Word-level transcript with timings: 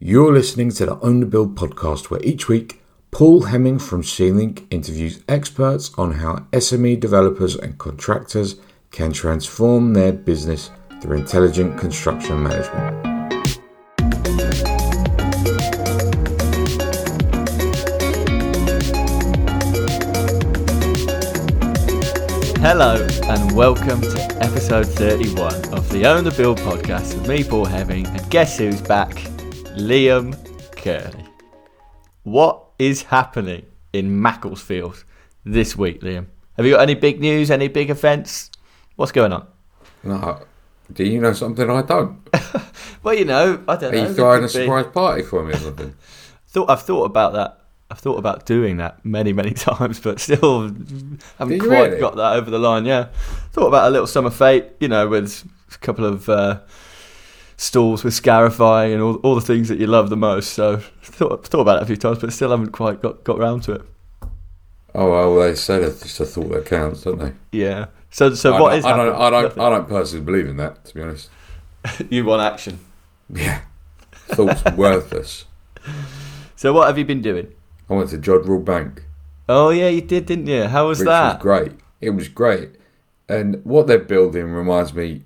You're 0.00 0.32
listening 0.32 0.70
to 0.70 0.86
the 0.86 1.00
Own 1.00 1.18
the 1.18 1.26
Build 1.26 1.56
podcast, 1.56 2.08
where 2.08 2.22
each 2.22 2.46
week 2.46 2.80
Paul 3.10 3.42
Hemming 3.42 3.80
from 3.80 4.04
C-Link 4.04 4.64
interviews 4.70 5.24
experts 5.26 5.90
on 5.98 6.12
how 6.12 6.46
SME 6.52 7.00
developers 7.00 7.56
and 7.56 7.76
contractors 7.78 8.60
can 8.92 9.12
transform 9.12 9.94
their 9.94 10.12
business 10.12 10.70
through 11.02 11.16
intelligent 11.16 11.80
construction 11.80 12.40
management. 12.40 13.06
Hello 22.58 23.04
and 23.24 23.56
welcome 23.56 24.00
to 24.00 24.38
episode 24.40 24.86
31 24.86 25.74
of 25.74 25.90
the 25.90 26.06
Own 26.06 26.22
the 26.22 26.30
Build 26.30 26.58
podcast 26.58 27.18
with 27.18 27.26
me, 27.26 27.42
Paul 27.42 27.64
Hemming, 27.64 28.06
and 28.06 28.30
guess 28.30 28.58
who's 28.58 28.80
back? 28.80 29.28
Liam 29.78 30.34
Curley. 30.76 31.24
What 32.24 32.64
is 32.78 33.02
happening 33.02 33.64
in 33.92 34.20
Macclesfield 34.20 35.04
this 35.44 35.76
week, 35.76 36.00
Liam? 36.02 36.26
Have 36.56 36.66
you 36.66 36.72
got 36.74 36.82
any 36.82 36.94
big 36.94 37.20
news, 37.20 37.50
any 37.50 37.68
big 37.68 37.88
events? 37.90 38.50
What's 38.96 39.12
going 39.12 39.32
on? 39.32 39.46
No, 40.02 40.40
do 40.92 41.04
you 41.04 41.20
know 41.20 41.32
something 41.32 41.68
I 41.70 41.82
don't? 41.82 42.28
Well, 43.04 43.14
you 43.14 43.24
know, 43.24 43.62
I 43.68 43.76
don't 43.76 43.94
Are 43.94 43.96
know. 43.96 44.02
you 44.02 44.06
there 44.08 44.14
throwing 44.14 44.44
a 44.44 44.48
could 44.48 44.58
be- 44.58 44.64
surprise 44.64 44.86
party 44.92 45.22
for 45.22 45.44
me 45.44 45.54
or 45.54 45.58
something? 45.58 45.94
Thought 46.48 46.68
I've 46.68 46.82
thought 46.82 47.04
about 47.04 47.32
that. 47.34 47.60
I've 47.90 48.00
thought 48.00 48.18
about 48.18 48.44
doing 48.44 48.78
that 48.78 49.04
many, 49.04 49.32
many 49.32 49.50
times, 49.54 50.00
but 50.00 50.18
still 50.18 50.64
haven't 51.38 51.60
quite 51.60 51.90
really? 51.90 52.00
got 52.00 52.16
that 52.16 52.32
over 52.34 52.50
the 52.50 52.58
line. 52.58 52.84
Yeah, 52.86 53.08
thought 53.52 53.68
about 53.68 53.86
a 53.88 53.90
little 53.90 54.06
summer 54.08 54.30
fete, 54.30 54.64
you 54.80 54.88
know, 54.88 55.06
with 55.08 55.44
a 55.72 55.78
couple 55.78 56.04
of 56.04 56.28
uh, 56.28 56.60
stalls 57.58 58.02
with 58.04 58.14
scarifying 58.14 58.94
and 58.94 59.02
all, 59.02 59.16
all 59.16 59.34
the 59.34 59.42
things 59.42 59.68
that 59.68 59.78
you 59.78 59.86
love 59.86 60.08
the 60.08 60.16
most. 60.16 60.54
So 60.54 60.78
thought 61.02 61.46
thought 61.46 61.60
about 61.60 61.76
it 61.78 61.82
a 61.82 61.86
few 61.86 61.96
times, 61.96 62.18
but 62.20 62.32
still 62.32 62.50
haven't 62.50 62.72
quite 62.72 63.02
got 63.02 63.22
got 63.24 63.38
round 63.38 63.64
to 63.64 63.72
it. 63.72 63.82
Oh 64.94 65.10
well, 65.10 65.36
they 65.36 65.54
say 65.54 65.80
that 65.80 65.88
it's 66.02 66.18
a 66.20 66.24
thought 66.24 66.50
that 66.50 66.64
counts, 66.64 67.02
don't 67.02 67.18
they? 67.18 67.32
Yeah. 67.52 67.86
So 68.10 68.32
so 68.34 68.54
I 68.54 68.60
what 68.60 68.78
is 68.78 68.84
I 68.86 68.96
don't. 68.96 69.14
I 69.14 69.28
don't, 69.28 69.42
Nothing. 69.42 69.62
I 69.62 69.68
don't 69.70 69.88
personally 69.88 70.24
believe 70.24 70.46
in 70.48 70.56
that. 70.56 70.82
To 70.86 70.94
be 70.94 71.02
honest, 71.02 71.28
you 72.08 72.24
want 72.24 72.40
action. 72.40 72.78
yeah, 73.28 73.60
thoughts 74.12 74.64
worthless. 74.76 75.44
So 76.56 76.72
what 76.72 76.88
have 76.88 76.98
you 76.98 77.04
been 77.04 77.22
doing? 77.22 77.52
I 77.88 77.94
went 77.94 78.10
to 78.10 78.18
Jodrell 78.18 78.64
Bank, 78.64 79.04
Oh 79.48 79.70
yeah, 79.70 79.88
you 79.88 80.00
did, 80.02 80.26
didn't 80.26 80.48
you? 80.48 80.64
How 80.64 80.88
was 80.88 80.98
which 80.98 81.06
that? 81.06 81.34
was 81.34 81.42
great. 81.42 81.72
It 82.00 82.10
was 82.10 82.28
great, 82.28 82.70
and 83.28 83.64
what 83.64 83.86
they're 83.86 83.98
building 83.98 84.50
reminds 84.50 84.92
me 84.92 85.22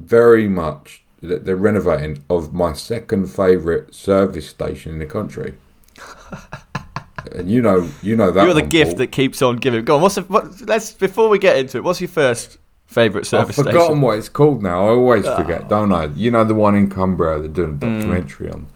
very 0.00 0.48
much 0.48 1.04
that 1.28 1.44
they're 1.44 1.56
renovating 1.56 2.22
of 2.30 2.52
my 2.52 2.72
second 2.72 3.26
favourite 3.26 3.94
service 3.94 4.48
station 4.48 4.92
in 4.92 4.98
the 4.98 5.06
country. 5.06 5.54
and 7.32 7.50
you 7.50 7.60
know, 7.62 7.88
you 8.02 8.16
know 8.16 8.30
that 8.30 8.44
You're 8.44 8.54
the 8.54 8.60
one, 8.60 8.68
gift 8.68 8.90
Paul. 8.92 8.98
that 8.98 9.12
keeps 9.12 9.42
on 9.42 9.56
giving. 9.56 9.84
Go 9.84 9.96
on. 9.96 10.02
What's 10.02 10.14
the, 10.16 10.22
what? 10.22 10.60
Let's 10.62 10.92
before 10.92 11.28
we 11.28 11.38
get 11.38 11.56
into 11.56 11.78
it. 11.78 11.84
What's 11.84 12.00
your 12.00 12.08
first 12.08 12.58
favourite 12.86 13.26
service? 13.26 13.58
I've 13.58 13.64
forgotten 13.66 13.80
station? 13.82 14.00
what 14.00 14.18
it's 14.18 14.28
called 14.28 14.62
now. 14.62 14.86
I 14.86 14.90
always 14.90 15.26
Oh. 15.26 15.36
forget, 15.36 15.68
don't 15.68 15.92
I? 15.92 16.06
You 16.06 16.30
know 16.30 16.44
the 16.44 16.54
one 16.54 16.74
in 16.76 16.88
Cumbria 16.88 17.38
they're 17.38 17.48
doing 17.48 17.70
a 17.70 17.72
Mm. 17.74 17.80
documentary 18.00 18.50
on, 18.50 18.66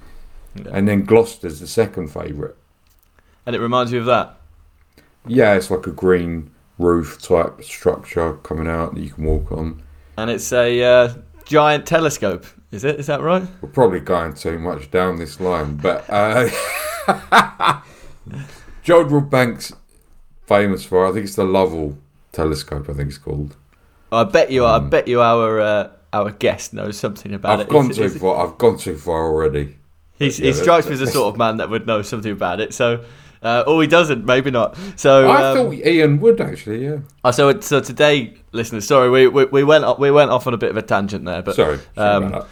Yeah. 0.56 0.70
and 0.72 0.88
then 0.88 1.04
Gloucester's 1.04 1.60
the 1.60 1.66
second 1.66 2.08
favourite. 2.08 2.54
And 3.46 3.54
it 3.56 3.60
reminds 3.60 3.92
you 3.92 4.00
of 4.00 4.06
that. 4.06 4.36
Yeah, 5.26 5.54
it's 5.54 5.70
like 5.70 5.86
a 5.86 5.90
green 5.92 6.50
roof 6.78 7.20
type 7.22 7.62
structure 7.62 8.32
coming 8.42 8.66
out 8.66 8.94
that 8.94 9.00
you 9.02 9.10
can 9.10 9.24
walk 9.24 9.52
on. 9.52 9.82
And 10.16 10.30
it's 10.30 10.52
a 10.52 10.82
uh, 10.82 11.12
giant 11.50 11.84
telescope. 11.84 12.46
Is 12.70 12.84
it? 12.84 13.00
Is 13.00 13.06
that 13.08 13.20
right? 13.20 13.42
We're 13.60 13.68
probably 13.70 13.98
going 14.00 14.34
too 14.34 14.58
much 14.58 14.90
down 14.92 15.16
this 15.18 15.40
line, 15.40 15.76
but 15.76 16.04
uh, 16.08 16.48
Jodrell 18.84 19.28
Bank's 19.28 19.72
famous 20.46 20.84
for. 20.84 21.06
I 21.06 21.12
think 21.12 21.24
it's 21.26 21.34
the 21.34 21.44
Lovell 21.44 21.98
telescope. 22.32 22.88
I 22.88 22.92
think 22.92 23.08
it's 23.08 23.18
called. 23.18 23.56
I 24.12 24.22
bet 24.24 24.50
you. 24.52 24.64
I 24.64 24.78
bet 24.78 25.08
you 25.08 25.20
our 25.20 25.60
uh, 25.60 25.90
our 26.12 26.30
guest 26.30 26.72
knows 26.72 26.96
something 26.96 27.34
about. 27.34 27.58
I've 27.60 27.66
it. 27.66 27.68
gone 27.70 27.86
It's- 27.90 27.96
too 27.96 28.04
it's- 28.04 28.20
far. 28.20 28.46
I've 28.46 28.56
gone 28.56 28.78
too 28.78 28.96
far 28.96 29.24
already. 29.26 29.76
He's, 30.18 30.38
Yeah, 30.38 30.46
he 30.48 30.52
strikes 30.52 30.86
me 30.86 30.92
as 30.92 31.00
the 31.00 31.06
sort 31.06 31.32
of 31.34 31.38
man 31.38 31.56
that 31.56 31.70
would 31.70 31.86
know 31.86 32.02
something 32.02 32.30
about 32.30 32.60
it. 32.60 32.74
So, 32.74 33.02
uh, 33.42 33.64
or 33.66 33.80
he 33.82 33.88
doesn't. 33.88 34.24
Maybe 34.24 34.50
not. 34.50 34.76
So, 34.96 35.28
I 35.28 35.50
um, 35.50 35.56
thought 35.56 35.74
Ian 35.74 36.20
would 36.20 36.40
actually. 36.40 36.84
Yeah. 36.84 36.98
uh, 37.24 37.32
so, 37.32 37.60
so 37.60 37.80
today, 37.80 38.34
listeners, 38.52 38.86
sorry, 38.86 39.10
we, 39.10 39.28
we 39.28 39.44
we 39.46 39.64
went 39.64 39.84
off, 39.84 39.98
we 39.98 40.10
went 40.10 40.30
off 40.30 40.46
on 40.46 40.54
a 40.54 40.58
bit 40.58 40.70
of 40.70 40.76
a 40.76 40.82
tangent 40.82 41.24
there, 41.24 41.42
but 41.42 41.56
Sorry. 41.56 41.78
sorry 41.94 42.34
um. 42.34 42.46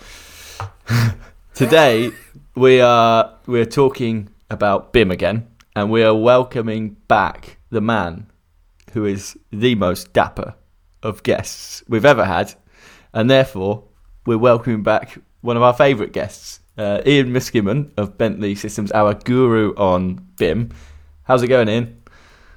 Today 1.54 2.12
we 2.54 2.80
are 2.80 3.34
we're 3.46 3.66
talking 3.66 4.28
about 4.50 4.92
BIM 4.92 5.10
again, 5.10 5.48
and 5.74 5.90
we 5.90 6.02
are 6.02 6.14
welcoming 6.14 6.96
back 7.08 7.58
the 7.70 7.80
man 7.80 8.26
who 8.92 9.04
is 9.04 9.36
the 9.50 9.74
most 9.74 10.12
dapper 10.12 10.54
of 11.02 11.22
guests 11.22 11.82
we've 11.88 12.04
ever 12.04 12.24
had, 12.24 12.54
and 13.12 13.30
therefore 13.30 13.84
we're 14.26 14.38
welcoming 14.38 14.82
back 14.82 15.18
one 15.40 15.56
of 15.56 15.62
our 15.62 15.74
favourite 15.74 16.12
guests, 16.12 16.60
uh, 16.78 17.02
Ian 17.04 17.32
Miskiman 17.32 17.90
of 17.96 18.16
Bentley 18.16 18.54
Systems, 18.54 18.92
our 18.92 19.14
guru 19.14 19.74
on 19.76 20.24
BIM. 20.36 20.70
How's 21.24 21.42
it 21.42 21.48
going, 21.48 21.68
Ian? 21.68 22.00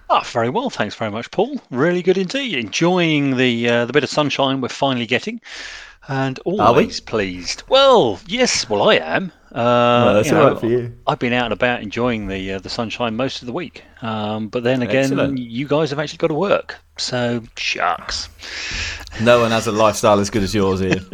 Ah, 0.10 0.24
very 0.32 0.50
well, 0.50 0.70
thanks 0.70 0.96
very 0.96 1.12
much, 1.12 1.32
Paul. 1.32 1.60
Really 1.72 2.02
good 2.02 2.18
indeed. 2.18 2.58
Enjoying 2.58 3.38
the 3.38 3.68
uh, 3.70 3.86
the 3.86 3.94
bit 3.94 4.04
of 4.04 4.10
sunshine 4.10 4.62
we're 4.62 4.68
finally 4.68 5.06
getting, 5.06 5.40
and 6.08 6.40
we? 6.46 6.60
always 6.60 7.00
pleased. 7.00 7.64
Well, 7.70 8.20
yes, 8.28 8.70
well 8.70 8.90
I 8.90 8.96
am. 8.96 9.32
Uh, 9.54 10.14
that's 10.14 10.28
you 10.28 10.34
know, 10.34 10.52
right 10.52 10.60
for 10.60 10.68
you. 10.68 10.94
I've 11.08 11.20
been 11.20 11.34
out 11.34 11.46
and 11.46 11.54
about 11.54 11.82
enjoying 11.82 12.28
the 12.28 12.54
uh, 12.54 12.60
the 12.60 12.70
sunshine 12.70 13.16
most 13.16 13.42
of 13.42 13.46
the 13.46 13.54
week, 13.54 13.84
um, 14.02 14.50
but 14.50 14.64
then 14.64 14.82
again, 14.82 15.06
Excellent. 15.06 15.38
you 15.38 15.68
guys 15.68 15.90
have 15.90 16.00
actually 16.00 16.18
got 16.18 16.28
to 16.28 16.34
work, 16.34 16.78
so 16.98 17.42
shucks. 17.56 18.28
No 19.22 19.40
one 19.40 19.52
has 19.52 19.68
a 19.68 19.72
lifestyle 19.72 20.20
as 20.20 20.30
good 20.30 20.44
as 20.44 20.54
yours, 20.54 20.82
Ian. 20.82 21.06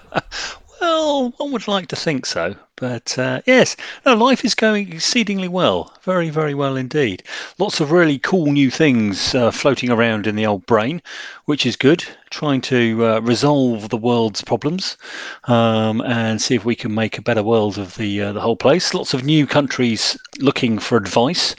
Well, 0.80 1.30
one 1.38 1.50
would 1.52 1.66
like 1.66 1.88
to 1.88 1.96
think 1.96 2.24
so, 2.24 2.54
but 2.76 3.18
uh, 3.18 3.40
yes, 3.46 3.74
no, 4.06 4.14
life 4.14 4.44
is 4.44 4.54
going 4.54 4.92
exceedingly 4.92 5.48
well, 5.48 5.92
very, 6.02 6.30
very 6.30 6.54
well 6.54 6.76
indeed. 6.76 7.24
Lots 7.58 7.80
of 7.80 7.90
really 7.90 8.18
cool 8.20 8.52
new 8.52 8.70
things 8.70 9.34
uh, 9.34 9.50
floating 9.50 9.90
around 9.90 10.26
in 10.26 10.36
the 10.36 10.46
old 10.46 10.66
brain, 10.66 11.02
which 11.46 11.66
is 11.66 11.74
good. 11.74 12.04
Trying 12.30 12.60
to 12.62 13.04
uh, 13.04 13.20
resolve 13.20 13.88
the 13.88 13.96
world's 13.96 14.42
problems 14.42 14.96
um, 15.44 16.00
and 16.02 16.40
see 16.40 16.54
if 16.54 16.64
we 16.64 16.76
can 16.76 16.94
make 16.94 17.18
a 17.18 17.22
better 17.22 17.42
world 17.42 17.78
of 17.78 17.96
the 17.96 18.22
uh, 18.22 18.32
the 18.32 18.40
whole 18.40 18.56
place. 18.56 18.94
Lots 18.94 19.14
of 19.14 19.24
new 19.24 19.46
countries 19.46 20.16
looking 20.38 20.78
for 20.78 20.96
advice 20.96 21.56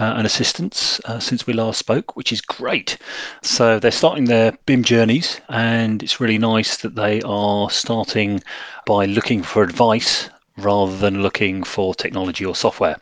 uh, 0.00 0.14
and 0.16 0.26
assistance 0.26 0.98
uh, 1.04 1.18
since 1.18 1.46
we 1.46 1.52
last 1.52 1.78
spoke, 1.78 2.16
which 2.16 2.32
is 2.32 2.40
great. 2.40 2.96
So 3.42 3.78
they're 3.78 3.90
starting 3.90 4.24
their 4.24 4.52
BIM 4.64 4.82
journeys, 4.82 5.40
and 5.50 6.02
it's 6.02 6.20
really 6.20 6.38
nice 6.38 6.78
that 6.78 6.94
they 6.94 7.20
are 7.22 7.68
starting 7.70 8.42
by 8.86 9.04
looking 9.04 9.42
for 9.42 9.62
advice 9.62 10.30
rather 10.56 10.96
than 10.96 11.22
looking 11.22 11.62
for 11.62 11.94
technology 11.94 12.46
or 12.46 12.56
software, 12.56 12.96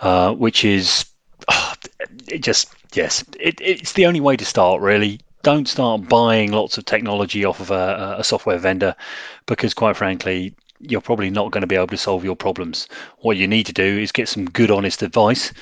uh, 0.00 0.32
which 0.32 0.64
is 0.64 1.06
ah, 1.48 1.74
it 2.28 2.44
just 2.44 2.72
yes, 2.94 3.24
it, 3.40 3.60
it's 3.60 3.94
the 3.94 4.06
only 4.06 4.20
way 4.20 4.36
to 4.36 4.44
start 4.44 4.80
really. 4.80 5.20
Don't 5.42 5.68
start 5.68 6.08
buying 6.08 6.50
lots 6.52 6.78
of 6.78 6.84
technology 6.84 7.44
off 7.44 7.60
of 7.60 7.70
a, 7.70 8.16
a 8.18 8.24
software 8.24 8.58
vendor 8.58 8.94
because, 9.46 9.72
quite 9.72 9.96
frankly, 9.96 10.52
you're 10.80 11.00
probably 11.00 11.30
not 11.30 11.50
going 11.50 11.62
to 11.62 11.66
be 11.66 11.76
able 11.76 11.88
to 11.88 11.96
solve 11.96 12.24
your 12.24 12.36
problems. 12.36 12.88
What 13.18 13.36
you 13.36 13.46
need 13.46 13.66
to 13.66 13.72
do 13.72 13.98
is 13.98 14.12
get 14.12 14.28
some 14.28 14.44
good, 14.46 14.70
honest 14.70 15.02
advice, 15.02 15.52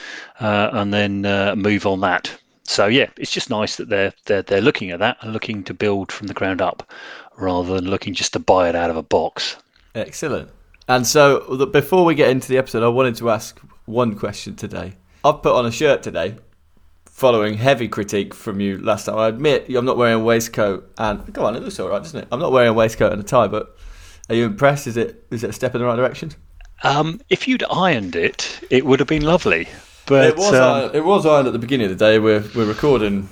uh, 0.40 0.70
and 0.72 0.92
then 0.92 1.24
uh, 1.26 1.54
move 1.56 1.86
on 1.86 2.00
that. 2.00 2.36
So 2.64 2.86
yeah, 2.86 3.08
it's 3.16 3.30
just 3.30 3.48
nice 3.48 3.76
that 3.76 3.88
they're 3.88 4.12
they're 4.24 4.42
they're 4.42 4.60
looking 4.60 4.90
at 4.90 4.98
that 4.98 5.18
and 5.20 5.32
looking 5.32 5.62
to 5.64 5.74
build 5.74 6.10
from 6.10 6.26
the 6.26 6.34
ground 6.34 6.60
up, 6.60 6.90
rather 7.36 7.74
than 7.74 7.88
looking 7.88 8.14
just 8.14 8.32
to 8.32 8.38
buy 8.38 8.68
it 8.68 8.74
out 8.74 8.90
of 8.90 8.96
a 8.96 9.02
box. 9.02 9.56
Excellent. 9.94 10.50
And 10.88 11.06
so, 11.06 11.66
before 11.66 12.04
we 12.04 12.14
get 12.14 12.30
into 12.30 12.48
the 12.48 12.58
episode, 12.58 12.84
I 12.84 12.88
wanted 12.88 13.16
to 13.16 13.30
ask 13.30 13.58
one 13.86 14.16
question 14.16 14.54
today. 14.54 14.94
I've 15.24 15.42
put 15.42 15.54
on 15.54 15.66
a 15.66 15.72
shirt 15.72 16.02
today, 16.02 16.36
following 17.06 17.54
heavy 17.54 17.88
critique 17.88 18.34
from 18.34 18.60
you 18.60 18.78
last 18.78 19.06
time. 19.06 19.18
I 19.18 19.28
admit 19.28 19.68
I'm 19.68 19.84
not 19.84 19.96
wearing 19.96 20.20
a 20.20 20.24
waistcoat, 20.24 20.92
and 20.98 21.32
go 21.32 21.44
on, 21.44 21.56
it 21.56 21.62
looks 21.62 21.80
all 21.80 21.88
right, 21.88 22.02
doesn't 22.02 22.20
it? 22.20 22.28
I'm 22.30 22.38
not 22.38 22.52
wearing 22.52 22.68
a 22.68 22.74
waistcoat 22.74 23.12
and 23.12 23.20
a 23.20 23.24
tie, 23.24 23.48
but 23.48 23.76
are 24.28 24.34
you 24.34 24.44
impressed? 24.44 24.86
Is 24.86 24.96
it 24.96 25.24
is 25.30 25.44
it 25.44 25.50
a 25.50 25.52
step 25.52 25.74
in 25.74 25.80
the 25.80 25.86
right 25.86 25.96
direction? 25.96 26.32
Um, 26.82 27.20
if 27.30 27.48
you'd 27.48 27.64
ironed 27.70 28.16
it, 28.16 28.60
it 28.70 28.84
would 28.84 29.00
have 29.00 29.08
been 29.08 29.22
lovely. 29.24 29.68
But 30.06 30.26
it 30.28 30.36
was 30.36 30.54
um, 30.54 30.62
iron, 30.62 30.90
it 30.94 31.04
was 31.04 31.26
iron 31.26 31.46
at 31.46 31.52
the 31.52 31.58
beginning 31.58 31.90
of 31.90 31.98
the 31.98 32.04
day. 32.04 32.18
We're 32.18 32.44
we're 32.54 32.66
recording 32.66 33.28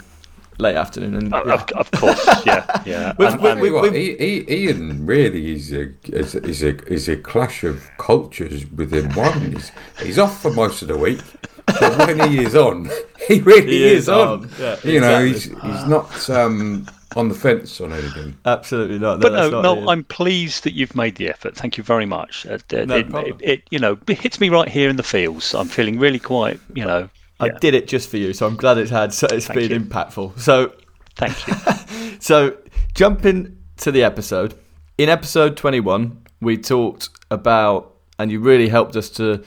late 0.58 0.76
afternoon, 0.76 1.14
and 1.16 1.34
of, 1.34 1.46
yeah. 1.46 1.54
of- 1.54 1.70
of 1.72 1.90
course, 1.92 2.26
yeah, 2.46 2.64
yeah. 2.86 3.12
We've- 3.18 3.32
And- 3.32 3.42
we- 3.42 3.48
and- 3.50 3.58
Tell 3.60 3.66
you 3.66 3.74
what, 3.74 3.92
we- 3.92 4.12
I- 4.18 4.52
I- 4.52 4.52
Ian 4.54 5.04
really 5.06 5.52
is 5.52 5.72
a 5.72 5.92
is 6.06 6.62
a, 6.62 6.76
is 6.92 7.08
a 7.08 7.16
clash 7.16 7.64
of 7.64 7.82
cultures 7.98 8.64
within 8.70 9.12
one. 9.14 9.40
He's, 9.52 9.72
he's 10.00 10.18
off 10.18 10.40
for 10.40 10.52
most 10.52 10.80
of 10.82 10.88
the 10.88 10.96
week, 10.96 11.20
but 11.66 11.98
when 11.98 12.30
he 12.30 12.38
is 12.44 12.54
on, 12.54 12.88
he 13.28 13.40
really 13.40 13.66
He 13.66 13.84
is, 13.84 14.04
is 14.04 14.08
on. 14.08 14.28
on, 14.44 14.50
yeah, 14.60 14.76
you 14.84 15.00
know, 15.00 15.24
he's 15.24 15.44
he's 15.44 15.86
not 15.86 16.30
um, 16.30 16.86
on 17.16 17.28
the 17.28 17.34
fence 17.34 17.80
on 17.80 17.92
anything. 17.92 18.36
Absolutely 18.44 18.98
not. 18.98 19.20
but 19.20 19.32
no, 19.32 19.60
no, 19.60 19.88
I'm 19.88 20.04
pleased 20.04 20.64
that 20.64 20.74
you've 20.74 20.94
made 20.94 21.16
the 21.16 21.28
effort. 21.28 21.56
Thank 21.56 21.78
you 21.78 21.84
very 21.84 22.06
much. 22.06 22.46
Uh, 22.46 22.58
no 22.72 22.96
it, 22.96 23.14
it, 23.14 23.36
it, 23.40 23.62
you 23.70 23.78
know, 23.78 23.98
it 24.08 24.18
hits 24.18 24.40
me 24.40 24.48
right 24.48 24.68
here 24.68 24.88
in 24.88 24.96
the 24.96 25.02
feels. 25.02 25.54
I'm 25.54 25.68
feeling 25.68 25.98
really 25.98 26.18
quite, 26.18 26.60
you 26.74 26.84
know. 26.84 27.08
I 27.40 27.46
yeah. 27.46 27.58
did 27.60 27.74
it 27.74 27.88
just 27.88 28.08
for 28.08 28.16
you, 28.16 28.32
so 28.32 28.46
I'm 28.46 28.56
glad 28.56 28.78
it's 28.78 28.90
had. 28.90 29.12
So 29.12 29.26
it's 29.30 29.46
Thank 29.46 29.58
been 29.58 29.70
you. 29.70 29.80
impactful. 29.80 30.38
So, 30.38 30.72
thank 31.16 31.46
you. 31.46 32.18
so, 32.20 32.56
jumping 32.94 33.58
to 33.78 33.90
the 33.90 34.02
episode. 34.02 34.54
In 34.96 35.08
episode 35.08 35.56
21, 35.56 36.24
we 36.40 36.56
talked 36.56 37.08
about, 37.30 37.96
and 38.18 38.30
you 38.30 38.38
really 38.38 38.68
helped 38.68 38.94
us 38.94 39.10
to 39.10 39.42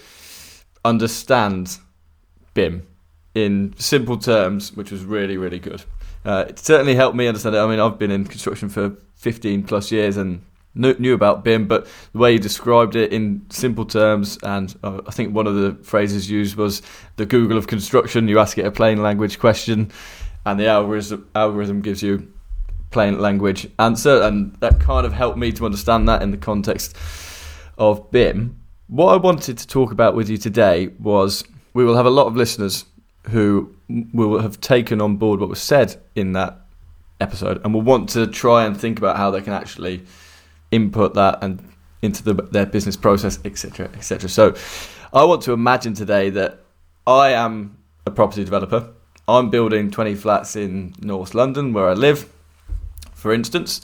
understand 0.84 1.78
BIM 2.54 2.86
in 3.34 3.74
simple 3.78 4.18
terms, 4.18 4.76
which 4.76 4.92
was 4.92 5.06
really, 5.06 5.38
really 5.38 5.60
good. 5.60 5.84
Uh, 6.26 6.46
it 6.50 6.60
certainly 6.60 6.96
helped 6.96 7.16
me 7.16 7.28
understand 7.28 7.56
it. 7.56 7.60
I 7.60 7.68
mean, 7.68 7.80
I've 7.80 7.98
been 7.98 8.12
in 8.12 8.26
construction 8.26 8.70
for 8.70 8.96
15 9.16 9.64
plus 9.64 9.92
years 9.92 10.18
and 10.18 10.42
knew, 10.78 11.14
about 11.14 11.44
BIM, 11.44 11.68
but 11.68 11.88
the 12.12 12.20
way 12.20 12.34
you 12.34 12.40
described 12.40 12.96
it 12.96 13.12
in 13.12 13.46
simple 13.50 13.86
terms, 13.86 14.38
and 14.44 14.76
uh, 14.84 15.02
I 15.08 15.12
think 15.12 15.34
one 15.34 15.48
of 15.48 15.56
the 15.56 15.78
phrases 15.84 16.30
used 16.30 16.56
was 16.56 16.82
the 17.16 17.26
Google 17.26 17.58
of 17.58 17.68
construction. 17.68 18.28
You 18.28 18.40
ask 18.40 18.58
it 18.58 18.66
a 18.66 18.72
plain 18.72 19.02
language 19.02 19.40
question, 19.40 19.92
and 20.46 20.60
the 20.60 20.68
algorithm, 20.68 21.28
algorithm 21.34 21.82
gives 21.82 22.04
you 22.04 22.32
plain 22.92 23.20
language 23.20 23.68
answer, 23.80 24.22
and 24.22 24.56
that 24.60 24.80
kind 24.80 25.06
of 25.06 25.14
helped 25.14 25.38
me 25.38 25.52
to 25.54 25.66
understand 25.66 26.08
that 26.08 26.22
in 26.22 26.32
the 26.32 26.38
context 26.38 26.96
of 27.78 28.12
BIM. 28.12 28.60
What 28.88 29.14
I 29.14 29.18
wanted 29.18 29.58
to 29.58 29.68
talk 29.68 29.92
about 29.92 30.16
with 30.16 30.30
you 30.30 30.38
today 30.38 30.88
was 31.00 31.44
we 31.74 31.84
will 31.84 31.98
have 31.98 32.06
a 32.06 32.12
lot 32.12 32.28
of 32.28 32.36
listeners 32.36 32.86
who 33.30 33.74
will 34.14 34.40
have 34.40 34.60
taken 34.62 35.02
on 35.02 35.18
board 35.18 35.40
what 35.40 35.50
was 35.50 35.62
said 35.62 35.96
in 36.16 36.34
that 36.34 36.62
episode 37.20 37.62
and 37.64 37.74
will 37.74 37.82
want 37.82 38.10
to 38.10 38.28
try 38.28 38.66
and 38.66 38.80
think 38.80 38.98
about 38.98 39.18
how 39.18 39.32
they 39.32 39.42
can 39.42 39.54
actually 39.54 40.04
input 40.72 41.14
that 41.14 41.40
and 41.42 41.62
into 42.02 42.24
the, 42.24 42.34
their 42.34 42.66
business 42.66 42.96
process, 42.96 43.40
etc., 43.44 43.90
etc. 43.96 44.30
So, 44.30 44.56
I 45.14 45.24
want 45.24 45.42
to 45.44 45.54
imagine 45.54 45.94
today 45.94 46.30
that 46.32 46.60
I 47.06 47.30
am 47.30 47.78
a 48.06 48.12
property 48.12 48.44
developer. 48.44 48.90
I'm 49.28 49.50
building 49.50 49.90
20 49.92 50.16
flats 50.16 50.56
in 50.56 50.94
North 51.02 51.34
London, 51.34 51.74
where 51.74 51.88
I 51.88 51.94
live, 51.94 52.32
for 53.14 53.34
instance, 53.34 53.82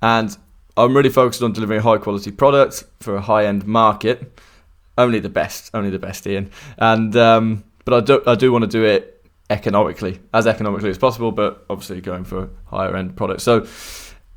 and 0.00 0.36
I'm 0.76 0.96
really 0.96 1.10
focused 1.10 1.42
on 1.42 1.52
delivering 1.52 1.80
high 1.80 1.98
quality 1.98 2.30
product 2.30 2.84
for 3.00 3.16
a 3.16 3.20
high 3.20 3.46
end 3.46 3.66
market. 3.66 4.38
Only 4.96 5.20
the 5.20 5.28
best, 5.28 5.70
only 5.74 5.90
the 5.90 5.98
best, 5.98 6.26
Ian. 6.26 6.50
And 6.78 7.14
um, 7.16 7.64
but 7.84 7.94
I 7.94 8.00
do 8.00 8.22
I 8.26 8.34
do 8.34 8.52
want 8.52 8.62
to 8.62 8.68
do 8.68 8.84
it 8.84 9.24
economically, 9.50 10.20
as 10.32 10.46
economically 10.46 10.90
as 10.90 10.98
possible, 10.98 11.32
but 11.32 11.64
obviously 11.68 12.00
going 12.00 12.24
for 12.24 12.48
higher 12.66 12.96
end 12.96 13.16
products. 13.16 13.42
So 13.42 13.66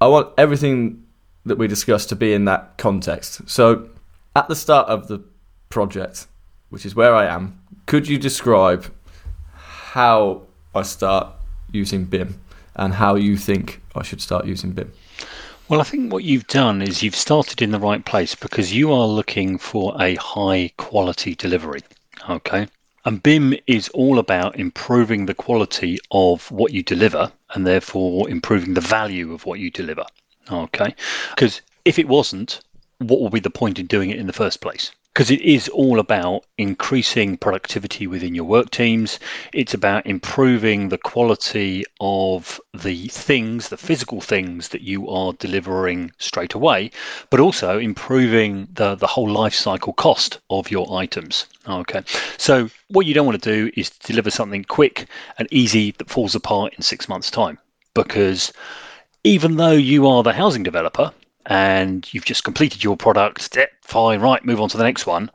I 0.02 0.08
want 0.08 0.34
everything 0.38 1.04
that 1.46 1.58
we 1.58 1.68
discussed 1.68 2.10
to 2.10 2.16
be 2.16 2.34
in 2.34 2.46
that 2.46 2.78
context. 2.78 3.48
So 3.50 3.90
at 4.36 4.48
the 4.48 4.56
start 4.56 4.90
of 4.90 5.08
the 5.08 5.24
project, 5.70 6.28
which 6.70 6.86
is 6.86 6.96
where 6.96 7.14
I 7.14 7.26
am, 7.26 7.62
could 7.86 8.08
you 8.08 8.18
describe 8.18 8.92
how 9.54 10.44
I 10.74 10.82
start 10.82 11.34
using 11.72 12.06
BIM 12.06 12.40
and 12.76 12.94
how 12.94 13.16
you 13.16 13.38
think 13.38 13.82
I 13.96 14.04
should 14.04 14.22
start 14.22 14.46
using 14.46 14.72
BIM? 14.72 14.92
Well, 15.70 15.80
I 15.80 15.84
think 15.84 16.12
what 16.12 16.24
you've 16.24 16.48
done 16.48 16.82
is 16.82 17.04
you've 17.04 17.16
started 17.16 17.62
in 17.62 17.72
the 17.72 17.80
right 17.80 18.04
place 18.04 18.36
because 18.36 18.74
you 18.74 18.92
are 18.92 19.08
looking 19.08 19.58
for 19.58 19.96
a 20.02 20.16
high 20.16 20.72
quality 20.78 21.36
delivery. 21.36 21.82
Okay. 22.30 22.68
And 23.06 23.22
BIM 23.22 23.56
is 23.68 23.90
all 23.90 24.18
about 24.18 24.58
improving 24.58 25.26
the 25.26 25.34
quality 25.34 26.00
of 26.12 26.50
what 26.52 26.72
you 26.72 26.84
deliver 26.84 27.32
and 27.54 27.68
therefore 27.68 28.30
improving 28.30 28.74
the 28.74 28.82
value 28.82 29.34
of 29.34 29.46
what 29.46 29.60
you 29.60 29.70
deliver. 29.70 30.06
Okay. 30.50 30.96
Because 31.32 31.62
if 31.86 32.00
it 32.00 32.08
wasn't, 32.08 32.62
what 33.00 33.20
would 33.22 33.34
be 33.34 33.40
the 33.40 33.50
point 33.50 33.80
in 33.80 33.88
doing 33.88 34.10
it 34.10 34.20
in 34.20 34.28
the 34.28 34.34
first 34.34 34.62
place? 34.62 34.92
because 35.14 35.30
it 35.30 35.42
is 35.42 35.70
all 35.70 36.00
about 36.00 36.44
increasing 36.58 37.38
productivity 37.38 38.08
within 38.08 38.34
your 38.34 38.46
work 38.46 38.72
teams. 38.72 39.20
It's 39.54 39.76
about 39.76 40.08
improving 40.08 40.90
the 40.90 40.98
quality 40.98 41.86
of 42.00 42.60
the 42.74 43.10
things, 43.10 43.70
the 43.70 43.78
physical 43.78 44.22
things 44.22 44.70
that 44.70 44.82
you 44.82 45.08
are 45.08 45.34
delivering 45.34 46.12
straight 46.18 46.56
away, 46.56 46.90
but 47.30 47.40
also 47.40 47.78
improving 47.78 48.68
the, 48.74 48.96
the 48.96 49.06
whole 49.06 49.30
life 49.30 49.54
cycle 49.54 49.94
cost 49.94 50.40
of 50.50 50.72
your 50.72 50.92
items. 50.98 51.46
Okay. 51.68 52.04
So, 52.38 52.70
what 52.90 53.06
you 53.06 53.14
don't 53.14 53.26
want 53.26 53.42
to 53.42 53.54
do 53.54 53.72
is 53.78 53.90
deliver 53.90 54.30
something 54.30 54.66
quick 54.66 55.08
and 55.38 55.48
easy 55.52 55.92
that 55.92 56.10
falls 56.10 56.36
apart 56.36 56.74
in 56.74 56.82
six 56.82 57.08
months' 57.08 57.32
time 57.32 57.58
because 57.94 58.52
even 59.24 59.56
though 59.56 59.72
you 59.72 60.08
are 60.08 60.24
the 60.24 60.34
housing 60.34 60.64
developer, 60.64 61.14
and 61.46 62.12
you've 62.14 62.26
just 62.26 62.44
completed 62.44 62.84
your 62.84 62.98
product, 62.98 63.58
fine, 63.82 64.20
right, 64.22 64.46
move 64.46 64.62
on 64.62 64.70
to 64.70 64.78
the 64.78 64.84
next 64.84 65.06
one. 65.06 65.30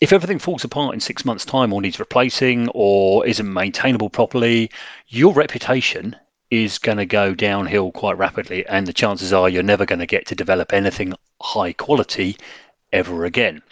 If 0.00 0.12
everything 0.12 0.38
falls 0.38 0.64
apart 0.64 0.94
in 0.94 1.00
six 1.00 1.24
months' 1.24 1.44
time 1.44 1.72
or 1.72 1.82
needs 1.82 1.98
replacing 1.98 2.68
or 2.68 3.26
isn't 3.26 3.52
maintainable 3.52 4.10
properly, 4.10 4.70
your 5.08 5.32
reputation 5.32 6.14
is 6.50 6.78
going 6.78 6.98
to 6.98 7.06
go 7.06 7.34
downhill 7.34 7.90
quite 7.92 8.16
rapidly. 8.16 8.64
And 8.66 8.86
the 8.86 8.92
chances 8.92 9.32
are 9.32 9.48
you're 9.48 9.62
never 9.62 9.86
going 9.86 9.98
to 9.98 10.06
get 10.06 10.26
to 10.26 10.34
develop 10.34 10.72
anything 10.72 11.14
high 11.42 11.72
quality 11.72 12.36
ever 12.92 13.24
again. 13.24 13.62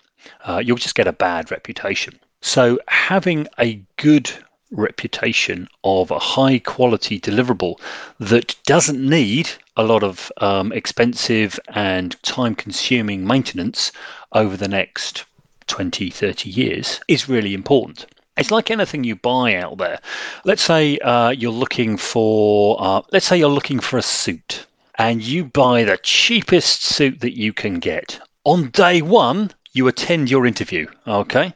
Uh, 0.45 0.63
you'll 0.65 0.77
just 0.77 0.95
get 0.95 1.07
a 1.07 1.13
bad 1.13 1.51
reputation. 1.51 2.19
So, 2.41 2.79
having 2.89 3.49
a 3.59 3.81
good 3.97 4.31
reputation 4.71 5.69
of 5.85 6.11
a 6.11 6.19
high 6.19 6.59
quality 6.59 7.21
deliverable 7.21 7.81
that 8.19 8.57
doesn't 8.65 9.01
need 9.01 9.49
a 9.77 9.85
lot 9.85 10.03
of 10.03 10.31
um, 10.39 10.73
expensive 10.73 11.59
and 11.69 12.21
time 12.23 12.55
consuming 12.55 13.27
maintenance 13.27 13.93
over 14.33 14.57
the 14.57 14.69
next 14.69 15.25
20, 15.67 16.11
30 16.11 16.51
years 16.51 17.01
is 17.09 17.29
really 17.29 17.55
important. 17.55 18.07
It's 18.37 18.51
like 18.51 18.71
anything 18.71 19.05
you 19.05 19.17
buy 19.17 19.57
out 19.57 19.79
there. 19.79 19.99
Let's 20.45 20.63
say 20.63 20.99
uh, 20.99 21.31
you're 21.31 21.51
looking 21.51 21.97
for, 21.97 22.77
uh, 22.79 23.03
let's 23.11 23.27
say 23.27 23.39
you're 23.39 23.49
looking 23.49 23.81
for 23.81 23.97
a 23.97 24.03
suit, 24.03 24.67
and 24.99 25.23
you 25.23 25.45
buy 25.45 25.85
the 25.85 25.99
cheapest 26.03 26.83
suit 26.83 27.21
that 27.21 27.37
you 27.37 27.53
can 27.53 27.79
get. 27.79 28.21
On 28.45 28.69
day 28.71 29.01
one, 29.01 29.51
you 29.77 29.87
attend 29.89 30.31
your 30.31 30.47
interview, 30.47 30.87
okay? 31.07 31.53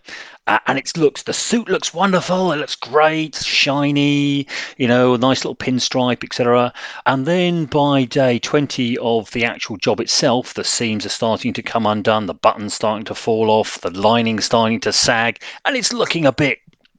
Uh, 0.46 0.58
and 0.66 0.78
it 0.78 0.96
looks 0.96 1.22
the 1.22 1.32
suit 1.32 1.68
looks 1.68 1.94
wonderful. 1.94 2.52
It 2.52 2.56
looks 2.56 2.74
great, 2.74 3.36
shiny, 3.36 4.46
you 4.76 4.88
know, 4.88 5.14
a 5.14 5.18
nice 5.18 5.44
little 5.44 5.54
pinstripe, 5.54 6.24
etc. 6.24 6.72
And 7.06 7.24
then 7.24 7.66
by 7.66 8.04
day 8.04 8.38
20 8.38 8.98
of 8.98 9.30
the 9.30 9.44
actual 9.44 9.76
job 9.76 10.00
itself, 10.00 10.54
the 10.54 10.64
seams 10.64 11.06
are 11.06 11.10
starting 11.10 11.52
to 11.54 11.62
come 11.62 11.86
undone, 11.86 12.26
the 12.26 12.34
buttons 12.34 12.74
starting 12.74 13.04
to 13.04 13.14
fall 13.14 13.48
off, 13.48 13.80
the 13.80 13.90
lining 13.90 14.40
starting 14.40 14.80
to 14.80 14.92
sag, 14.92 15.40
and 15.64 15.76
it's 15.76 15.92
looking 15.92 16.26
a 16.26 16.32
bit 16.32 16.58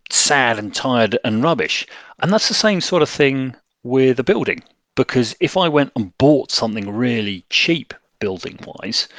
sad 0.09 0.57
and 0.57 0.73
tired 0.73 1.19
and 1.23 1.43
rubbish. 1.43 1.85
And 2.19 2.31
that's 2.31 2.47
the 2.47 2.53
same 2.53 2.81
sort 2.81 3.03
of 3.03 3.09
thing 3.09 3.55
with 3.83 4.19
a 4.19 4.23
building. 4.23 4.63
Because 4.95 5.35
if 5.39 5.57
I 5.57 5.67
went 5.67 5.91
and 5.95 6.17
bought 6.17 6.51
something 6.51 6.89
really 6.89 7.45
cheap 7.49 7.93
building 8.21 8.57
wise. 8.65 9.09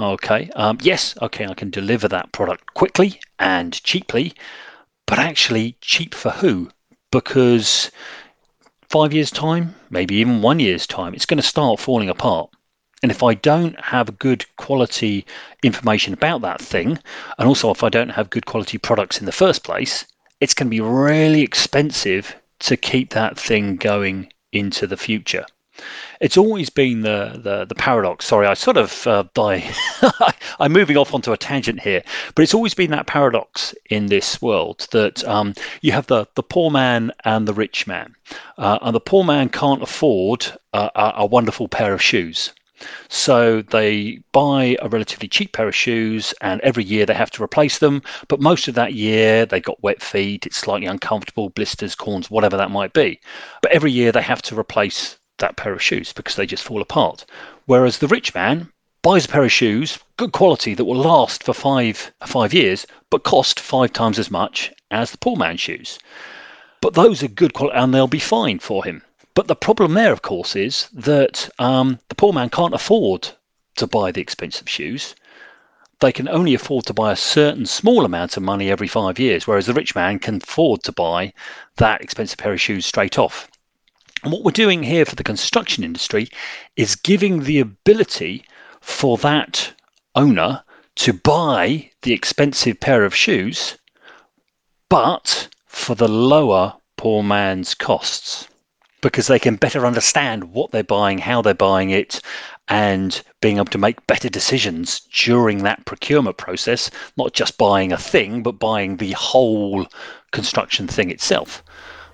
Okay, 0.00 0.48
um, 0.56 0.78
yes, 0.80 1.14
okay, 1.20 1.46
I 1.46 1.52
can 1.52 1.68
deliver 1.68 2.08
that 2.08 2.32
product 2.32 2.72
quickly 2.72 3.20
and 3.38 3.74
cheaply, 3.84 4.32
but 5.06 5.18
actually, 5.18 5.76
cheap 5.82 6.14
for 6.14 6.30
who? 6.30 6.70
Because 7.10 7.90
five 8.88 9.12
years' 9.12 9.30
time, 9.30 9.74
maybe 9.90 10.14
even 10.14 10.40
one 10.40 10.60
year's 10.60 10.86
time, 10.86 11.12
it's 11.12 11.26
going 11.26 11.42
to 11.42 11.46
start 11.46 11.80
falling 11.80 12.08
apart. 12.08 12.48
And 13.02 13.10
if 13.10 13.22
I 13.22 13.34
don't 13.34 13.78
have 13.80 14.18
good 14.18 14.46
quality 14.56 15.26
information 15.62 16.14
about 16.14 16.40
that 16.42 16.62
thing, 16.62 16.98
and 17.36 17.48
also 17.48 17.70
if 17.70 17.82
I 17.82 17.88
don't 17.88 18.10
have 18.10 18.30
good 18.30 18.46
quality 18.46 18.78
products 18.78 19.18
in 19.18 19.26
the 19.26 19.32
first 19.32 19.64
place, 19.64 20.06
it's 20.40 20.54
going 20.54 20.68
to 20.68 20.70
be 20.70 20.80
really 20.80 21.42
expensive 21.42 22.34
to 22.60 22.76
keep 22.76 23.10
that 23.10 23.38
thing 23.38 23.76
going 23.76 24.32
into 24.52 24.86
the 24.86 24.96
future 24.96 25.44
it's 26.20 26.36
always 26.36 26.70
been 26.70 27.00
the 27.00 27.40
the, 27.42 27.64
the 27.64 27.74
paradox. 27.74 28.26
Sorry, 28.26 28.46
I 28.46 28.54
sort 28.54 28.76
of 28.76 29.06
uh, 29.06 29.24
by 29.34 29.64
I'm 30.60 30.72
moving 30.72 30.96
off 30.96 31.14
onto 31.14 31.32
a 31.32 31.36
tangent 31.36 31.80
here, 31.80 32.02
but 32.34 32.42
it's 32.42 32.54
always 32.54 32.74
been 32.74 32.90
that 32.90 33.06
paradox 33.06 33.74
in 33.90 34.06
this 34.06 34.40
world 34.40 34.86
that 34.92 35.24
um, 35.24 35.54
you 35.80 35.92
have 35.92 36.06
the 36.06 36.26
the 36.34 36.42
poor 36.42 36.70
man 36.70 37.12
and 37.24 37.48
the 37.48 37.54
rich 37.54 37.86
man, 37.86 38.14
uh, 38.58 38.78
and 38.82 38.94
the 38.94 39.00
poor 39.00 39.24
man 39.24 39.48
can't 39.48 39.82
afford 39.82 40.46
a, 40.72 41.12
a 41.16 41.26
wonderful 41.26 41.68
pair 41.68 41.92
of 41.92 42.02
shoes. 42.02 42.52
So 43.08 43.62
they 43.62 44.18
buy 44.32 44.76
a 44.82 44.88
relatively 44.88 45.28
cheap 45.28 45.52
pair 45.52 45.68
of 45.68 45.74
shoes, 45.74 46.34
and 46.40 46.60
every 46.62 46.82
year 46.82 47.06
they 47.06 47.14
have 47.14 47.30
to 47.32 47.42
replace 47.42 47.78
them. 47.78 48.02
But 48.28 48.40
most 48.40 48.66
of 48.68 48.74
that 48.74 48.92
year 48.94 49.46
they 49.46 49.60
got 49.60 49.82
wet 49.82 50.02
feet, 50.02 50.46
it's 50.46 50.56
slightly 50.56 50.86
uncomfortable, 50.86 51.50
blisters, 51.50 51.94
corns, 51.94 52.30
whatever 52.30 52.56
that 52.56 52.70
might 52.70 52.92
be. 52.92 53.20
But 53.62 53.72
every 53.72 53.92
year 53.92 54.10
they 54.12 54.22
have 54.22 54.42
to 54.42 54.58
replace 54.58 55.16
that 55.42 55.56
pair 55.56 55.74
of 55.74 55.82
shoes 55.82 56.14
because 56.14 56.36
they 56.36 56.46
just 56.46 56.64
fall 56.64 56.80
apart. 56.80 57.26
Whereas 57.66 57.98
the 57.98 58.08
rich 58.08 58.34
man 58.34 58.72
buys 59.02 59.26
a 59.26 59.28
pair 59.28 59.44
of 59.44 59.52
shoes, 59.52 59.98
good 60.16 60.32
quality 60.32 60.72
that 60.74 60.84
will 60.84 60.96
last 60.96 61.42
for 61.42 61.52
five 61.52 62.12
five 62.24 62.54
years, 62.54 62.86
but 63.10 63.24
cost 63.24 63.60
five 63.60 63.92
times 63.92 64.18
as 64.18 64.30
much 64.30 64.72
as 64.90 65.10
the 65.10 65.18
poor 65.18 65.36
man's 65.36 65.60
shoes. 65.60 65.98
But 66.80 66.94
those 66.94 67.22
are 67.22 67.28
good 67.28 67.52
quality 67.52 67.76
and 67.76 67.92
they'll 67.92 68.06
be 68.06 68.18
fine 68.18 68.58
for 68.58 68.84
him. 68.84 69.02
But 69.34 69.48
the 69.48 69.56
problem 69.56 69.94
there, 69.94 70.12
of 70.12 70.22
course, 70.22 70.54
is 70.54 70.88
that 70.92 71.48
um, 71.58 71.98
the 72.08 72.14
poor 72.14 72.32
man 72.32 72.50
can't 72.50 72.74
afford 72.74 73.28
to 73.76 73.86
buy 73.86 74.12
the 74.12 74.20
expensive 74.20 74.68
shoes. 74.68 75.14
They 76.00 76.12
can 76.12 76.28
only 76.28 76.54
afford 76.54 76.86
to 76.86 76.94
buy 76.94 77.12
a 77.12 77.16
certain 77.16 77.66
small 77.66 78.04
amount 78.04 78.36
of 78.36 78.42
money 78.42 78.70
every 78.70 78.88
five 78.88 79.18
years, 79.18 79.46
whereas 79.46 79.66
the 79.66 79.74
rich 79.74 79.94
man 79.94 80.18
can 80.18 80.36
afford 80.36 80.82
to 80.82 80.92
buy 80.92 81.32
that 81.76 82.02
expensive 82.02 82.38
pair 82.38 82.52
of 82.52 82.60
shoes 82.60 82.86
straight 82.86 83.18
off. 83.18 83.48
And 84.22 84.32
what 84.32 84.44
we're 84.44 84.52
doing 84.52 84.82
here 84.82 85.04
for 85.04 85.16
the 85.16 85.24
construction 85.24 85.82
industry 85.82 86.28
is 86.76 86.94
giving 86.94 87.42
the 87.42 87.60
ability 87.60 88.44
for 88.80 89.16
that 89.18 89.72
owner 90.14 90.62
to 90.96 91.12
buy 91.12 91.90
the 92.02 92.12
expensive 92.12 92.78
pair 92.78 93.04
of 93.04 93.14
shoes, 93.14 93.76
but 94.88 95.48
for 95.66 95.94
the 95.94 96.08
lower 96.08 96.74
poor 96.96 97.22
man's 97.22 97.74
costs 97.74 98.46
because 99.00 99.26
they 99.26 99.38
can 99.38 99.56
better 99.56 99.84
understand 99.84 100.44
what 100.52 100.70
they're 100.70 100.84
buying, 100.84 101.18
how 101.18 101.42
they're 101.42 101.54
buying 101.54 101.90
it, 101.90 102.20
and 102.68 103.20
being 103.40 103.56
able 103.56 103.66
to 103.66 103.78
make 103.78 104.06
better 104.06 104.28
decisions 104.28 105.00
during 105.12 105.64
that 105.64 105.84
procurement 105.84 106.36
process, 106.36 106.88
not 107.16 107.32
just 107.34 107.58
buying 107.58 107.92
a 107.92 107.98
thing, 107.98 108.42
but 108.42 108.60
buying 108.60 108.96
the 108.96 109.10
whole 109.12 109.86
construction 110.30 110.86
thing 110.86 111.10
itself. 111.10 111.64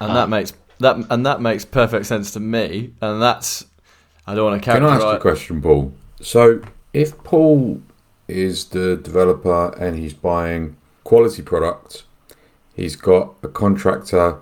And 0.00 0.10
um, 0.10 0.14
that 0.14 0.30
makes 0.30 0.52
that 0.80 0.96
and 1.10 1.26
that 1.26 1.40
makes 1.40 1.64
perfect 1.64 2.06
sense 2.06 2.32
to 2.32 2.40
me. 2.40 2.92
And 3.00 3.20
that's 3.20 3.66
I 4.26 4.34
don't 4.34 4.50
want 4.50 4.62
to 4.62 4.64
characterize. 4.64 4.98
Can 4.98 5.08
I 5.08 5.12
ask 5.12 5.18
a 5.18 5.20
question, 5.20 5.62
Paul? 5.62 5.92
So 6.20 6.60
if 6.92 7.16
Paul 7.24 7.80
is 8.26 8.66
the 8.66 8.96
developer 8.96 9.74
and 9.78 9.98
he's 9.98 10.14
buying 10.14 10.76
quality 11.04 11.42
products, 11.42 12.04
he's 12.74 12.96
got 12.96 13.34
a 13.42 13.48
contractor 13.48 14.38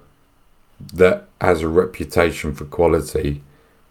that 0.92 1.28
has 1.40 1.62
a 1.62 1.68
reputation 1.68 2.54
for 2.54 2.64
quality, 2.64 3.42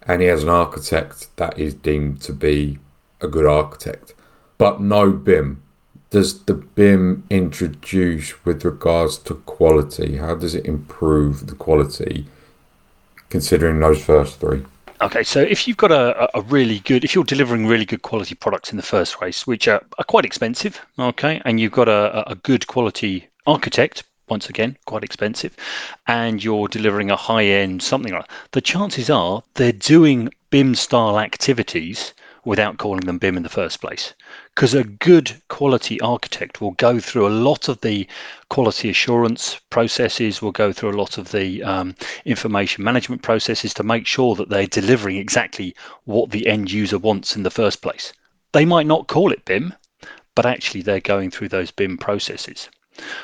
and 0.02 0.20
he 0.22 0.28
has 0.28 0.42
an 0.42 0.48
architect 0.48 1.34
that 1.36 1.58
is 1.58 1.74
deemed 1.74 2.20
to 2.22 2.32
be 2.32 2.78
a 3.20 3.28
good 3.28 3.46
architect, 3.46 4.14
but 4.58 4.80
no 4.80 5.10
BIM. 5.12 5.62
Does 6.10 6.44
the 6.44 6.54
BIM 6.54 7.24
introduce 7.30 8.44
with 8.44 8.64
regards 8.64 9.18
to 9.18 9.34
quality? 9.34 10.18
How 10.18 10.36
does 10.36 10.54
it 10.54 10.64
improve 10.64 11.48
the 11.48 11.56
quality 11.56 12.26
considering 13.30 13.80
those 13.80 14.02
first 14.02 14.40
three? 14.40 14.64
Okay, 15.02 15.22
so 15.22 15.40
if 15.40 15.68
you've 15.68 15.76
got 15.76 15.92
a, 15.92 16.28
a 16.36 16.40
really 16.42 16.78
good, 16.80 17.04
if 17.04 17.14
you're 17.14 17.24
delivering 17.24 17.66
really 17.66 17.84
good 17.84 18.00
quality 18.00 18.34
products 18.34 18.70
in 18.70 18.78
the 18.78 18.82
first 18.82 19.18
place, 19.18 19.46
which 19.46 19.68
are, 19.68 19.82
are 19.98 20.04
quite 20.04 20.24
expensive, 20.24 20.80
okay, 20.98 21.42
and 21.44 21.60
you've 21.60 21.72
got 21.72 21.88
a, 21.88 22.30
a 22.30 22.34
good 22.34 22.66
quality 22.66 23.28
architect, 23.46 24.04
once 24.28 24.48
again, 24.48 24.76
quite 24.86 25.04
expensive, 25.04 25.54
and 26.06 26.42
you're 26.42 26.66
delivering 26.68 27.10
a 27.10 27.16
high 27.16 27.44
end 27.44 27.82
something 27.82 28.12
like 28.12 28.26
that, 28.26 28.34
the 28.52 28.60
chances 28.62 29.10
are 29.10 29.42
they're 29.54 29.70
doing 29.70 30.30
BIM 30.48 30.74
style 30.74 31.20
activities 31.20 32.14
without 32.46 32.78
calling 32.78 33.04
them 33.04 33.18
BIM 33.18 33.36
in 33.36 33.42
the 33.42 33.48
first 33.50 33.82
place. 33.82 34.14
Because 34.56 34.72
a 34.72 34.84
good 34.84 35.42
quality 35.48 36.00
architect 36.00 36.62
will 36.62 36.70
go 36.70 36.98
through 36.98 37.26
a 37.26 37.40
lot 37.44 37.68
of 37.68 37.78
the 37.82 38.08
quality 38.48 38.88
assurance 38.88 39.60
processes, 39.68 40.40
will 40.40 40.50
go 40.50 40.72
through 40.72 40.92
a 40.92 40.96
lot 40.96 41.18
of 41.18 41.30
the 41.30 41.62
um, 41.62 41.94
information 42.24 42.82
management 42.82 43.20
processes 43.20 43.74
to 43.74 43.82
make 43.82 44.06
sure 44.06 44.34
that 44.34 44.48
they're 44.48 44.66
delivering 44.66 45.18
exactly 45.18 45.76
what 46.04 46.30
the 46.30 46.46
end 46.46 46.72
user 46.72 46.96
wants 46.96 47.36
in 47.36 47.42
the 47.42 47.50
first 47.50 47.82
place. 47.82 48.14
They 48.52 48.64
might 48.64 48.86
not 48.86 49.08
call 49.08 49.30
it 49.30 49.44
BIM, 49.44 49.74
but 50.34 50.46
actually 50.46 50.80
they're 50.80 51.00
going 51.00 51.30
through 51.30 51.50
those 51.50 51.70
BIM 51.70 51.98
processes. 51.98 52.70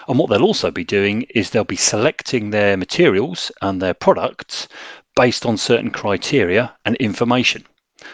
And 0.09 0.19
what 0.19 0.29
they'll 0.29 0.45
also 0.45 0.71
be 0.71 0.85
doing 0.85 1.23
is 1.31 1.49
they'll 1.49 1.65
be 1.65 1.77
selecting 1.77 2.51
their 2.51 2.77
materials 2.77 3.51
and 3.63 3.81
their 3.81 3.95
products 3.95 4.69
based 5.17 5.47
on 5.47 5.57
certain 5.57 5.93
criteria 5.93 6.77
and 6.85 6.95
information. 6.97 7.65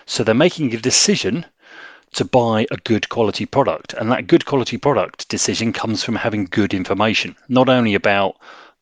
So 0.06 0.22
they're 0.22 0.36
making 0.36 0.72
a 0.72 0.78
decision 0.78 1.46
to 2.18 2.24
buy 2.24 2.66
a 2.72 2.76
good 2.78 3.08
quality 3.10 3.46
product. 3.46 3.94
And 3.94 4.10
that 4.10 4.26
good 4.26 4.44
quality 4.44 4.76
product 4.76 5.28
decision 5.28 5.72
comes 5.72 6.02
from 6.02 6.16
having 6.16 6.46
good 6.46 6.74
information, 6.74 7.36
not 7.48 7.68
only 7.68 7.94
about 7.94 8.36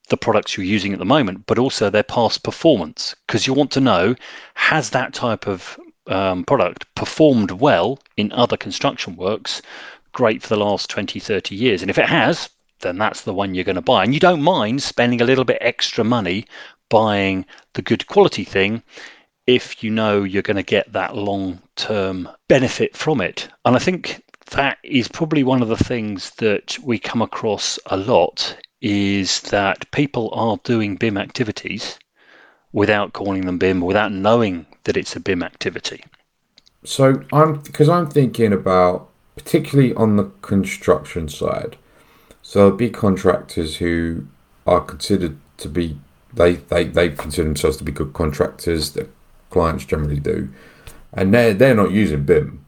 the 0.09 0.17
products 0.17 0.57
you're 0.57 0.65
using 0.65 0.95
at 0.95 0.99
the 0.99 1.05
moment, 1.05 1.45
but 1.45 1.59
also 1.59 1.91
their 1.91 2.03
past 2.03 2.43
performance. 2.43 3.15
Because 3.27 3.47
you 3.47 3.53
want 3.53 3.71
to 3.73 3.81
know 3.81 4.15
has 4.55 4.89
that 4.91 5.13
type 5.13 5.47
of 5.47 5.79
um, 6.07 6.45
product 6.45 6.87
performed 6.95 7.51
well 7.51 7.99
in 8.17 8.33
other 8.33 8.57
construction 8.57 9.17
works, 9.17 9.61
great 10.13 10.41
for 10.41 10.49
the 10.49 10.57
last 10.57 10.89
20, 10.89 11.21
30 11.21 11.55
years. 11.55 11.83
And 11.83 11.91
if 11.91 11.99
it 11.99 12.09
has, 12.09 12.49
then 12.81 12.97
that's 12.97 13.21
the 13.21 13.35
one 13.35 13.55
you're 13.55 13.65
going 13.65 13.77
to 13.77 13.83
buy. 13.83 14.03
And 14.03 14.15
you 14.15 14.21
don't 14.21 14.41
mind 14.41 14.83
spending 14.83 15.21
a 15.21 15.27
little 15.27 15.45
bit 15.45 15.59
extra 15.61 16.05
money 16.05 16.47
buying 16.89 17.45
the 17.75 17.83
good 17.83 18.07
quality 18.07 18.45
thing 18.45 18.83
if 19.47 19.83
you 19.83 19.91
know 19.91 20.23
you're 20.23 20.43
going 20.43 20.57
to 20.57 20.63
get 20.63 20.93
that 20.93 21.17
long 21.17 21.61
term 21.77 22.29
benefit 22.49 22.97
from 22.97 23.21
it. 23.21 23.49
And 23.65 23.77
I 23.77 23.79
think 23.79 24.23
that 24.51 24.79
is 24.83 25.09
probably 25.09 25.45
one 25.45 25.63
of 25.63 25.69
the 25.69 25.77
things 25.77 26.31
that 26.39 26.79
we 26.83 26.99
come 26.99 27.23
across 27.23 27.79
a 27.87 27.97
lot 27.97 28.57
is 28.81 29.41
that 29.43 29.91
people 29.91 30.31
are 30.33 30.59
doing 30.65 30.97
BIM 30.97 31.17
activities 31.17 31.99
without 32.73 33.13
calling 33.13 33.47
them 33.47 33.59
BIM, 33.59 33.81
without 33.81 34.13
knowing 34.13 34.67
that 34.85 34.97
it's 34.97 35.17
a 35.17 35.21
BIM 35.21 35.43
activity. 35.43 36.05
So 36.85 37.25
I'm 37.33 37.55
because 37.61 37.89
I'm 37.89 38.09
thinking 38.09 38.53
about 38.53 39.09
particularly 39.37 39.95
on 39.95 40.17
the 40.17 40.25
construction 40.43 41.29
side. 41.29 41.77
So 42.43 42.61
there'll 42.61 42.77
be 42.77 42.91
contractors 42.91 43.77
who 43.77 44.27
are 44.67 44.81
considered 44.81 45.37
to 45.59 45.69
be 45.69 45.99
they, 46.33 46.55
they, 46.55 46.85
they 46.85 47.09
consider 47.09 47.49
themselves 47.49 47.79
to 47.79 47.85
be 47.85 47.93
good 47.93 48.13
contractors. 48.13 48.93
The 48.93 49.09
clients 49.51 49.85
generally 49.85 50.21
do, 50.21 50.49
and 51.13 51.33
they're 51.33 51.55
they're 51.55 51.75
not 51.75 51.91
using 51.91 52.25
BIM. 52.25 52.65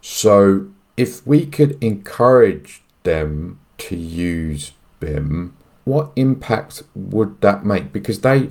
So 0.00 0.68
if 0.96 1.26
we 1.26 1.46
could 1.46 1.82
encourage 1.82 2.82
them 3.02 3.58
to 3.78 3.96
use 3.96 4.72
BIM, 5.00 5.54
what 5.84 6.10
impact 6.16 6.82
would 6.94 7.40
that 7.40 7.64
make? 7.64 7.92
Because 7.92 8.20
they 8.20 8.50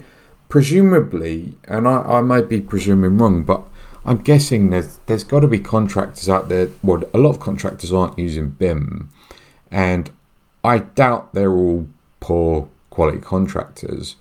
presumably, 0.49 1.55
and 1.65 1.87
I, 1.87 2.01
I 2.01 2.21
may 2.21 2.41
be 2.41 2.59
presuming 2.59 3.17
wrong, 3.17 3.43
but 3.43 3.63
I'm 4.05 4.17
guessing 4.17 4.69
there's 4.69 4.99
there's 5.05 5.23
got 5.23 5.41
to 5.41 5.47
be 5.47 5.59
contractors 5.59 6.27
out 6.27 6.49
there. 6.49 6.69
Well, 6.83 7.03
a 7.13 7.17
lot 7.17 7.31
of 7.31 7.39
contractors 7.39 7.93
aren't 7.93 8.19
using 8.19 8.49
BIM, 8.49 9.09
and 9.71 10.09
I 10.63 10.79
doubt 10.79 11.33
they're 11.33 11.51
all 11.51 11.87
poor 12.19 12.69
quality 12.89 13.19
contractors. 13.19 14.15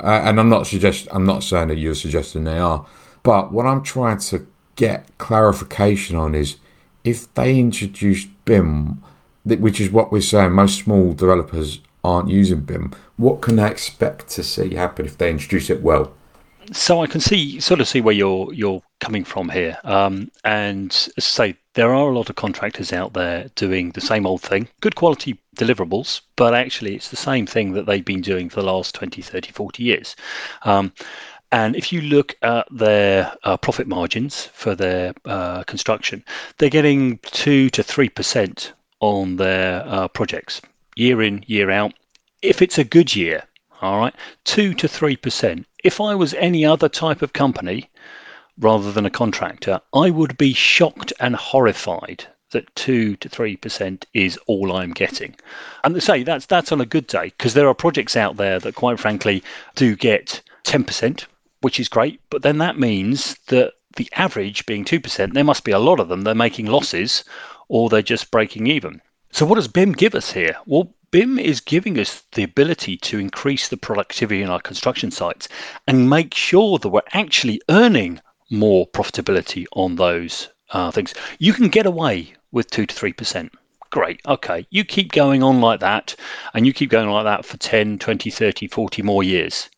Uh, 0.00 0.22
and 0.24 0.40
I'm 0.40 0.48
not 0.48 0.66
suggest 0.66 1.08
I'm 1.12 1.24
not 1.24 1.42
saying 1.42 1.68
that 1.68 1.78
you're 1.78 1.94
suggesting 1.94 2.44
they 2.44 2.58
are, 2.58 2.86
but 3.22 3.52
what 3.52 3.66
I'm 3.66 3.82
trying 3.82 4.18
to 4.18 4.46
get 4.76 5.06
clarification 5.18 6.16
on 6.16 6.34
is 6.34 6.56
if 7.04 7.32
they 7.34 7.58
introduce 7.58 8.24
BIM, 8.24 9.02
which 9.44 9.80
is 9.80 9.90
what 9.90 10.12
we're 10.12 10.20
saying, 10.20 10.52
most 10.52 10.84
small 10.84 11.12
developers 11.12 11.80
aren't 12.04 12.28
using 12.28 12.60
BIM. 12.60 12.92
What 13.16 13.40
can 13.40 13.56
they 13.56 13.70
expect 13.70 14.28
to 14.30 14.42
see 14.42 14.74
happen 14.74 15.06
if 15.06 15.18
they 15.18 15.30
introduce 15.30 15.70
it 15.70 15.82
well? 15.82 16.12
So 16.72 17.02
I 17.02 17.06
can 17.06 17.20
see 17.20 17.58
sort 17.60 17.80
of 17.80 17.88
see 17.88 18.00
where 18.00 18.14
you're 18.14 18.52
you're 18.52 18.82
coming 19.00 19.24
from 19.24 19.48
here, 19.48 19.76
um, 19.82 20.30
and 20.44 20.92
say 20.92 21.56
there 21.74 21.92
are 21.92 22.08
a 22.08 22.14
lot 22.14 22.30
of 22.30 22.36
contractors 22.36 22.92
out 22.92 23.14
there 23.14 23.48
doing 23.56 23.90
the 23.90 24.00
same 24.00 24.26
old 24.26 24.42
thing, 24.42 24.68
good 24.80 24.94
quality 24.94 25.38
deliverables, 25.56 26.22
but 26.36 26.54
actually 26.54 26.94
it's 26.94 27.10
the 27.10 27.16
same 27.16 27.46
thing 27.46 27.72
that 27.72 27.86
they've 27.86 28.04
been 28.04 28.20
doing 28.20 28.48
for 28.48 28.60
the 28.60 28.66
last 28.66 28.94
20, 28.94 29.20
30, 29.22 29.52
40 29.52 29.82
years. 29.82 30.16
Um, 30.64 30.92
and 31.52 31.76
if 31.76 31.92
you 31.92 32.00
look 32.00 32.34
at 32.40 32.66
their 32.70 33.34
uh, 33.44 33.58
profit 33.58 33.86
margins 33.86 34.46
for 34.54 34.74
their 34.74 35.12
uh, 35.26 35.62
construction, 35.64 36.24
they're 36.56 36.70
getting 36.70 37.18
two 37.18 37.68
to 37.70 37.82
three 37.82 38.08
percent 38.08 38.72
on 39.00 39.36
their 39.36 39.84
uh, 39.86 40.08
projects 40.08 40.62
year 40.96 41.20
in, 41.20 41.44
year 41.46 41.70
out. 41.70 41.92
If 42.40 42.62
it's 42.62 42.78
a 42.78 42.84
good 42.84 43.14
year, 43.14 43.42
all 43.82 43.98
right, 43.98 44.14
two 44.44 44.72
to 44.74 44.88
three 44.88 45.16
percent. 45.16 45.66
If 45.84 46.00
I 46.00 46.14
was 46.14 46.32
any 46.34 46.64
other 46.64 46.88
type 46.88 47.20
of 47.20 47.34
company 47.34 47.90
rather 48.58 48.90
than 48.90 49.04
a 49.04 49.10
contractor, 49.10 49.80
I 49.92 50.08
would 50.08 50.38
be 50.38 50.54
shocked 50.54 51.12
and 51.20 51.36
horrified 51.36 52.24
that 52.52 52.74
two 52.74 53.16
to 53.16 53.28
three 53.28 53.56
percent 53.56 54.06
is 54.14 54.38
all 54.46 54.74
I'm 54.74 54.92
getting. 54.92 55.34
And 55.84 56.02
say 56.02 56.22
that's 56.22 56.46
that's 56.46 56.72
on 56.72 56.80
a 56.80 56.86
good 56.86 57.06
day 57.06 57.32
because 57.36 57.54
there 57.54 57.68
are 57.68 57.74
projects 57.74 58.16
out 58.16 58.36
there 58.36 58.58
that, 58.60 58.76
quite 58.76 58.98
frankly, 58.98 59.42
do 59.74 59.96
get 59.96 60.40
ten 60.62 60.84
percent 60.84 61.26
which 61.62 61.80
is 61.80 61.88
great. 61.88 62.20
But 62.28 62.42
then 62.42 62.58
that 62.58 62.78
means 62.78 63.36
that 63.46 63.72
the 63.96 64.08
average 64.16 64.66
being 64.66 64.84
2%, 64.84 65.32
there 65.32 65.44
must 65.44 65.64
be 65.64 65.72
a 65.72 65.78
lot 65.78 66.00
of 66.00 66.08
them. 66.08 66.22
They're 66.22 66.34
making 66.34 66.66
losses 66.66 67.24
or 67.68 67.88
they're 67.88 68.02
just 68.02 68.30
breaking 68.30 68.66
even. 68.66 69.00
So, 69.30 69.46
what 69.46 69.54
does 69.54 69.68
BIM 69.68 69.92
give 69.92 70.14
us 70.14 70.32
here? 70.32 70.56
Well, 70.66 70.92
BIM 71.10 71.38
is 71.38 71.60
giving 71.60 71.98
us 71.98 72.22
the 72.32 72.42
ability 72.42 72.96
to 72.98 73.18
increase 73.18 73.68
the 73.68 73.76
productivity 73.76 74.42
in 74.42 74.50
our 74.50 74.60
construction 74.60 75.10
sites 75.10 75.48
and 75.86 76.10
make 76.10 76.34
sure 76.34 76.78
that 76.78 76.88
we're 76.88 77.00
actually 77.12 77.60
earning 77.70 78.20
more 78.50 78.86
profitability 78.88 79.64
on 79.72 79.96
those 79.96 80.48
uh, 80.70 80.90
things. 80.90 81.14
You 81.38 81.52
can 81.52 81.68
get 81.68 81.86
away 81.86 82.34
with 82.52 82.70
2 82.70 82.86
to 82.86 82.94
3%. 82.94 83.50
Great. 83.90 84.20
Okay. 84.26 84.66
You 84.70 84.84
keep 84.84 85.12
going 85.12 85.42
on 85.42 85.60
like 85.60 85.80
that 85.80 86.14
and 86.54 86.66
you 86.66 86.72
keep 86.72 86.90
going 86.90 87.10
like 87.10 87.24
that 87.24 87.44
for 87.44 87.58
10, 87.58 87.98
20, 87.98 88.30
30, 88.30 88.68
40 88.68 89.02
more 89.02 89.22
years 89.22 89.68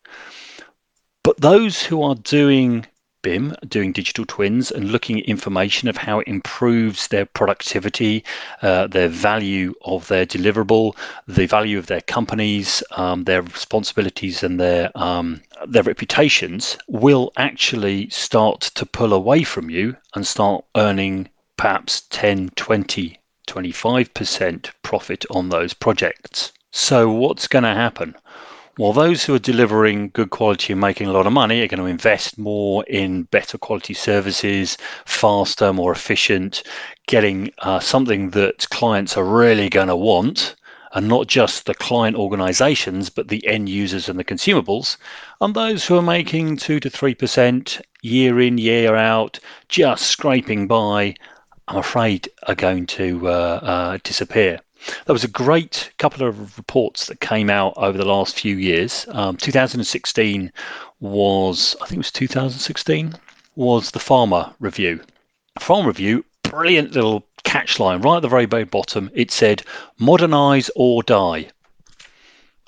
But 1.23 1.41
those 1.41 1.83
who 1.83 2.01
are 2.03 2.15
doing 2.15 2.85
BIM, 3.23 3.55
doing 3.67 3.91
digital 3.91 4.23
twins 4.25 4.71
and 4.71 4.91
looking 4.91 5.19
at 5.19 5.25
information 5.25 5.89
of 5.89 5.97
how 5.97 6.19
it 6.19 6.27
improves 6.27 7.07
their 7.07 7.25
productivity, 7.25 8.23
uh, 8.61 8.85
their 8.87 9.09
value 9.09 9.73
of 9.83 10.07
their 10.07 10.27
deliverable, 10.27 10.95
the 11.27 11.47
value 11.47 11.79
of 11.79 11.87
their 11.87 12.01
companies, 12.01 12.83
um, 12.91 13.23
their 13.23 13.41
responsibilities, 13.41 14.43
and 14.43 14.59
their 14.59 14.91
um, 14.95 15.41
their 15.67 15.81
reputations, 15.81 16.77
will 16.87 17.33
actually 17.35 18.07
start 18.11 18.61
to 18.75 18.85
pull 18.85 19.11
away 19.11 19.43
from 19.43 19.71
you 19.71 19.97
and 20.13 20.27
start 20.27 20.63
earning 20.75 21.27
perhaps 21.57 22.01
10, 22.09 22.49
20, 22.55 23.19
25% 23.47 24.71
profit 24.83 25.25
on 25.29 25.49
those 25.49 25.73
projects. 25.73 26.51
So, 26.71 27.09
what's 27.09 27.47
going 27.47 27.63
to 27.63 27.73
happen? 27.73 28.15
Well, 28.77 28.91
those 28.91 29.23
who 29.23 29.33
are 29.33 29.39
delivering 29.39 30.09
good 30.09 30.31
quality 30.31 30.73
and 30.73 30.81
making 30.81 31.07
a 31.07 31.13
lot 31.13 31.25
of 31.25 31.31
money 31.31 31.61
are 31.61 31.67
going 31.67 31.79
to 31.79 31.85
invest 31.85 32.37
more 32.37 32.83
in 32.89 33.23
better 33.23 33.57
quality 33.57 33.93
services, 33.93 34.77
faster, 35.05 35.71
more 35.71 35.93
efficient, 35.93 36.61
getting 37.07 37.51
uh, 37.59 37.79
something 37.79 38.31
that 38.31 38.69
clients 38.71 39.15
are 39.15 39.23
really 39.23 39.69
going 39.69 39.87
to 39.87 39.95
want, 39.95 40.55
and 40.91 41.07
not 41.07 41.27
just 41.27 41.65
the 41.65 41.73
client 41.73 42.17
organizations, 42.17 43.09
but 43.09 43.29
the 43.29 43.47
end 43.47 43.69
users 43.69 44.09
and 44.09 44.19
the 44.19 44.25
consumables. 44.25 44.97
And 45.39 45.53
those 45.53 45.85
who 45.85 45.95
are 45.95 46.01
making 46.01 46.57
2 46.57 46.81
to 46.81 46.89
3% 46.89 47.81
year 48.01 48.41
in, 48.41 48.57
year 48.57 48.95
out, 48.95 49.39
just 49.69 50.07
scraping 50.07 50.67
by, 50.67 51.15
I'm 51.67 51.77
afraid 51.77 52.29
are 52.47 52.55
going 52.55 52.85
to 52.87 53.27
uh, 53.27 53.31
uh, 53.31 53.97
disappear. 54.03 54.59
There 55.05 55.13
was 55.13 55.23
a 55.23 55.29
great 55.29 55.91
couple 55.97 56.27
of 56.27 56.57
reports 56.57 57.07
that 57.07 57.19
came 57.19 57.49
out 57.49 57.73
over 57.75 57.97
the 57.97 58.05
last 58.05 58.39
few 58.39 58.57
years. 58.57 59.07
Um, 59.09 59.35
2016 59.37 60.51
was, 60.99 61.75
I 61.81 61.85
think 61.85 61.93
it 61.93 61.97
was 61.97 62.11
2016, 62.11 63.15
was 63.55 63.91
the 63.91 63.99
Farmer 63.99 64.53
Review. 64.59 65.01
Farmer 65.59 65.87
Review, 65.87 66.23
brilliant 66.43 66.91
little 66.91 67.25
catch 67.43 67.79
line 67.79 68.01
right 68.01 68.17
at 68.17 68.21
the 68.21 68.27
very, 68.27 68.45
very 68.45 68.65
bottom. 68.65 69.09
It 69.15 69.31
said, 69.31 69.63
modernize 69.97 70.69
or 70.75 71.01
die. 71.01 71.47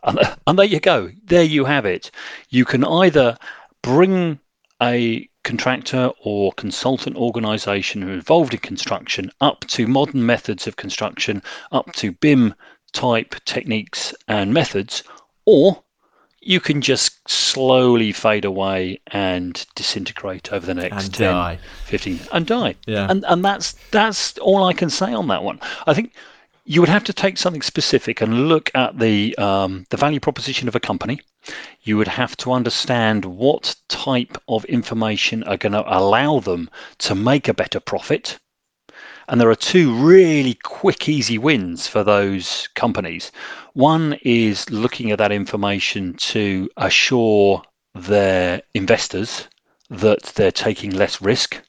And, 0.04 0.20
and 0.48 0.58
there 0.58 0.66
you 0.66 0.80
go. 0.80 1.12
There 1.26 1.44
you 1.44 1.66
have 1.66 1.86
it. 1.86 2.10
You 2.50 2.66
can 2.66 2.84
either 2.84 3.38
bring 3.84 4.40
a 4.82 5.30
contractor 5.48 6.12
or 6.24 6.52
consultant 6.54 7.16
organization 7.16 8.02
who 8.02 8.10
are 8.10 8.14
involved 8.14 8.54
in 8.54 8.60
construction 8.60 9.32
up 9.40 9.66
to 9.68 9.88
modern 9.88 10.26
methods 10.26 10.68
of 10.68 10.76
construction, 10.76 11.42
up 11.72 11.94
to 11.94 12.12
BIM 12.12 12.54
type 12.92 13.34
techniques 13.46 14.14
and 14.28 14.54
methods, 14.54 15.04
or 15.46 15.82
you 16.42 16.60
can 16.60 16.82
just 16.82 17.30
slowly 17.30 18.12
fade 18.12 18.44
away 18.44 19.00
and 19.08 19.66
disintegrate 19.76 20.52
over 20.52 20.66
the 20.66 20.74
next 20.74 21.06
And 21.06 21.14
10, 21.14 21.34
die. 21.34 21.60
15 21.86 22.20
and 22.34 22.46
die. 22.46 22.76
Yeah. 22.86 23.08
And 23.10 23.24
and 23.30 23.44
that's 23.44 23.72
that's 23.92 24.38
all 24.40 24.66
I 24.66 24.74
can 24.74 24.90
say 24.90 25.14
on 25.14 25.30
that 25.30 25.44
one. 25.44 25.62
I 25.86 25.94
think 25.94 26.12
you 26.70 26.82
would 26.82 26.90
have 26.90 27.06
to 27.06 27.14
take 27.14 27.38
something 27.38 27.62
specific 27.62 28.20
and 28.20 28.50
look 28.50 28.70
at 28.76 29.00
the 29.00 29.34
um, 29.38 29.86
the 29.90 29.96
value 29.96 30.20
proposition 30.20 30.68
of 30.68 30.76
a 30.76 30.82
company. 30.82 31.22
You 31.84 31.96
would 31.96 32.10
have 32.10 32.36
to 32.38 32.52
understand 32.52 33.24
what 33.24 33.74
type 33.88 34.38
of 34.50 34.66
information 34.66 35.44
are 35.46 35.56
going 35.56 35.72
to 35.72 35.98
allow 35.98 36.42
them 36.42 36.70
to 36.98 37.16
make 37.16 37.48
a 37.48 37.54
better 37.54 37.80
profit. 37.80 38.38
And 39.30 39.40
there 39.40 39.50
are 39.50 39.56
two 39.56 39.94
really 39.94 40.56
quick, 40.56 41.08
easy 41.08 41.38
wins 41.38 41.88
for 41.88 42.04
those 42.04 42.68
companies. 42.76 43.32
One 43.74 44.18
is 44.24 44.70
looking 44.70 45.12
at 45.12 45.20
that 45.20 45.32
information 45.32 46.16
to 46.16 46.70
assure 46.76 47.62
their 47.96 48.62
investors 48.74 49.48
that 49.90 50.24
they're 50.36 50.52
taking 50.52 50.92
less 50.92 51.22
risk. 51.22 51.62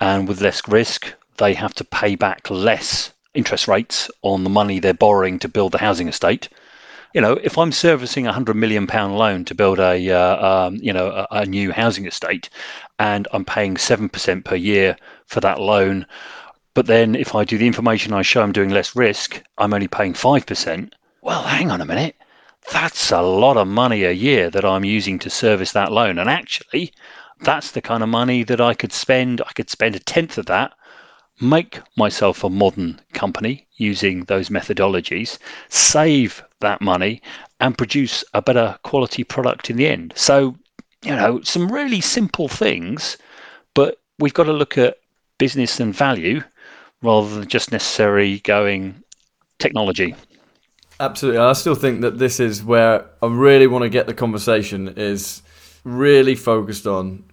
And 0.00 0.26
with 0.26 0.40
less 0.40 0.66
risk, 0.66 1.14
they 1.36 1.54
have 1.54 1.74
to 1.74 1.84
pay 1.84 2.16
back 2.16 2.50
less 2.50 3.12
interest 3.36 3.68
rates 3.68 4.10
on 4.22 4.42
the 4.44 4.50
money 4.50 4.80
they're 4.80 4.94
borrowing 4.94 5.38
to 5.38 5.48
build 5.48 5.72
the 5.72 5.78
housing 5.78 6.08
estate. 6.08 6.48
You 7.14 7.20
know, 7.20 7.34
if 7.34 7.56
I'm 7.56 7.72
servicing 7.72 8.26
a 8.26 8.32
hundred 8.32 8.56
million 8.56 8.86
pound 8.86 9.16
loan 9.16 9.44
to 9.46 9.54
build 9.54 9.78
a 9.78 10.10
uh, 10.10 10.66
um, 10.66 10.76
you 10.76 10.92
know 10.92 11.08
a, 11.08 11.26
a 11.30 11.46
new 11.46 11.72
housing 11.72 12.06
estate, 12.06 12.48
and 12.98 13.28
I'm 13.32 13.44
paying 13.44 13.76
seven 13.76 14.08
percent 14.08 14.44
per 14.44 14.56
year 14.56 14.96
for 15.26 15.40
that 15.40 15.60
loan, 15.60 16.06
but 16.74 16.86
then 16.86 17.14
if 17.14 17.34
I 17.34 17.44
do 17.44 17.58
the 17.58 17.66
information 17.66 18.12
I 18.12 18.22
show 18.22 18.42
I'm 18.42 18.52
doing 18.52 18.70
less 18.70 18.96
risk, 18.96 19.42
I'm 19.58 19.72
only 19.72 19.88
paying 19.88 20.14
five 20.14 20.46
percent. 20.46 20.94
Well, 21.22 21.42
hang 21.42 21.70
on 21.70 21.80
a 21.80 21.86
minute. 21.86 22.16
That's 22.72 23.12
a 23.12 23.22
lot 23.22 23.56
of 23.56 23.68
money 23.68 24.04
a 24.04 24.12
year 24.12 24.50
that 24.50 24.64
I'm 24.64 24.84
using 24.84 25.18
to 25.20 25.30
service 25.30 25.72
that 25.72 25.92
loan. 25.92 26.18
And 26.18 26.28
actually, 26.28 26.92
that's 27.40 27.70
the 27.70 27.80
kind 27.80 28.02
of 28.02 28.08
money 28.08 28.42
that 28.44 28.60
I 28.60 28.74
could 28.74 28.92
spend. 28.92 29.40
I 29.46 29.52
could 29.52 29.70
spend 29.70 29.94
a 29.94 30.00
tenth 30.00 30.36
of 30.36 30.46
that 30.46 30.72
make 31.40 31.80
myself 31.96 32.42
a 32.44 32.50
modern 32.50 33.00
company 33.12 33.66
using 33.76 34.24
those 34.24 34.48
methodologies, 34.48 35.38
save 35.68 36.42
that 36.60 36.80
money, 36.80 37.20
and 37.60 37.76
produce 37.76 38.24
a 38.34 38.42
better 38.42 38.78
quality 38.82 39.24
product 39.24 39.70
in 39.70 39.76
the 39.76 39.86
end. 39.86 40.12
So, 40.16 40.56
you 41.02 41.14
know, 41.14 41.40
some 41.42 41.70
really 41.70 42.00
simple 42.00 42.48
things, 42.48 43.16
but 43.74 44.00
we've 44.18 44.34
got 44.34 44.44
to 44.44 44.52
look 44.52 44.78
at 44.78 44.98
business 45.38 45.78
and 45.80 45.94
value 45.94 46.42
rather 47.02 47.28
than 47.28 47.48
just 47.48 47.72
necessarily 47.72 48.40
going 48.40 49.02
technology. 49.58 50.14
Absolutely. 50.98 51.40
I 51.40 51.52
still 51.52 51.74
think 51.74 52.00
that 52.00 52.18
this 52.18 52.40
is 52.40 52.64
where 52.64 53.06
I 53.22 53.26
really 53.26 53.66
want 53.66 53.82
to 53.82 53.90
get 53.90 54.06
the 54.06 54.14
conversation 54.14 54.94
is 54.96 55.42
really 55.84 56.34
focused 56.34 56.86
on 56.86 57.24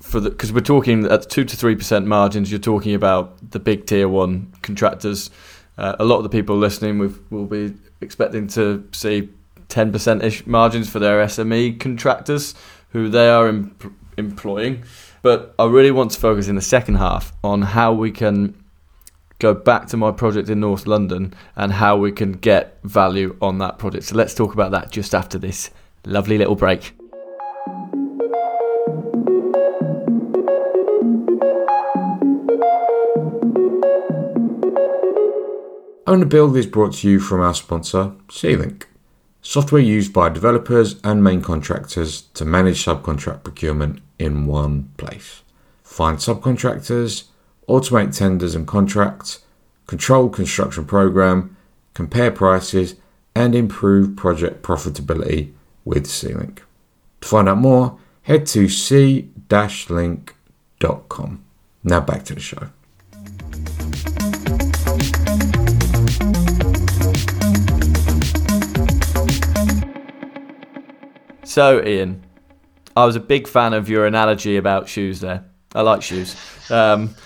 for 0.00 0.20
the 0.20 0.30
because 0.30 0.52
we're 0.52 0.60
talking 0.60 1.04
at 1.06 1.28
two 1.28 1.44
to 1.44 1.56
three 1.56 1.76
percent 1.76 2.06
margins. 2.06 2.50
You're 2.50 2.60
talking 2.60 2.94
about 2.94 3.50
the 3.50 3.58
big 3.58 3.86
tier 3.86 4.08
one 4.08 4.52
contractors. 4.62 5.30
Uh, 5.78 5.96
a 5.98 6.04
lot 6.04 6.18
of 6.18 6.22
the 6.24 6.28
people 6.28 6.56
listening 6.56 6.98
will 7.30 7.46
be 7.46 7.74
expecting 8.00 8.46
to 8.48 8.86
see 8.92 9.28
ten 9.68 9.92
percent 9.92 10.22
ish 10.22 10.46
margins 10.46 10.88
for 10.88 10.98
their 10.98 11.24
SME 11.26 11.78
contractors 11.78 12.54
who 12.90 13.08
they 13.08 13.28
are 13.28 13.48
em- 13.48 13.76
employing. 14.16 14.84
But 15.22 15.54
I 15.58 15.66
really 15.66 15.90
want 15.90 16.12
to 16.12 16.20
focus 16.20 16.48
in 16.48 16.56
the 16.56 16.62
second 16.62 16.96
half 16.96 17.32
on 17.44 17.62
how 17.62 17.92
we 17.92 18.10
can 18.10 18.56
go 19.38 19.54
back 19.54 19.86
to 19.88 19.96
my 19.96 20.12
project 20.12 20.48
in 20.48 20.60
North 20.60 20.86
London 20.86 21.34
and 21.56 21.72
how 21.72 21.96
we 21.96 22.12
can 22.12 22.32
get 22.32 22.78
value 22.84 23.36
on 23.40 23.58
that 23.58 23.78
project. 23.78 24.04
So 24.04 24.16
let's 24.16 24.34
talk 24.34 24.54
about 24.54 24.70
that 24.70 24.90
just 24.90 25.14
after 25.14 25.38
this 25.38 25.70
lovely 26.04 26.38
little 26.38 26.56
break. 26.56 26.92
Owner 36.06 36.24
Build 36.24 36.56
is 36.56 36.66
brought 36.66 36.94
to 36.94 37.08
you 37.08 37.20
from 37.20 37.40
our 37.40 37.54
sponsor, 37.54 38.12
C-Link, 38.30 38.88
software 39.42 39.82
used 39.82 40.12
by 40.12 40.30
developers 40.30 40.98
and 41.04 41.22
main 41.22 41.42
contractors 41.42 42.22
to 42.34 42.44
manage 42.44 42.84
subcontract 42.84 43.42
procurement 43.44 44.00
in 44.18 44.46
one 44.46 44.90
place. 44.96 45.42
Find 45.82 46.16
subcontractors, 46.18 47.24
automate 47.68 48.16
tenders 48.16 48.54
and 48.54 48.66
contracts, 48.66 49.40
control 49.86 50.30
construction 50.30 50.86
program, 50.86 51.56
compare 51.92 52.30
prices, 52.30 52.96
and 53.34 53.54
improve 53.54 54.16
project 54.16 54.62
profitability 54.62 55.52
with 55.84 56.06
C-Link. 56.06 56.62
To 57.20 57.28
find 57.28 57.48
out 57.48 57.58
more, 57.58 57.98
head 58.22 58.46
to 58.46 58.68
c-link.com. 58.68 59.24
Now 61.84 62.00
back 62.00 62.24
to 62.24 62.34
the 62.34 62.40
show. 62.40 62.70
So, 71.50 71.84
Ian, 71.84 72.22
I 72.96 73.04
was 73.04 73.16
a 73.16 73.20
big 73.20 73.48
fan 73.48 73.72
of 73.72 73.88
your 73.88 74.06
analogy 74.06 74.56
about 74.56 74.88
shoes 74.88 75.18
there. 75.18 75.44
I 75.74 75.80
like 75.82 76.00
shoes. 76.00 76.36
Um, 76.70 77.14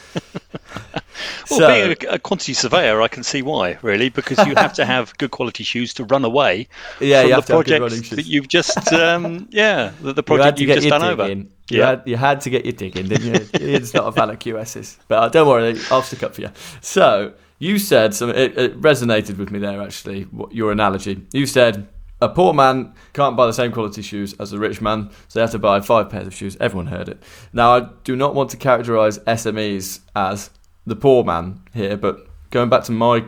Well, 1.50 1.60
so, 1.60 1.68
being 1.68 1.96
a, 2.10 2.14
a 2.14 2.18
quantity 2.18 2.54
surveyor, 2.54 3.00
I 3.02 3.06
can 3.08 3.22
see 3.22 3.42
why, 3.42 3.78
really, 3.82 4.08
because 4.08 4.44
you 4.46 4.54
have 4.56 4.72
to 4.74 4.84
have 4.94 5.16
good 5.18 5.30
quality 5.30 5.62
shoes 5.62 5.92
to 5.94 6.04
run 6.04 6.24
away 6.24 6.66
yeah, 7.00 7.20
from 7.20 7.28
you 7.28 7.28
the 7.28 7.34
have 7.36 7.46
to 7.46 7.52
have 7.52 7.64
good 7.64 7.64
project 7.66 7.80
running 7.82 8.02
shoes. 8.02 8.16
that 8.16 8.26
you've 8.26 8.48
just, 8.48 8.92
um, 8.94 9.46
yeah, 9.50 9.92
the, 10.00 10.14
the 10.14 10.24
you 10.28 10.40
had 10.40 10.56
project 10.56 10.56
to 10.56 10.62
you've 10.62 10.68
get 10.68 10.74
just 10.76 10.86
your 10.88 10.98
done 10.98 11.10
over. 11.12 11.30
in. 11.30 11.38
You, 11.68 11.78
Yeah. 11.78 11.86
had, 11.90 12.02
you 12.06 12.16
had 12.16 12.40
to 12.40 12.50
get 12.50 12.64
your 12.64 12.72
dig 12.72 12.96
in, 12.96 13.08
didn't 13.08 13.26
you? 13.26 13.48
it's 13.52 13.92
not 13.94 14.08
a 14.08 14.12
fan 14.12 14.30
of 14.30 14.38
QSs. 14.38 14.96
But 15.06 15.14
uh, 15.22 15.28
don't 15.28 15.46
worry, 15.46 15.78
I'll 15.90 16.02
stick 16.02 16.22
up 16.22 16.34
for 16.34 16.40
you. 16.40 16.50
So, 16.80 17.34
you 17.58 17.78
said 17.78 18.14
something, 18.14 18.36
it, 18.38 18.58
it 18.58 18.80
resonated 18.80 19.36
with 19.38 19.50
me 19.50 19.58
there, 19.60 19.80
actually, 19.82 20.22
what, 20.24 20.52
your 20.52 20.72
analogy. 20.72 21.24
You 21.32 21.46
said, 21.46 21.86
a 22.24 22.28
poor 22.30 22.54
man 22.54 22.94
can't 23.12 23.36
buy 23.36 23.46
the 23.46 23.52
same 23.52 23.70
quality 23.70 24.00
shoes 24.00 24.34
as 24.40 24.52
a 24.52 24.58
rich 24.58 24.80
man, 24.80 25.10
so 25.28 25.38
they 25.38 25.42
have 25.42 25.50
to 25.50 25.58
buy 25.58 25.78
five 25.80 26.08
pairs 26.08 26.26
of 26.26 26.34
shoes. 26.34 26.56
Everyone 26.58 26.86
heard 26.86 27.08
it. 27.08 27.22
Now, 27.52 27.76
I 27.76 27.88
do 28.02 28.16
not 28.16 28.34
want 28.34 28.48
to 28.50 28.56
characterise 28.56 29.22
SMEs 29.24 30.00
as 30.16 30.48
the 30.86 30.96
poor 30.96 31.22
man 31.22 31.60
here, 31.74 31.98
but 31.98 32.26
going 32.48 32.70
back 32.70 32.84
to 32.84 32.92
my 32.92 33.24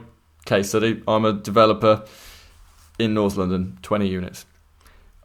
case 0.46 0.70
study, 0.70 1.02
I'm 1.06 1.26
a 1.26 1.34
developer 1.34 2.04
in 2.98 3.12
North 3.12 3.36
London, 3.36 3.78
20 3.82 4.08
units. 4.08 4.46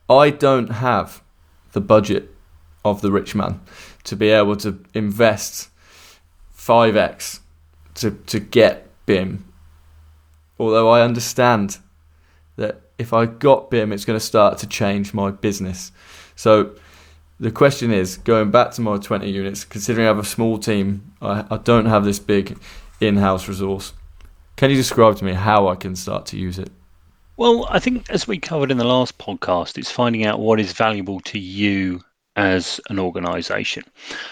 I 0.09 0.31
don't 0.31 0.71
have 0.71 1.23
the 1.71 1.81
budget 1.81 2.35
of 2.83 2.99
the 2.99 3.11
rich 3.11 3.33
man 3.35 3.61
to 4.03 4.17
be 4.17 4.29
able 4.29 4.57
to 4.57 4.83
invest 4.93 5.69
5x 6.57 7.39
to, 7.95 8.11
to 8.11 8.39
get 8.41 8.89
BIM. 9.05 9.45
Although 10.59 10.89
I 10.89 11.01
understand 11.03 11.77
if 12.97 13.13
I 13.13 13.25
got 13.25 13.69
BIM, 13.69 13.91
it's 13.91 14.05
going 14.05 14.19
to 14.19 14.25
start 14.25 14.57
to 14.59 14.67
change 14.67 15.13
my 15.13 15.31
business. 15.31 15.91
So 16.35 16.75
the 17.39 17.51
question 17.51 17.91
is 17.91 18.17
going 18.17 18.51
back 18.51 18.71
to 18.73 18.81
my 18.81 18.97
20 18.97 19.29
units, 19.29 19.65
considering 19.65 20.05
I 20.05 20.09
have 20.09 20.19
a 20.19 20.23
small 20.23 20.57
team, 20.57 21.13
I, 21.21 21.45
I 21.49 21.57
don't 21.57 21.87
have 21.87 22.05
this 22.05 22.19
big 22.19 22.57
in 22.99 23.17
house 23.17 23.47
resource. 23.47 23.93
Can 24.55 24.69
you 24.69 24.77
describe 24.77 25.17
to 25.17 25.25
me 25.25 25.33
how 25.33 25.67
I 25.67 25.75
can 25.75 25.95
start 25.95 26.25
to 26.27 26.37
use 26.37 26.59
it? 26.59 26.71
Well, 27.37 27.65
I 27.69 27.79
think 27.79 28.09
as 28.11 28.27
we 28.27 28.37
covered 28.37 28.69
in 28.69 28.77
the 28.77 28.83
last 28.85 29.17
podcast, 29.17 29.79
it's 29.79 29.89
finding 29.89 30.25
out 30.25 30.39
what 30.39 30.59
is 30.59 30.73
valuable 30.73 31.19
to 31.21 31.39
you 31.39 32.01
as 32.35 32.79
an 32.89 32.99
organization. 32.99 33.83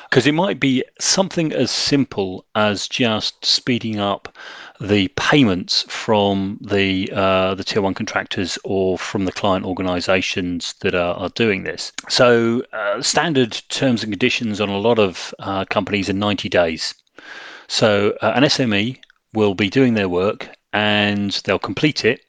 Because 0.09 0.27
it 0.27 0.33
might 0.33 0.59
be 0.59 0.83
something 0.99 1.51
as 1.53 1.71
simple 1.71 2.45
as 2.55 2.87
just 2.87 3.43
speeding 3.43 3.99
up 3.99 4.37
the 4.79 5.09
payments 5.09 5.83
from 5.89 6.57
the 6.61 7.11
uh, 7.13 7.53
the 7.55 7.63
tier 7.63 7.81
one 7.81 7.93
contractors 7.93 8.57
or 8.63 8.97
from 8.97 9.25
the 9.25 9.31
client 9.31 9.65
organizations 9.65 10.73
that 10.79 10.95
are, 10.95 11.15
are 11.15 11.29
doing 11.29 11.63
this. 11.63 11.91
So 12.07 12.63
uh, 12.71 13.01
standard 13.01 13.61
terms 13.69 14.03
and 14.03 14.11
conditions 14.11 14.61
on 14.61 14.69
a 14.69 14.77
lot 14.77 14.99
of 14.99 15.33
uh, 15.39 15.65
companies 15.65 16.09
are 16.09 16.13
90 16.13 16.47
days. 16.49 16.93
So 17.67 18.17
uh, 18.21 18.31
an 18.35 18.43
SME 18.43 18.97
will 19.33 19.53
be 19.53 19.69
doing 19.69 19.93
their 19.95 20.09
work 20.09 20.49
and 20.71 21.31
they'll 21.43 21.59
complete 21.59 22.05
it 22.05 22.21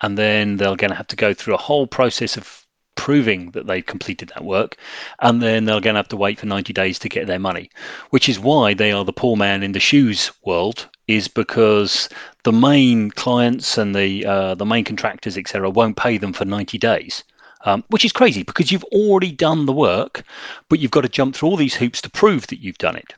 and 0.00 0.18
then 0.18 0.56
they're 0.56 0.76
going 0.76 0.90
to 0.90 0.96
have 0.96 1.06
to 1.08 1.16
go 1.16 1.34
through 1.34 1.54
a 1.54 1.58
whole 1.58 1.86
process 1.86 2.36
of 2.36 2.63
proving 2.94 3.50
that 3.52 3.66
they've 3.66 3.86
completed 3.86 4.30
that 4.30 4.44
work, 4.44 4.76
and 5.20 5.42
then 5.42 5.64
they're 5.64 5.80
going 5.80 5.94
to 5.94 5.98
have 5.98 6.08
to 6.08 6.16
wait 6.16 6.38
for 6.38 6.46
90 6.46 6.72
days 6.72 6.98
to 6.98 7.08
get 7.08 7.26
their 7.26 7.38
money, 7.38 7.70
which 8.10 8.28
is 8.28 8.38
why 8.38 8.74
they 8.74 8.92
are 8.92 9.04
the 9.04 9.12
poor 9.12 9.36
man 9.36 9.62
in 9.62 9.72
the 9.72 9.80
shoes 9.80 10.30
world, 10.44 10.86
is 11.06 11.28
because 11.28 12.08
the 12.44 12.52
main 12.52 13.10
clients 13.10 13.76
and 13.76 13.94
the 13.94 14.24
uh, 14.24 14.54
the 14.54 14.66
main 14.66 14.84
contractors, 14.84 15.36
etc., 15.36 15.70
won't 15.70 15.96
pay 15.96 16.18
them 16.18 16.32
for 16.32 16.44
90 16.44 16.78
days. 16.78 17.24
Um, 17.66 17.82
which 17.88 18.04
is 18.04 18.12
crazy 18.12 18.42
because 18.42 18.70
you've 18.70 18.84
already 18.84 19.32
done 19.32 19.64
the 19.64 19.72
work, 19.72 20.22
but 20.68 20.80
you've 20.80 20.90
got 20.90 21.00
to 21.00 21.08
jump 21.08 21.34
through 21.34 21.48
all 21.48 21.56
these 21.56 21.74
hoops 21.74 22.02
to 22.02 22.10
prove 22.10 22.46
that 22.48 22.60
you've 22.60 22.76
done 22.76 22.94
it. 22.94 23.14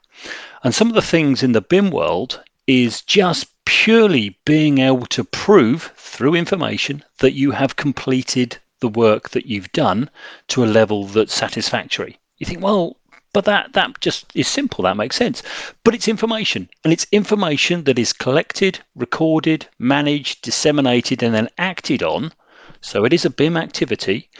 And 0.63 0.73
some 0.73 0.89
of 0.89 0.95
the 0.95 1.03
things 1.03 1.43
in 1.43 1.51
the 1.51 1.61
BIM 1.61 1.91
world 1.91 2.41
is 2.69 3.03
just 3.03 3.49
purely 3.65 4.39
being 4.45 4.79
able 4.79 5.07
to 5.07 5.25
prove 5.25 5.93
through 5.97 6.35
information 6.35 7.05
that 7.19 7.35
you 7.35 7.51
have 7.51 7.77
completed 7.77 8.59
the 8.81 8.89
work 8.89 9.31
that 9.31 9.47
you've 9.47 9.73
done 9.73 10.11
to 10.49 10.65
a 10.65 10.67
level 10.67 11.05
that's 11.05 11.35
satisfactory. 11.35 12.19
You 12.39 12.47
think, 12.47 12.63
well, 12.63 12.97
but 13.33 13.45
that 13.45 13.75
that 13.75 14.01
just 14.01 14.35
is 14.35 14.49
simple. 14.49 14.85
That 14.85 14.97
makes 14.97 15.17
sense. 15.17 15.43
But 15.85 15.95
it's 15.95 16.09
information, 16.09 16.69
and 16.85 16.93
it's 16.93 17.07
information 17.13 17.85
that 17.85 17.99
is 17.99 18.13
collected, 18.13 18.79
recorded, 18.95 19.67
managed, 19.79 20.43
disseminated, 20.43 21.23
and 21.23 21.35
then 21.35 21.49
acted 21.59 22.03
on. 22.03 22.33
So 22.81 23.05
it 23.05 23.13
is 23.13 23.25
a 23.25 23.31
BIM 23.31 23.57
activity 23.57 24.31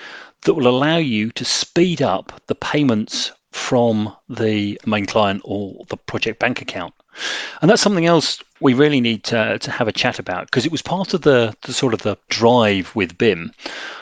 that 0.43 0.55
will 0.55 0.69
allow 0.69 0.97
you 0.97 1.31
to 1.33 1.45
speed 1.45 2.01
up 2.01 2.41
the 2.47 2.55
payments 2.55 3.33
from 3.53 4.15
the 4.29 4.81
main 4.87 5.07
client 5.07 5.43
or 5.45 5.85
the 5.89 5.97
project 5.97 6.39
bank 6.39 6.63
account. 6.63 6.95
And 7.61 7.71
that's 7.71 7.83
something 7.83 8.07
else 8.07 8.43
we 8.61 8.75
really 8.75 9.01
need 9.01 9.25
to, 9.25 9.59
to 9.59 9.71
have 9.71 9.89
a 9.89 9.93
chat 9.93 10.19
about 10.19 10.47
because 10.47 10.65
it 10.65 10.73
was 10.73 10.83
part 10.83 11.15
of 11.15 11.23
the, 11.23 11.55
the 11.63 11.73
sort 11.73 11.93
of 11.95 12.03
the 12.03 12.17
drive 12.29 12.95
with 12.95 13.17
BIM 13.19 13.53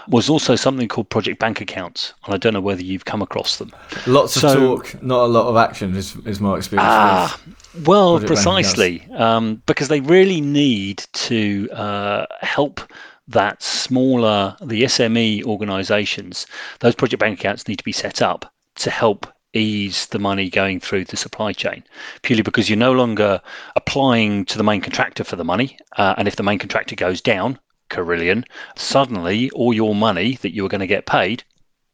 was 0.09 0.29
also 0.29 0.55
something 0.55 0.89
called 0.89 1.09
project 1.09 1.41
bank 1.41 1.61
accounts. 1.61 2.13
And 2.25 2.35
I 2.35 2.39
don't 2.39 2.53
know 2.53 2.61
whether 2.61 2.83
you've 2.83 3.05
come 3.05 3.23
across 3.23 3.57
them. 3.57 3.73
Lots 4.07 4.35
so, 4.35 4.49
of 4.49 4.83
talk, 4.85 5.03
not 5.03 5.25
a 5.25 5.27
lot 5.27 5.47
of 5.47 5.57
action 5.57 5.97
is, 5.97 6.17
is 6.27 6.41
my 6.41 6.57
experience. 6.57 6.87
Ah, 6.89 7.41
well, 7.85 8.21
precisely. 8.21 9.07
Um, 9.13 9.63
because 9.67 9.89
they 9.89 10.01
really 10.01 10.41
need 10.41 11.05
to 11.15 11.69
uh, 11.73 12.27
help 12.41 12.81
that 13.29 13.63
smaller, 13.63 14.57
the 14.61 14.83
SME 14.83 15.45
organizations, 15.45 16.47
those 16.81 16.95
project 16.95 17.21
bank 17.21 17.41
accounts 17.41 17.67
need 17.67 17.77
to 17.77 17.85
be 17.85 17.93
set 17.93 18.21
up 18.21 18.53
to 18.77 18.91
help 18.91 19.27
ease 19.55 20.07
the 20.07 20.19
money 20.19 20.51
going 20.51 20.81
through 20.81 21.05
the 21.05 21.17
supply 21.17 21.53
chain 21.53 21.83
purely 22.23 22.43
because 22.43 22.69
you're 22.69 22.77
no 22.77 22.93
longer 22.93 23.41
applying 23.77 24.45
to 24.45 24.59
the 24.59 24.65
main 24.65 24.81
contractor 24.81 25.25
for 25.25 25.37
the 25.37 25.45
money. 25.45 25.79
Uh, 25.97 26.15
and 26.19 26.29
if 26.29 26.37
the 26.37 26.43
main 26.43 26.59
contractor 26.59 26.97
goes 26.97 27.21
down, 27.21 27.59
Carillion, 27.89 28.45
suddenly 28.77 29.51
all 29.51 29.73
your 29.73 29.95
money 29.95 30.37
that 30.43 30.55
you 30.55 30.63
were 30.63 30.69
going 30.69 30.81
to 30.81 30.87
get 30.87 31.07
paid 31.07 31.45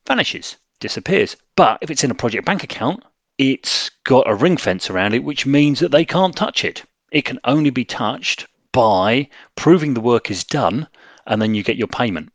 vanishes, 0.07 0.57
disappears. 0.81 1.37
But 1.55 1.79
if 1.83 1.91
it's 1.91 2.03
in 2.03 2.11
a 2.11 2.15
project 2.15 2.45
bank 2.45 2.65
account, 2.65 3.05
it's 3.39 3.91
got 4.05 4.29
a 4.29 4.35
ring 4.35 4.57
fence 4.57 4.91
around 4.91 5.15
it, 5.15 5.25
which 5.25 5.47
means 5.47 5.79
that 5.81 5.93
they 5.93 6.05
can't 6.05 6.37
touch 6.37 6.65
it. 6.65 6.85
It 7.13 7.25
can 7.25 7.39
only 7.45 7.71
be 7.71 7.85
touched 7.85 8.47
by 8.73 9.29
proving 9.57 9.95
the 9.95 10.01
work 10.01 10.31
is 10.31 10.45
done 10.45 10.89
and 11.27 11.41
then 11.41 11.55
you 11.55 11.63
get 11.63 11.77
your 11.77 11.89
payment. 11.89 12.33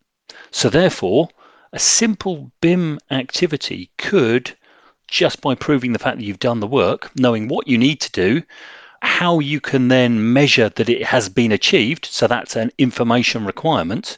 So, 0.51 0.69
therefore, 0.69 1.29
a 1.73 1.79
simple 1.79 2.51
BIM 2.61 2.99
activity 3.11 3.89
could 3.97 4.55
just 5.07 5.41
by 5.41 5.55
proving 5.55 5.93
the 5.93 5.99
fact 5.99 6.17
that 6.17 6.23
you've 6.23 6.39
done 6.39 6.59
the 6.59 6.67
work, 6.67 7.11
knowing 7.17 7.47
what 7.47 7.67
you 7.67 7.77
need 7.77 8.01
to 8.01 8.11
do, 8.11 8.43
how 9.01 9.39
you 9.39 9.61
can 9.61 9.87
then 9.87 10.33
measure 10.33 10.69
that 10.69 10.89
it 10.89 11.03
has 11.03 11.29
been 11.29 11.51
achieved. 11.51 12.05
So 12.05 12.27
that's 12.27 12.55
an 12.55 12.71
information 12.77 13.45
requirement. 13.45 14.17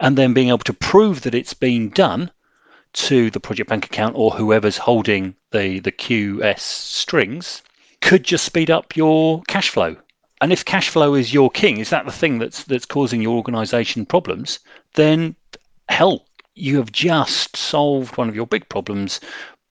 And 0.00 0.16
then 0.16 0.32
being 0.32 0.48
able 0.48 0.58
to 0.58 0.72
prove 0.72 1.22
that 1.22 1.34
it's 1.34 1.54
been 1.54 1.90
done 1.90 2.30
to 2.94 3.30
the 3.30 3.40
project 3.40 3.70
bank 3.70 3.86
account 3.86 4.16
or 4.16 4.30
whoever's 4.30 4.76
holding 4.76 5.34
the, 5.50 5.80
the 5.80 5.92
QS 5.92 6.58
strings 6.58 7.62
could 8.00 8.24
just 8.24 8.44
speed 8.44 8.70
up 8.70 8.96
your 8.96 9.42
cash 9.48 9.68
flow. 9.68 9.96
And 10.40 10.52
if 10.52 10.64
cash 10.64 10.88
flow 10.88 11.14
is 11.14 11.32
your 11.32 11.50
king, 11.50 11.78
is 11.78 11.90
that 11.90 12.04
the 12.04 12.12
thing 12.12 12.38
that's 12.38 12.64
that's 12.64 12.84
causing 12.84 13.22
your 13.22 13.36
organization 13.36 14.04
problems? 14.04 14.58
Then 14.94 15.36
hell, 15.88 16.26
you 16.54 16.76
have 16.78 16.90
just 16.90 17.56
solved 17.56 18.16
one 18.16 18.28
of 18.28 18.34
your 18.34 18.46
big 18.46 18.68
problems 18.68 19.20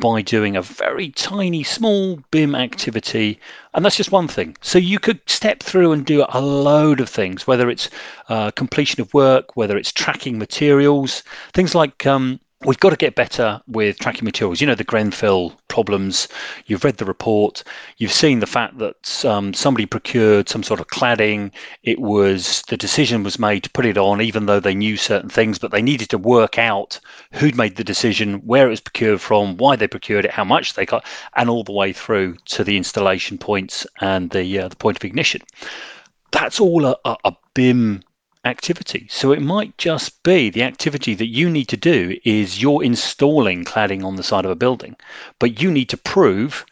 by 0.02 0.22
doing 0.22 0.58
a 0.58 0.62
very 0.62 1.12
tiny, 1.12 1.64
small 1.64 2.20
BIM 2.32 2.56
activity. 2.56 3.40
And 3.74 3.86
that's 3.86 3.96
just 3.96 4.12
one 4.12 4.28
thing. 4.28 4.58
So 4.60 4.78
you 4.78 5.00
could 5.00 5.22
step 5.28 5.64
through 5.64 5.94
and 5.94 6.06
do 6.06 6.26
a 6.28 6.42
load 6.42 7.00
of 7.00 7.08
things, 7.08 7.48
whether 7.48 7.70
it's 7.70 7.90
uh, 8.28 8.52
completion 8.52 9.00
of 9.00 9.14
work, 9.14 9.56
whether 9.56 9.78
it's 9.78 9.94
tracking 9.94 10.38
materials, 10.38 11.24
things 11.54 11.74
like 11.74 12.06
um, 12.06 12.40
we've 12.66 12.80
got 12.80 12.92
to 12.92 12.96
get 12.96 13.16
better 13.16 13.62
with 13.68 13.98
tracking 14.00 14.26
materials. 14.26 14.62
You 14.62 14.68
know, 14.68 14.76
the 14.76 14.84
Grenfell 14.84 15.54
problems. 15.68 16.28
You've 16.66 16.84
read 16.84 16.98
the 16.98 17.06
report. 17.06 17.64
You've 17.98 18.12
seen 18.12 18.40
the 18.40 18.48
fact 18.48 18.78
that 18.78 19.26
um, 19.26 19.54
somebody 19.54 19.86
procured 19.86 20.50
some 20.50 20.64
sort 20.64 20.80
of 20.80 20.88
cladding. 20.88 21.52
It 21.84 22.00
was 22.00 22.62
the 22.70 22.78
decision 22.78 23.24
was 23.24 23.40
made 23.40 23.64
to 23.64 23.70
put 23.70 23.86
it 23.86 23.98
on, 23.98 24.22
even 24.22 24.46
though 24.46 24.60
they 24.60 24.76
knew 24.76 24.98
certain 24.98 25.30
things, 25.30 25.58
but 25.58 25.72
they 25.72 25.82
needed 25.82 26.10
to 26.10 26.18
work 26.18 26.58
out 26.58 27.00
who'd 27.34 27.56
made 27.56 27.78
the 27.78 27.84
decision, 27.84 28.36
where 28.46 28.68
it 28.68 28.72
was 28.72 28.82
procured 28.82 29.22
from, 29.22 29.58
why 29.58 29.76
they 29.76 29.88
procured 29.88 30.26
it, 30.26 30.32
how 30.32 30.44
much 30.44 30.74
they 30.74 30.86
got, 30.86 31.06
and 31.36 31.50
all 31.50 31.64
the 31.64 31.72
way 31.72 31.94
through 31.94 32.36
to 32.46 32.64
the 32.64 32.78
installation 32.78 33.38
points 33.38 33.88
and 34.02 34.30
the 34.32 34.60
uh, 34.60 34.68
the 34.68 34.76
point 34.76 34.98
of 34.98 35.04
ignition. 35.04 35.42
That's 36.32 36.60
all 36.60 36.86
a, 36.86 36.96
a, 37.06 37.18
a 37.26 37.36
BIM 37.54 38.04
activity. 38.44 39.08
So 39.10 39.32
it 39.32 39.42
might 39.42 39.78
just 39.78 40.24
be 40.24 40.50
the 40.50 40.64
activity 40.64 41.14
that 41.16 41.28
you 41.28 41.50
need 41.50 41.68
to 41.70 41.78
do 41.78 42.18
is 42.24 42.62
you're 42.62 42.84
installing 42.84 43.64
cladding 43.64 44.04
on 44.04 44.16
the 44.16 44.24
side 44.24 44.46
of 44.46 44.52
a 44.52 44.56
building, 44.56 44.96
but 45.38 45.62
you 45.62 45.70
need 45.70 45.90
to 45.90 45.98
prove 45.98 46.66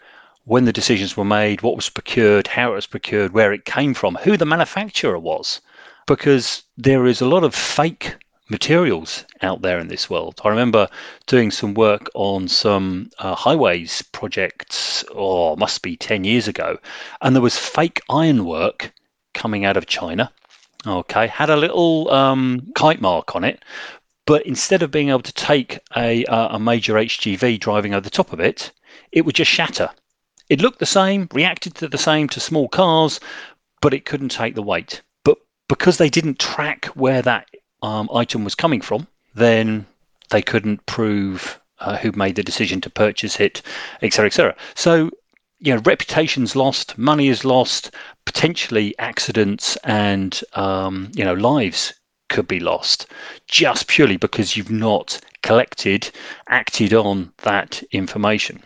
when 0.45 0.65
the 0.65 0.73
decisions 0.73 1.15
were 1.15 1.25
made, 1.25 1.61
what 1.61 1.75
was 1.75 1.89
procured, 1.89 2.47
how 2.47 2.71
it 2.71 2.75
was 2.75 2.87
procured, 2.87 3.33
where 3.33 3.53
it 3.53 3.65
came 3.65 3.93
from, 3.93 4.15
who 4.15 4.35
the 4.35 4.45
manufacturer 4.45 5.19
was, 5.19 5.61
because 6.07 6.63
there 6.75 7.05
is 7.05 7.21
a 7.21 7.27
lot 7.27 7.43
of 7.43 7.53
fake 7.53 8.15
materials 8.49 9.25
out 9.43 9.61
there 9.61 9.77
in 9.77 9.89
this 9.89 10.09
world. 10.09 10.41
I 10.43 10.49
remember 10.49 10.89
doing 11.27 11.51
some 11.51 11.75
work 11.75 12.09
on 12.15 12.47
some 12.47 13.11
uh, 13.19 13.35
highways 13.35 14.01
projects, 14.11 15.03
or 15.11 15.51
oh, 15.51 15.55
must 15.55 15.83
be 15.83 15.95
10 15.95 16.23
years 16.23 16.47
ago, 16.47 16.79
and 17.21 17.35
there 17.35 17.43
was 17.43 17.57
fake 17.57 18.01
ironwork 18.09 18.91
coming 19.35 19.65
out 19.65 19.77
of 19.77 19.85
China 19.85 20.31
Okay, 20.87 21.27
had 21.27 21.49
a 21.49 21.57
little 21.57 22.09
um, 22.11 22.71
kite 22.73 23.01
mark 23.01 23.35
on 23.35 23.43
it, 23.43 23.63
but 24.25 24.45
instead 24.45 24.81
of 24.81 24.91
being 24.91 25.09
able 25.09 25.21
to 25.21 25.33
take 25.33 25.79
a, 25.97 26.23
a 26.25 26.59
major 26.59 26.93
HGV 26.93 27.59
driving 27.59 27.93
over 27.93 28.01
the 28.01 28.09
top 28.09 28.31
of 28.31 28.39
it, 28.39 28.71
it 29.11 29.25
would 29.25 29.35
just 29.35 29.51
shatter. 29.51 29.89
It 30.49 30.61
looked 30.61 30.79
the 30.79 30.85
same, 30.85 31.27
reacted 31.33 31.75
to 31.75 31.87
the 31.87 31.97
same 31.97 32.29
to 32.29 32.39
small 32.39 32.69
cars, 32.69 33.19
but 33.81 33.93
it 33.93 34.05
couldn't 34.05 34.29
take 34.29 34.55
the 34.55 34.63
weight. 34.63 35.01
But 35.23 35.37
because 35.67 35.97
they 35.97 36.09
didn't 36.09 36.39
track 36.39 36.85
where 36.95 37.21
that 37.21 37.47
um, 37.81 38.09
item 38.13 38.43
was 38.43 38.55
coming 38.55 38.81
from, 38.81 39.07
then 39.35 39.85
they 40.29 40.41
couldn't 40.41 40.85
prove 40.85 41.59
uh, 41.79 41.97
who 41.97 42.11
made 42.13 42.35
the 42.35 42.43
decision 42.43 42.81
to 42.81 42.89
purchase 42.89 43.39
it, 43.39 43.61
etc., 44.01 44.27
etc. 44.27 44.55
So 44.75 45.11
you 45.59 45.73
know, 45.73 45.81
reputation's 45.85 46.55
lost, 46.55 46.97
money 46.97 47.27
is 47.27 47.43
lost, 47.43 47.91
potentially 48.25 48.97
accidents 48.99 49.75
and 49.83 50.41
um, 50.53 51.11
you 51.13 51.23
know 51.23 51.33
lives 51.33 51.93
could 52.29 52.47
be 52.47 52.59
lost 52.59 53.07
just 53.47 53.87
purely 53.87 54.15
because 54.15 54.55
you've 54.55 54.71
not 54.71 55.19
collected, 55.41 56.11
acted 56.47 56.93
on 56.93 57.31
that 57.39 57.81
information. 57.91 58.61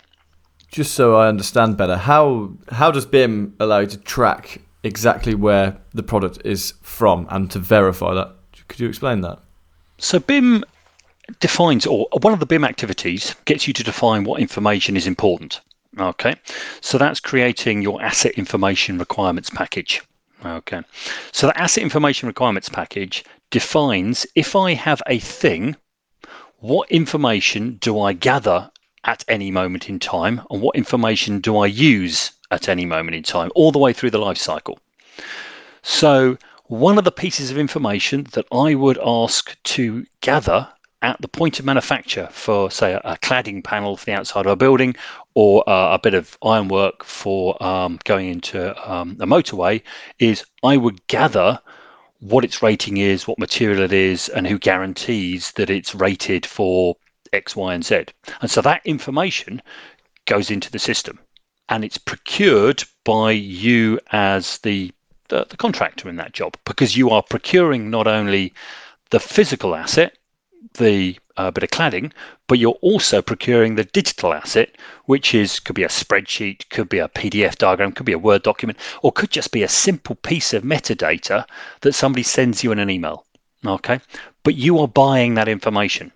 Just 0.69 0.95
so 0.95 1.15
I 1.15 1.27
understand 1.27 1.77
better, 1.77 1.97
how 1.97 2.51
how 2.71 2.91
does 2.91 3.05
BIM 3.05 3.55
allow 3.59 3.79
you 3.79 3.87
to 3.87 3.97
track 3.97 4.61
exactly 4.83 5.33
where 5.33 5.77
the 5.93 6.03
product 6.03 6.39
is 6.43 6.73
from 6.81 7.27
and 7.29 7.49
to 7.51 7.59
verify 7.59 8.13
that? 8.13 8.35
Could 8.67 8.79
you 8.79 8.89
explain 8.89 9.21
that? 9.21 9.39
So 9.99 10.19
BIM 10.19 10.63
defines, 11.39 11.85
or 11.85 12.07
one 12.21 12.33
of 12.33 12.39
the 12.39 12.45
BIM 12.45 12.65
activities 12.65 13.35
gets 13.45 13.67
you 13.67 13.73
to 13.73 13.83
define 13.83 14.23
what 14.23 14.41
information 14.41 14.97
is 14.97 15.07
important. 15.07 15.61
Okay, 15.99 16.35
so 16.81 16.97
that's 16.97 17.19
creating 17.19 17.81
your 17.81 18.01
asset 18.01 18.33
information 18.33 18.97
requirements 18.97 19.49
package. 19.49 20.01
Okay, 20.45 20.81
so 21.31 21.47
the 21.47 21.57
asset 21.57 21.83
information 21.83 22.27
requirements 22.27 22.69
package 22.69 23.23
defines 23.51 24.25
if 24.35 24.55
I 24.55 24.73
have 24.73 25.01
a 25.07 25.19
thing, 25.19 25.75
what 26.59 26.89
information 26.89 27.77
do 27.81 27.99
I 27.99 28.13
gather 28.13 28.71
at 29.05 29.23
any 29.27 29.51
moment 29.51 29.89
in 29.89 29.99
time, 29.99 30.41
and 30.49 30.61
what 30.61 30.75
information 30.75 31.39
do 31.39 31.57
I 31.57 31.67
use 31.67 32.31
at 32.51 32.69
any 32.69 32.85
moment 32.85 33.15
in 33.15 33.23
time, 33.23 33.51
all 33.55 33.71
the 33.71 33.79
way 33.79 33.91
through 33.93 34.11
the 34.11 34.19
life 34.19 34.37
cycle. 34.37 34.79
So, 35.81 36.37
one 36.67 36.97
of 36.97 37.03
the 37.03 37.11
pieces 37.11 37.51
of 37.51 37.57
information 37.57 38.27
that 38.31 38.45
I 38.51 38.75
would 38.75 38.97
ask 39.03 39.55
to 39.63 40.05
gather 40.21 40.67
at 41.01 41.19
the 41.21 41.27
point 41.27 41.59
of 41.59 41.65
manufacture 41.65 42.29
for, 42.31 42.71
say, 42.71 42.93
a, 42.93 43.17
cladding 43.17 43.61
panel 43.63 43.97
for 43.97 44.05
the 44.05 44.13
outside 44.13 44.45
of 44.45 44.53
a 44.53 44.55
building 44.55 44.95
or 45.35 45.67
uh, 45.69 45.93
a 45.93 45.99
bit 45.99 46.13
of 46.13 46.37
ironwork 46.43 47.03
for 47.03 47.61
um, 47.63 47.99
going 48.03 48.29
into 48.29 48.91
um, 48.91 49.17
a 49.19 49.25
motorway 49.25 49.81
is 50.19 50.45
I 50.63 50.77
would 50.77 51.05
gather 51.07 51.59
what 52.19 52.45
its 52.45 52.61
rating 52.61 52.97
is, 52.97 53.27
what 53.27 53.39
material 53.39 53.81
it 53.81 53.91
is, 53.93 54.29
and 54.29 54.47
who 54.47 54.57
guarantees 54.57 55.51
that 55.53 55.69
it's 55.69 55.95
rated 55.95 56.45
for 56.45 56.95
X, 57.33 57.55
Y, 57.55 57.73
and 57.73 57.83
Z. 57.83 58.05
And 58.41 58.49
so 58.49 58.61
that 58.61 58.81
information 58.85 59.61
goes 60.25 60.49
into 60.49 60.71
the 60.71 60.79
system 60.79 61.19
and 61.69 61.83
it's 61.83 61.97
procured 61.97 62.83
by 63.03 63.31
you 63.31 63.99
as 64.11 64.59
the, 64.59 64.91
the, 65.29 65.45
the 65.49 65.57
contractor 65.57 66.09
in 66.09 66.15
that 66.17 66.33
job 66.33 66.55
because 66.65 66.95
you 66.95 67.09
are 67.09 67.23
procuring 67.23 67.89
not 67.89 68.07
only 68.07 68.53
the 69.09 69.19
physical 69.19 69.75
asset 69.75 70.17
the 70.75 71.17
uh, 71.37 71.51
bit 71.51 71.63
of 71.63 71.69
cladding, 71.69 72.11
but 72.47 72.59
you're 72.59 72.77
also 72.81 73.21
procuring 73.21 73.75
the 73.75 73.83
digital 73.83 74.33
asset, 74.33 74.75
which 75.05 75.33
is 75.33 75.59
could 75.59 75.75
be 75.75 75.83
a 75.83 75.87
spreadsheet, 75.89 76.69
could 76.69 76.89
be 76.89 76.99
a 76.99 77.09
PDF 77.09 77.57
diagram, 77.57 77.91
could 77.91 78.05
be 78.05 78.13
a 78.13 78.19
Word 78.19 78.43
document, 78.43 78.77
or 79.01 79.11
could 79.11 79.31
just 79.31 79.51
be 79.51 79.63
a 79.63 79.67
simple 79.67 80.15
piece 80.15 80.53
of 80.53 80.63
metadata 80.63 81.45
that 81.81 81.93
somebody 81.93 82.23
sends 82.23 82.63
you 82.63 82.71
in 82.71 82.79
an 82.79 82.89
email. 82.89 83.25
Okay, 83.65 83.99
but 84.43 84.55
you 84.55 84.79
are 84.79 84.87
buying 84.87 85.35
that 85.35 85.47
information. 85.47 86.11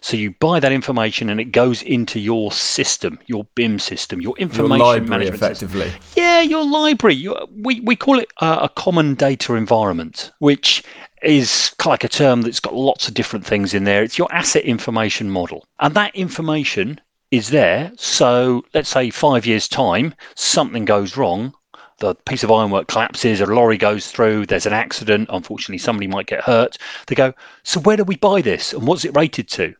So 0.00 0.16
you 0.16 0.32
buy 0.32 0.60
that 0.60 0.72
information 0.72 1.30
and 1.30 1.40
it 1.40 1.52
goes 1.52 1.82
into 1.82 2.20
your 2.20 2.52
system, 2.52 3.18
your 3.26 3.46
BIM 3.54 3.78
system, 3.78 4.20
your 4.20 4.36
information 4.38 4.78
your 4.78 4.86
library, 4.86 5.08
management 5.08 5.42
effectively. 5.42 5.90
System. 5.90 6.02
Yeah, 6.16 6.40
your 6.42 6.66
library. 6.66 7.28
we, 7.54 7.80
we 7.80 7.96
call 7.96 8.18
it 8.18 8.30
a, 8.40 8.58
a 8.62 8.68
common 8.68 9.14
data 9.14 9.54
environment, 9.54 10.30
which 10.38 10.82
is 11.22 11.74
like 11.84 12.04
a 12.04 12.08
term 12.08 12.42
that's 12.42 12.60
got 12.60 12.74
lots 12.74 13.08
of 13.08 13.14
different 13.14 13.44
things 13.44 13.74
in 13.74 13.84
there. 13.84 14.02
It's 14.02 14.18
your 14.18 14.32
asset 14.32 14.64
information 14.64 15.30
model. 15.30 15.66
And 15.80 15.94
that 15.94 16.14
information 16.14 17.00
is 17.30 17.50
there. 17.50 17.92
So 17.96 18.64
let's 18.74 18.88
say 18.88 19.10
five 19.10 19.46
years' 19.46 19.68
time, 19.68 20.14
something 20.34 20.84
goes 20.84 21.16
wrong. 21.16 21.52
The 21.98 22.14
piece 22.14 22.44
of 22.44 22.52
ironwork 22.52 22.86
collapses, 22.86 23.40
a 23.40 23.46
lorry 23.46 23.76
goes 23.76 24.08
through, 24.08 24.46
there's 24.46 24.66
an 24.66 24.72
accident, 24.72 25.28
unfortunately, 25.32 25.78
somebody 25.78 26.06
might 26.06 26.28
get 26.28 26.44
hurt. 26.44 26.78
They 27.08 27.16
go, 27.16 27.34
So 27.64 27.80
where 27.80 27.96
do 27.96 28.04
we 28.04 28.14
buy 28.14 28.40
this 28.40 28.72
and 28.72 28.86
what's 28.86 29.04
it 29.04 29.16
rated 29.16 29.48
to? 29.48 29.74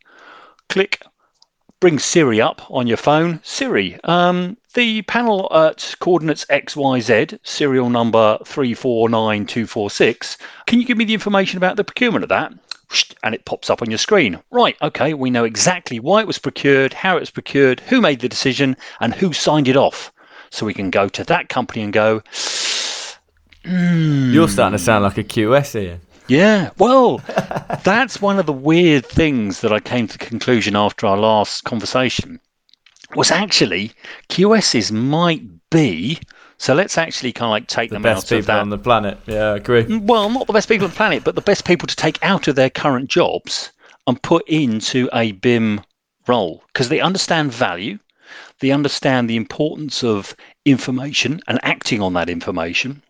Click, 0.68 1.00
bring 1.78 2.00
Siri 2.00 2.40
up 2.40 2.68
on 2.70 2.88
your 2.88 2.96
phone. 2.96 3.38
Siri, 3.44 4.00
um, 4.02 4.57
the 4.74 5.02
panel 5.02 5.48
at 5.52 5.94
coordinates 6.00 6.44
XYZ, 6.46 7.38
serial 7.44 7.88
number 7.88 8.38
349246, 8.44 10.38
can 10.66 10.81
you 10.81 10.87
give 10.87 10.98
me 10.98 11.04
the 11.04 11.14
information 11.14 11.57
about 11.57 11.76
the 11.76 11.85
procurement 11.85 12.24
of 12.24 12.31
that? 12.31 12.52
And 13.22 13.33
it 13.33 13.44
pops 13.44 13.70
up 13.70 13.81
on 13.81 13.90
your 13.92 13.98
screen. 13.98 14.40
Right, 14.50 14.76
okay, 14.83 15.14
we 15.14 15.31
know 15.31 15.44
exactly 15.44 16.00
why 16.00 16.20
it 16.20 16.26
was 16.26 16.38
procured, 16.38 16.94
how 16.94 17.16
it 17.16 17.20
was 17.20 17.31
procured, 17.31 17.78
who 17.78 18.00
made 18.00 18.20
the 18.20 18.28
decision, 18.28 18.76
and 18.98 19.14
who 19.14 19.33
signed 19.33 19.68
it 19.68 19.76
off. 19.76 20.11
So 20.50 20.66
we 20.66 20.74
can 20.74 20.90
go 20.90 21.08
to 21.08 21.24
that 21.24 21.48
company 21.48 21.82
and 21.82 21.92
go, 21.92 22.22
mm, 23.64 24.32
You're 24.32 24.48
starting 24.48 24.76
to 24.78 24.82
sound 24.82 25.04
like 25.04 25.18
a 25.18 25.24
QS 25.24 25.78
here. 25.80 26.00
Yeah, 26.28 26.70
well, 26.78 27.18
that's 27.84 28.20
one 28.20 28.38
of 28.38 28.46
the 28.46 28.52
weird 28.52 29.06
things 29.06 29.61
that 29.62 29.72
I 29.72 29.80
came 29.80 30.06
to 30.06 30.18
the 30.18 30.24
conclusion 30.24 30.76
after 30.76 31.06
our 31.06 31.16
last 31.16 31.64
conversation 31.64 32.38
was 33.14 33.30
actually 33.30 33.92
QSs 34.28 34.92
might 34.92 35.42
be. 35.70 36.18
So 36.58 36.74
let's 36.74 36.98
actually 36.98 37.32
kind 37.32 37.46
of 37.46 37.50
like 37.52 37.66
take 37.68 37.88
the 37.90 37.94
them 37.94 38.02
best 38.02 38.26
out 38.26 38.28
people 38.28 38.38
of 38.40 38.46
that. 38.46 38.58
on 38.61 38.68
the 38.68 38.78
planet. 38.78 39.18
Yeah, 39.26 39.52
I 39.52 39.56
agree. 39.56 39.84
Mm, 39.84 40.02
well, 40.02 40.28
not 40.28 40.46
the 40.46 40.52
best 40.52 40.68
people 40.68 40.84
on 40.84 40.90
the 40.90 40.96
planet, 40.96 41.24
but 41.24 41.34
the 41.34 41.40
best 41.40 41.64
people 41.64 41.87
to 41.87 41.96
take 41.96 42.22
out 42.22 42.48
of 42.48 42.56
their 42.56 42.68
current 42.68 43.08
jobs 43.08 43.72
and 44.06 44.20
put 44.22 44.46
into 44.48 45.08
a 45.14 45.32
BIM 45.32 45.80
role 46.26 46.62
because 46.72 46.88
they 46.90 47.00
understand 47.00 47.52
value, 47.52 47.98
they 48.60 48.70
understand 48.70 49.28
the 49.28 49.36
importance 49.36 50.02
of 50.02 50.34
information 50.64 51.40
and 51.48 51.58
acting 51.62 52.02
on 52.02 52.12
that 52.14 52.28
information, 52.28 53.02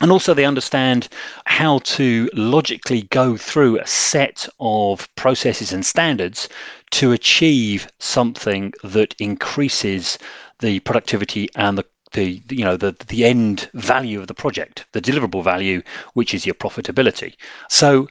and 0.00 0.10
also, 0.10 0.34
they 0.34 0.44
understand 0.44 1.08
how 1.46 1.78
to 1.78 2.28
logically 2.34 3.02
go 3.02 3.36
through 3.36 3.78
a 3.78 3.86
set 3.86 4.48
of 4.58 5.08
processes 5.14 5.72
and 5.72 5.86
standards 5.86 6.48
to 6.90 7.12
achieve 7.12 7.86
something 8.00 8.72
that 8.82 9.14
increases 9.20 10.18
the 10.58 10.80
productivity 10.80 11.48
and 11.54 11.78
the 11.78 11.84
the 12.12 12.42
you 12.50 12.64
know 12.64 12.76
the 12.76 12.96
the 13.06 13.24
end 13.24 13.70
value 13.74 14.20
of 14.20 14.26
the 14.26 14.34
project, 14.34 14.84
the 14.92 15.00
deliverable 15.00 15.44
value, 15.44 15.80
which 16.14 16.34
is 16.34 16.44
your 16.44 16.56
profitability. 16.56 17.34
So 17.68 18.08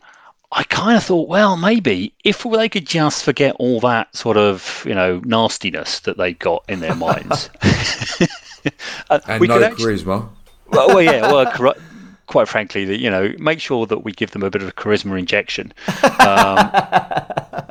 I 0.56 0.64
kind 0.64 0.98
of 0.98 1.04
thought, 1.04 1.28
well, 1.28 1.58
maybe 1.58 2.14
if 2.24 2.44
they 2.44 2.70
could 2.70 2.86
just 2.86 3.24
forget 3.24 3.56
all 3.60 3.80
that 3.82 4.16
sort 4.16 4.38
of 4.38 4.84
you 4.86 4.96
know 4.96 5.20
nastiness 5.26 6.02
that 6.02 6.18
they 6.18 6.34
got 6.34 6.64
in 6.70 6.80
their 6.80 6.96
minds, 6.96 7.50
uh, 9.10 9.20
and 9.28 9.42
we 9.42 9.48
no 9.48 9.62
actually, 9.62 9.96
charisma 9.96 10.30
well, 10.74 10.88
well, 10.88 11.02
yeah, 11.02 11.32
well, 11.32 11.76
quite 12.28 12.48
frankly, 12.48 12.86
that 12.86 13.00
you 13.00 13.10
know, 13.10 13.34
make 13.38 13.60
sure 13.60 13.86
that 13.86 14.00
we 14.00 14.12
give 14.12 14.32
them 14.32 14.44
a 14.44 14.50
bit 14.50 14.62
of 14.62 14.68
a 14.68 14.72
charisma 14.72 15.18
injection, 15.18 15.74
um, 16.20 16.70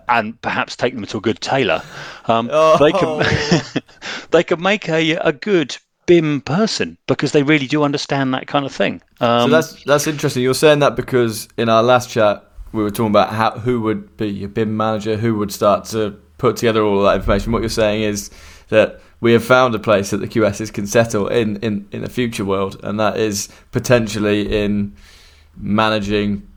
and 0.09 0.41
perhaps 0.43 0.77
take 0.77 0.95
them 0.95 1.05
to 1.07 1.19
a 1.19 1.21
good 1.21 1.41
tailor. 1.41 1.83
Um, 2.27 2.49
oh. 2.53 2.79
They 2.83 2.93
can 2.93 3.83
they 4.31 4.45
can 4.45 4.63
make 4.63 4.89
a 4.89 5.17
a 5.17 5.33
good 5.33 5.77
BIM 6.07 6.43
person 6.43 6.97
because 7.07 7.33
they 7.33 7.43
really 7.43 7.67
do 7.67 7.83
understand 7.83 8.35
that 8.35 8.47
kind 8.47 8.67
of 8.67 8.73
thing. 8.73 9.03
Um, 9.21 9.51
so 9.51 9.57
that's 9.57 9.85
that's 9.85 10.07
interesting. 10.07 10.43
You're 10.43 10.55
saying 10.55 10.81
that 10.81 10.97
because 10.97 11.49
in 11.57 11.69
our 11.69 11.83
last 11.83 12.11
chat 12.11 12.45
we 12.73 12.83
were 12.83 12.91
talking 12.91 13.11
about 13.11 13.31
how 13.31 13.53
who 13.59 13.81
would 13.83 14.17
be 14.17 14.29
your 14.29 14.49
BIM 14.49 14.77
manager, 14.77 15.17
who 15.17 15.37
would 15.37 15.53
start 15.53 15.85
to 15.87 16.19
put 16.39 16.57
together 16.57 16.83
all 16.83 17.03
that 17.05 17.17
information. 17.17 17.53
What 17.53 17.63
you're 17.63 17.69
saying 17.69 18.03
is 18.03 18.31
that 18.69 19.01
we 19.21 19.33
have 19.33 19.45
found 19.45 19.75
a 19.75 19.79
place 19.79 20.11
that 20.11 20.17
the 20.17 20.27
QSs 20.27 20.73
can 20.73 20.87
settle 20.87 21.29
in, 21.29 21.57
in, 21.59 21.87
in 21.93 22.03
a 22.03 22.09
future 22.09 22.45
world, 22.45 22.81
and 22.83 22.99
that 22.99 23.17
is 23.17 23.49
potentially 23.71 24.63
in 24.65 24.97
managing 25.57 26.49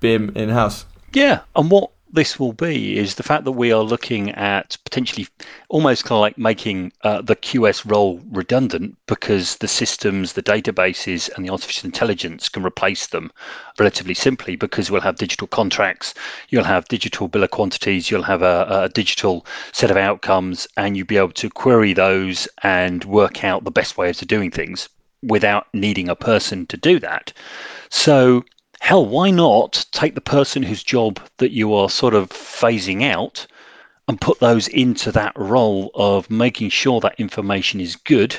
BIM 0.00 0.30
in 0.34 0.48
house. 0.48 0.86
Yeah, 1.12 1.40
and 1.54 1.70
what 1.70 1.90
this 2.14 2.38
will 2.38 2.52
be 2.52 2.96
is 2.96 3.16
the 3.16 3.24
fact 3.24 3.44
that 3.44 3.52
we 3.52 3.72
are 3.72 3.82
looking 3.82 4.30
at 4.30 4.76
potentially 4.84 5.26
almost 5.68 6.04
kind 6.04 6.16
of 6.16 6.20
like 6.20 6.38
making 6.38 6.92
uh, 7.02 7.20
the 7.20 7.34
QS 7.34 7.90
role 7.90 8.20
redundant 8.30 8.96
because 9.06 9.56
the 9.56 9.66
systems, 9.66 10.34
the 10.34 10.42
databases, 10.42 11.28
and 11.34 11.44
the 11.44 11.50
artificial 11.50 11.86
intelligence 11.86 12.48
can 12.48 12.64
replace 12.64 13.08
them 13.08 13.32
relatively 13.80 14.14
simply 14.14 14.54
because 14.54 14.90
we'll 14.90 15.00
have 15.00 15.16
digital 15.16 15.48
contracts, 15.48 16.14
you'll 16.50 16.62
have 16.62 16.86
digital 16.86 17.26
bill 17.26 17.42
of 17.42 17.50
quantities, 17.50 18.10
you'll 18.10 18.22
have 18.22 18.42
a, 18.42 18.66
a 18.84 18.88
digital 18.90 19.44
set 19.72 19.90
of 19.90 19.96
outcomes, 19.96 20.68
and 20.76 20.96
you'll 20.96 21.06
be 21.06 21.16
able 21.16 21.32
to 21.32 21.50
query 21.50 21.92
those 21.92 22.46
and 22.62 23.04
work 23.04 23.42
out 23.42 23.64
the 23.64 23.72
best 23.72 23.98
ways 23.98 24.22
of 24.22 24.28
doing 24.28 24.52
things 24.52 24.88
without 25.24 25.66
needing 25.72 26.08
a 26.08 26.14
person 26.14 26.66
to 26.66 26.76
do 26.76 27.00
that. 27.00 27.32
So 27.90 28.44
hell, 28.84 29.06
why 29.06 29.30
not 29.30 29.82
take 29.92 30.14
the 30.14 30.20
person 30.20 30.62
whose 30.62 30.82
job 30.82 31.18
that 31.38 31.52
you 31.52 31.72
are 31.72 31.88
sort 31.88 32.12
of 32.12 32.28
phasing 32.28 33.02
out 33.02 33.46
and 34.08 34.20
put 34.20 34.38
those 34.40 34.68
into 34.68 35.10
that 35.10 35.32
role 35.36 35.90
of 35.94 36.28
making 36.28 36.68
sure 36.68 37.00
that 37.00 37.18
information 37.18 37.80
is 37.80 37.96
good 37.96 38.38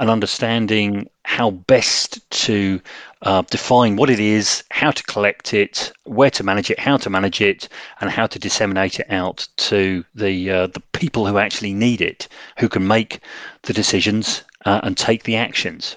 and 0.00 0.10
understanding 0.10 1.08
how 1.24 1.52
best 1.52 2.28
to 2.30 2.80
uh, 3.22 3.42
define 3.50 3.94
what 3.94 4.10
it 4.10 4.18
is, 4.18 4.64
how 4.72 4.90
to 4.90 5.02
collect 5.04 5.54
it, 5.54 5.92
where 6.02 6.30
to 6.30 6.42
manage 6.42 6.72
it, 6.72 6.80
how 6.80 6.96
to 6.96 7.08
manage 7.08 7.40
it, 7.40 7.68
and 8.00 8.10
how 8.10 8.26
to 8.26 8.40
disseminate 8.40 8.98
it 8.98 9.06
out 9.10 9.46
to 9.56 10.04
the 10.16 10.50
uh, 10.50 10.66
the 10.66 10.82
people 10.92 11.24
who 11.24 11.38
actually 11.38 11.72
need 11.72 12.00
it, 12.00 12.26
who 12.58 12.68
can 12.68 12.84
make 12.84 13.20
the 13.62 13.72
decisions 13.72 14.42
uh, 14.64 14.80
and 14.82 14.96
take 14.96 15.22
the 15.22 15.36
actions. 15.36 15.94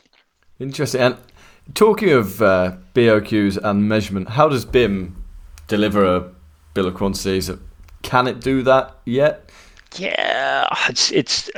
Interesting. 0.60 1.02
And 1.02 1.18
Talking 1.74 2.12
of 2.12 2.42
uh, 2.42 2.78
BOQs 2.94 3.58
and 3.64 3.88
measurement, 3.88 4.30
how 4.30 4.48
does 4.48 4.66
BIM 4.66 5.24
deliver 5.68 6.06
a 6.06 6.32
bill 6.74 6.88
of 6.88 6.96
quantities? 6.96 7.50
can 8.08 8.28
it 8.28 8.40
do 8.40 8.64
that 8.64 8.96
yet? 9.06 9.50
Yeah, 9.96 10.68
it's 10.88 11.12
it's 11.12 11.50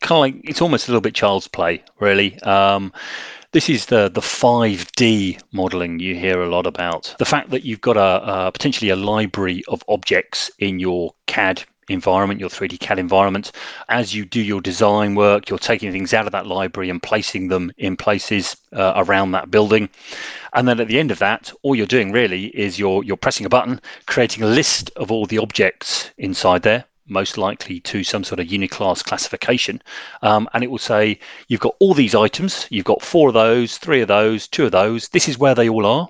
kind 0.00 0.12
of 0.12 0.18
like 0.18 0.48
it's 0.48 0.62
almost 0.62 0.88
a 0.88 0.90
little 0.90 1.00
bit 1.00 1.14
child's 1.14 1.48
play, 1.48 1.82
really. 2.00 2.40
Um, 2.42 2.92
this 3.52 3.68
is 3.68 3.86
the 3.86 4.08
the 4.08 4.20
5D 4.20 5.40
modeling 5.52 5.98
you 5.98 6.14
hear 6.14 6.40
a 6.40 6.48
lot 6.48 6.66
about. 6.66 7.14
The 7.18 7.24
fact 7.24 7.50
that 7.50 7.64
you've 7.64 7.80
got 7.80 7.96
a, 7.96 8.46
a 8.46 8.52
potentially 8.52 8.90
a 8.90 8.96
library 8.96 9.62
of 9.68 9.82
objects 9.88 10.50
in 10.58 10.78
your 10.78 11.14
CAD 11.26 11.64
environment, 11.88 12.40
your 12.40 12.48
3D 12.48 12.80
CAD 12.80 12.98
environment. 12.98 13.52
As 13.88 14.14
you 14.14 14.24
do 14.24 14.40
your 14.40 14.60
design 14.60 15.14
work, 15.14 15.48
you're 15.48 15.58
taking 15.58 15.92
things 15.92 16.14
out 16.14 16.26
of 16.26 16.32
that 16.32 16.46
library 16.46 16.90
and 16.90 17.02
placing 17.02 17.48
them 17.48 17.72
in 17.78 17.96
places 17.96 18.56
uh, 18.72 18.92
around 18.96 19.32
that 19.32 19.50
building. 19.50 19.88
And 20.54 20.66
then 20.66 20.80
at 20.80 20.88
the 20.88 20.98
end 20.98 21.10
of 21.10 21.18
that, 21.18 21.52
all 21.62 21.74
you're 21.74 21.86
doing 21.86 22.12
really 22.12 22.46
is 22.46 22.78
you're 22.78 23.04
you're 23.04 23.16
pressing 23.16 23.46
a 23.46 23.50
button, 23.50 23.80
creating 24.06 24.42
a 24.42 24.46
list 24.46 24.90
of 24.96 25.10
all 25.10 25.26
the 25.26 25.38
objects 25.38 26.10
inside 26.18 26.62
there 26.62 26.84
most 27.08 27.38
likely 27.38 27.80
to 27.80 28.04
some 28.04 28.22
sort 28.22 28.38
of 28.40 28.46
uniclass 28.46 29.02
classification. 29.02 29.82
Um, 30.22 30.48
and 30.52 30.62
it 30.62 30.70
will 30.70 30.78
say, 30.78 31.18
you've 31.48 31.60
got 31.60 31.74
all 31.78 31.94
these 31.94 32.14
items, 32.14 32.66
you've 32.70 32.84
got 32.84 33.02
four 33.02 33.28
of 33.28 33.34
those, 33.34 33.78
three 33.78 34.00
of 34.00 34.08
those, 34.08 34.46
two 34.46 34.66
of 34.66 34.72
those. 34.72 35.08
This 35.08 35.28
is 35.28 35.38
where 35.38 35.54
they 35.54 35.68
all 35.68 35.86
are. 35.86 36.08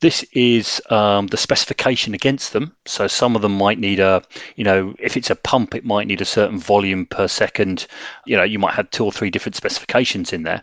This 0.00 0.24
is 0.32 0.80
um, 0.90 1.28
the 1.28 1.36
specification 1.36 2.12
against 2.14 2.52
them. 2.52 2.76
So 2.84 3.06
some 3.06 3.34
of 3.34 3.42
them 3.42 3.56
might 3.56 3.78
need 3.78 3.98
a, 3.98 4.22
you 4.56 4.64
know, 4.64 4.94
if 4.98 5.16
it's 5.16 5.30
a 5.30 5.36
pump, 5.36 5.74
it 5.74 5.84
might 5.84 6.06
need 6.06 6.20
a 6.20 6.26
certain 6.26 6.58
volume 6.58 7.06
per 7.06 7.28
second. 7.28 7.86
You 8.26 8.36
know, 8.36 8.42
you 8.42 8.58
might 8.58 8.74
have 8.74 8.90
two 8.90 9.04
or 9.04 9.12
three 9.12 9.30
different 9.30 9.56
specifications 9.56 10.32
in 10.32 10.42
there. 10.42 10.62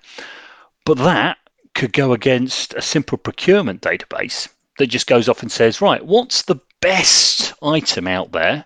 But 0.85 0.97
that 0.99 1.37
could 1.73 1.93
go 1.93 2.13
against 2.13 2.73
a 2.75 2.81
simple 2.81 3.17
procurement 3.17 3.81
database 3.81 4.47
that 4.77 4.87
just 4.87 5.07
goes 5.07 5.27
off 5.27 5.41
and 5.41 5.51
says, 5.51 5.81
right, 5.81 6.05
what's 6.05 6.43
the 6.43 6.59
best 6.81 7.53
item 7.63 8.07
out 8.07 8.33
there 8.33 8.65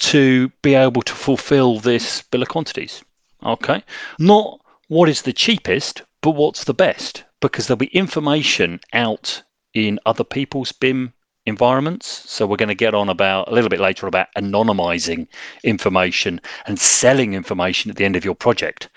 to 0.00 0.48
be 0.62 0.74
able 0.74 1.02
to 1.02 1.12
fulfill 1.12 1.78
this 1.78 2.22
bill 2.22 2.42
of 2.42 2.48
quantities. 2.48 3.04
Okay. 3.44 3.84
Not 4.18 4.60
what 4.88 5.08
is 5.08 5.22
the 5.22 5.32
cheapest, 5.32 6.02
but 6.22 6.32
what's 6.32 6.64
the 6.64 6.74
best, 6.74 7.24
because 7.40 7.66
there'll 7.66 7.78
be 7.78 7.86
information 7.86 8.80
out 8.92 9.42
in 9.74 9.98
other 10.06 10.24
people's 10.24 10.72
BIM 10.72 11.12
environments. 11.46 12.06
So 12.30 12.46
we're 12.46 12.56
going 12.56 12.68
to 12.68 12.74
get 12.74 12.94
on 12.94 13.08
about 13.08 13.48
a 13.48 13.52
little 13.52 13.70
bit 13.70 13.80
later 13.80 14.06
about 14.06 14.28
anonymizing 14.36 15.26
information 15.64 16.40
and 16.66 16.78
selling 16.78 17.34
information 17.34 17.90
at 17.90 17.96
the 17.96 18.04
end 18.04 18.16
of 18.16 18.24
your 18.24 18.34
project. 18.34 18.88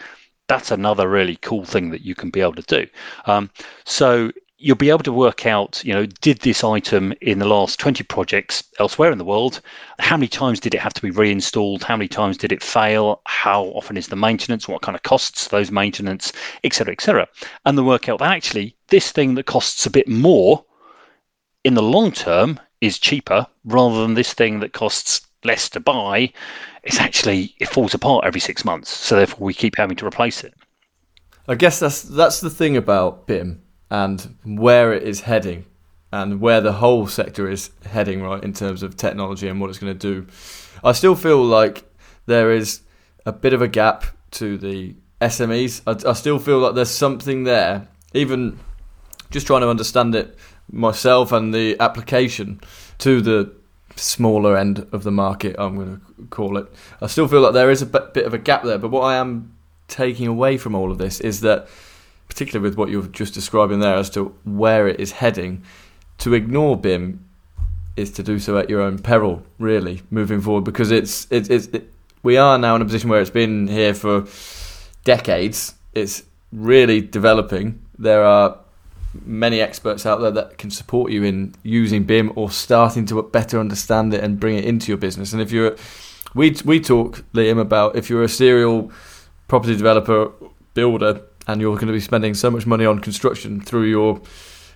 That's 0.47 0.71
another 0.71 1.07
really 1.09 1.37
cool 1.37 1.63
thing 1.63 1.91
that 1.91 2.01
you 2.01 2.15
can 2.15 2.29
be 2.29 2.41
able 2.41 2.55
to 2.55 2.61
do. 2.63 2.87
Um, 3.25 3.49
so 3.85 4.31
you'll 4.63 4.77
be 4.77 4.89
able 4.89 5.03
to 5.03 5.11
work 5.11 5.45
out, 5.45 5.83
you 5.83 5.93
know, 5.93 6.05
did 6.05 6.39
this 6.39 6.63
item 6.63 7.13
in 7.19 7.39
the 7.39 7.45
last 7.45 7.79
20 7.79 8.01
projects 8.05 8.63
elsewhere 8.79 9.11
in 9.11 9.17
the 9.17 9.25
world, 9.25 9.59
how 9.99 10.15
many 10.15 10.29
times 10.29 10.57
did 10.57 10.73
it 10.73 10.79
have 10.79 10.93
to 10.93 11.01
be 11.01 11.11
reinstalled? 11.11 11.83
How 11.83 11.97
many 11.97 12.07
times 12.07 12.37
did 12.37 12.53
it 12.53 12.63
fail? 12.63 13.21
How 13.25 13.65
often 13.75 13.97
is 13.97 14.07
the 14.07 14.15
maintenance? 14.15 14.65
What 14.65 14.81
kind 14.81 14.95
of 14.95 15.03
costs 15.03 15.49
those 15.49 15.69
maintenance, 15.69 16.31
et 16.63 16.73
cetera, 16.73 16.93
et 16.93 17.01
cetera. 17.01 17.27
And 17.65 17.77
then 17.77 17.85
work 17.85 18.07
out 18.07 18.19
that 18.19 18.31
actually 18.31 18.73
this 18.87 19.11
thing 19.11 19.35
that 19.35 19.47
costs 19.47 19.85
a 19.85 19.89
bit 19.89 20.07
more 20.07 20.63
in 21.65 21.73
the 21.73 21.83
long 21.83 22.13
term 22.13 22.57
is 22.79 22.97
cheaper 22.97 23.45
rather 23.65 24.01
than 24.01 24.13
this 24.13 24.31
thing 24.31 24.61
that 24.61 24.71
costs 24.71 25.27
less 25.43 25.67
to 25.71 25.81
buy. 25.81 26.31
It's 26.83 27.01
actually, 27.01 27.53
it 27.59 27.67
falls 27.67 27.93
apart 27.93 28.23
every 28.23 28.39
six 28.39 28.63
months. 28.63 28.89
So 28.89 29.17
therefore 29.17 29.45
we 29.45 29.53
keep 29.53 29.75
having 29.75 29.97
to 29.97 30.07
replace 30.07 30.41
it. 30.41 30.53
I 31.49 31.55
guess 31.55 31.79
that's 31.81 32.03
that's 32.03 32.39
the 32.39 32.49
thing 32.49 32.77
about 32.77 33.27
BIM 33.27 33.61
and 33.93 34.35
where 34.43 34.91
it 34.91 35.03
is 35.03 35.21
heading 35.21 35.63
and 36.11 36.41
where 36.41 36.59
the 36.61 36.73
whole 36.73 37.05
sector 37.05 37.47
is 37.47 37.69
heading, 37.85 38.23
right, 38.23 38.43
in 38.43 38.51
terms 38.51 38.81
of 38.81 38.97
technology 38.97 39.47
and 39.47 39.61
what 39.61 39.69
it's 39.69 39.77
going 39.77 39.93
to 39.95 39.99
do. 39.99 40.27
I 40.83 40.93
still 40.93 41.13
feel 41.13 41.43
like 41.43 41.83
there 42.25 42.51
is 42.51 42.81
a 43.23 43.31
bit 43.31 43.53
of 43.53 43.61
a 43.61 43.67
gap 43.67 44.05
to 44.31 44.57
the 44.57 44.95
SMEs. 45.21 45.81
I, 45.85 46.09
I 46.09 46.13
still 46.13 46.39
feel 46.39 46.57
like 46.57 46.73
there's 46.73 46.89
something 46.89 47.43
there, 47.43 47.87
even 48.15 48.59
just 49.29 49.45
trying 49.45 49.61
to 49.61 49.69
understand 49.69 50.15
it 50.15 50.35
myself 50.71 51.31
and 51.31 51.53
the 51.53 51.79
application 51.79 52.61
to 52.97 53.21
the 53.21 53.53
smaller 53.95 54.57
end 54.57 54.87
of 54.91 55.03
the 55.03 55.11
market, 55.11 55.55
I'm 55.59 55.75
going 55.75 56.01
to 56.17 56.25
call 56.31 56.57
it. 56.57 56.65
I 56.99 57.05
still 57.05 57.27
feel 57.27 57.41
like 57.41 57.53
there 57.53 57.69
is 57.69 57.83
a 57.83 57.85
bit 57.85 58.25
of 58.25 58.33
a 58.33 58.39
gap 58.39 58.63
there, 58.63 58.79
but 58.79 58.89
what 58.89 59.03
I 59.03 59.17
am 59.17 59.55
taking 59.87 60.25
away 60.25 60.57
from 60.57 60.73
all 60.73 60.91
of 60.91 60.97
this 60.97 61.21
is 61.21 61.41
that 61.41 61.67
particularly 62.27 62.67
with 62.67 62.77
what 62.77 62.89
you're 62.89 63.07
just 63.07 63.33
describing 63.33 63.79
there 63.79 63.95
as 63.95 64.09
to 64.11 64.35
where 64.43 64.87
it 64.87 64.99
is 64.99 65.13
heading, 65.13 65.63
to 66.19 66.33
ignore 66.33 66.77
BIM 66.77 67.25
is 67.95 68.11
to 68.11 68.23
do 68.23 68.39
so 68.39 68.57
at 68.57 68.69
your 68.69 68.81
own 68.81 68.97
peril, 68.97 69.43
really, 69.59 70.01
moving 70.09 70.41
forward, 70.41 70.63
because 70.63 70.91
it's 70.91 71.27
it's, 71.29 71.49
it's 71.49 71.67
it, 71.67 71.91
we 72.23 72.37
are 72.37 72.57
now 72.57 72.75
in 72.75 72.81
a 72.81 72.85
position 72.85 73.09
where 73.09 73.21
it's 73.21 73.29
been 73.29 73.67
here 73.67 73.93
for 73.93 74.25
decades. 75.03 75.75
It's 75.93 76.23
really 76.51 77.01
developing. 77.01 77.81
There 77.99 78.23
are 78.23 78.57
many 79.25 79.61
experts 79.61 80.05
out 80.05 80.21
there 80.21 80.31
that 80.31 80.57
can 80.57 80.71
support 80.71 81.11
you 81.11 81.23
in 81.23 81.53
using 81.61 82.03
BIM 82.03 82.31
or 82.35 82.49
starting 82.49 83.05
to 83.07 83.21
better 83.21 83.59
understand 83.59 84.13
it 84.13 84.23
and 84.23 84.39
bring 84.39 84.57
it 84.57 84.65
into 84.65 84.87
your 84.87 84.97
business. 84.97 85.33
And 85.33 85.41
if 85.41 85.51
you're, 85.51 85.75
we 86.33 86.55
we 86.65 86.79
talk 86.79 87.23
Liam 87.33 87.59
about 87.59 87.95
if 87.95 88.09
you're 88.09 88.23
a 88.23 88.29
serial 88.29 88.91
property 89.47 89.75
developer 89.75 90.31
builder 90.73 91.21
and 91.47 91.61
you're 91.61 91.75
going 91.75 91.87
to 91.87 91.93
be 91.93 91.99
spending 91.99 92.33
so 92.33 92.49
much 92.49 92.65
money 92.65 92.85
on 92.85 92.99
construction 92.99 93.61
through 93.61 93.83
your 93.83 94.21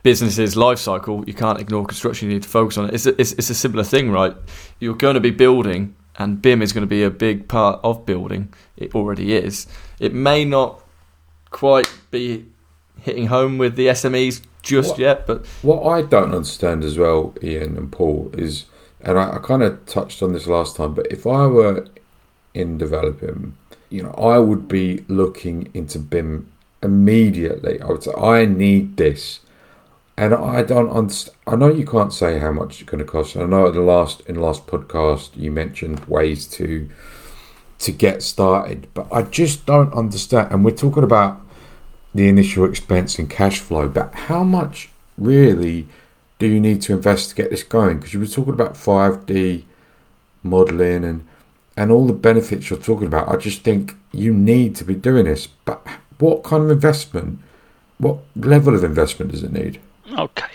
business's 0.03 0.55
life 0.55 0.79
cycle, 0.79 1.23
you 1.27 1.33
can't 1.33 1.59
ignore 1.59 1.85
construction. 1.85 2.29
You 2.29 2.35
need 2.35 2.43
to 2.43 2.49
focus 2.49 2.77
on 2.77 2.85
it. 2.85 2.93
It's 2.93 3.05
a, 3.05 3.19
it's, 3.19 3.33
it's 3.33 3.49
a 3.49 3.55
similar 3.55 3.83
thing, 3.83 4.11
right? 4.11 4.35
You're 4.79 4.95
going 4.95 5.15
to 5.15 5.19
be 5.19 5.31
building, 5.31 5.95
and 6.17 6.41
BIM 6.41 6.61
is 6.61 6.71
going 6.73 6.83
to 6.83 6.87
be 6.87 7.03
a 7.03 7.09
big 7.09 7.47
part 7.47 7.79
of 7.83 8.05
building. 8.05 8.53
It 8.77 8.95
already 8.95 9.33
is. 9.33 9.67
It 9.99 10.13
may 10.13 10.45
not 10.45 10.81
quite 11.49 11.91
be 12.11 12.45
hitting 13.01 13.27
home 13.27 13.57
with 13.57 13.75
the 13.75 13.87
SMEs 13.87 14.41
just 14.61 14.91
what, 14.91 14.99
yet, 14.99 15.27
but 15.27 15.45
what 15.61 15.83
I 15.83 16.01
don't 16.01 16.33
understand 16.33 16.83
as 16.83 16.97
well, 16.97 17.33
Ian 17.41 17.77
and 17.77 17.91
Paul, 17.91 18.31
is, 18.33 18.65
and 19.01 19.17
I, 19.17 19.35
I 19.35 19.39
kind 19.39 19.63
of 19.63 19.85
touched 19.85 20.21
on 20.21 20.33
this 20.33 20.47
last 20.47 20.75
time, 20.75 20.93
but 20.93 21.07
if 21.09 21.25
I 21.25 21.47
were 21.47 21.87
in 22.53 22.77
developing, 22.77 23.55
you 23.89 24.03
know, 24.03 24.11
I 24.11 24.39
would 24.39 24.67
be 24.67 25.05
looking 25.07 25.69
into 25.73 25.99
BIM 25.99 26.51
immediately. 26.81 27.81
I 27.81 27.85
would 27.87 28.03
say, 28.03 28.13
I 28.13 28.45
need 28.45 28.97
this. 28.97 29.39
And 30.17 30.33
I 30.33 30.63
don't 30.63 30.89
understand. 30.89 31.37
I 31.45 31.55
know 31.55 31.71
you 31.71 31.85
can't 31.85 32.11
say 32.11 32.39
how 32.39 32.51
much 32.51 32.81
it's 32.81 32.89
going 32.89 32.99
to 32.99 33.05
cost. 33.05 33.37
I 33.37 33.45
know 33.45 33.69
the 33.69 33.81
last 33.81 34.21
in 34.21 34.35
the 34.35 34.41
last 34.41 34.65
podcast 34.65 35.29
you 35.35 35.51
mentioned 35.51 36.05
ways 36.05 36.47
to 36.47 36.89
to 37.79 37.91
get 37.91 38.23
started, 38.23 38.87
but 38.95 39.07
I 39.11 39.21
just 39.21 39.67
don't 39.67 39.93
understand. 39.93 40.51
And 40.51 40.65
we're 40.65 40.71
talking 40.71 41.03
about 41.03 41.39
the 42.15 42.27
initial 42.27 42.65
expense 42.65 43.19
and 43.19 43.29
cash 43.29 43.59
flow, 43.59 43.87
but 43.87 44.13
how 44.15 44.43
much 44.43 44.89
really 45.19 45.87
do 46.39 46.47
you 46.47 46.59
need 46.59 46.81
to 46.83 46.93
invest 46.93 47.29
to 47.29 47.35
get 47.35 47.51
this 47.51 47.61
going? 47.61 47.97
Because 47.97 48.15
you 48.15 48.19
were 48.19 48.25
talking 48.25 48.53
about 48.53 48.75
five 48.75 49.27
D 49.27 49.67
modeling 50.41 51.03
and 51.03 51.27
and 51.75 51.91
all 51.91 52.07
the 52.07 52.13
benefits 52.13 52.71
you're 52.71 52.79
talking 52.79 53.05
about. 53.05 53.29
I 53.29 53.37
just 53.37 53.61
think 53.61 53.95
you 54.11 54.33
need 54.33 54.75
to 54.77 54.83
be 54.83 54.95
doing 54.95 55.25
this, 55.25 55.45
but 55.45 55.85
what 56.19 56.43
kind 56.43 56.63
of 56.63 56.71
investment, 56.71 57.39
what 57.97 58.17
level 58.35 58.75
of 58.75 58.83
investment 58.83 59.31
does 59.31 59.43
it 59.43 59.51
need? 59.51 59.79
Okay. 60.17 60.47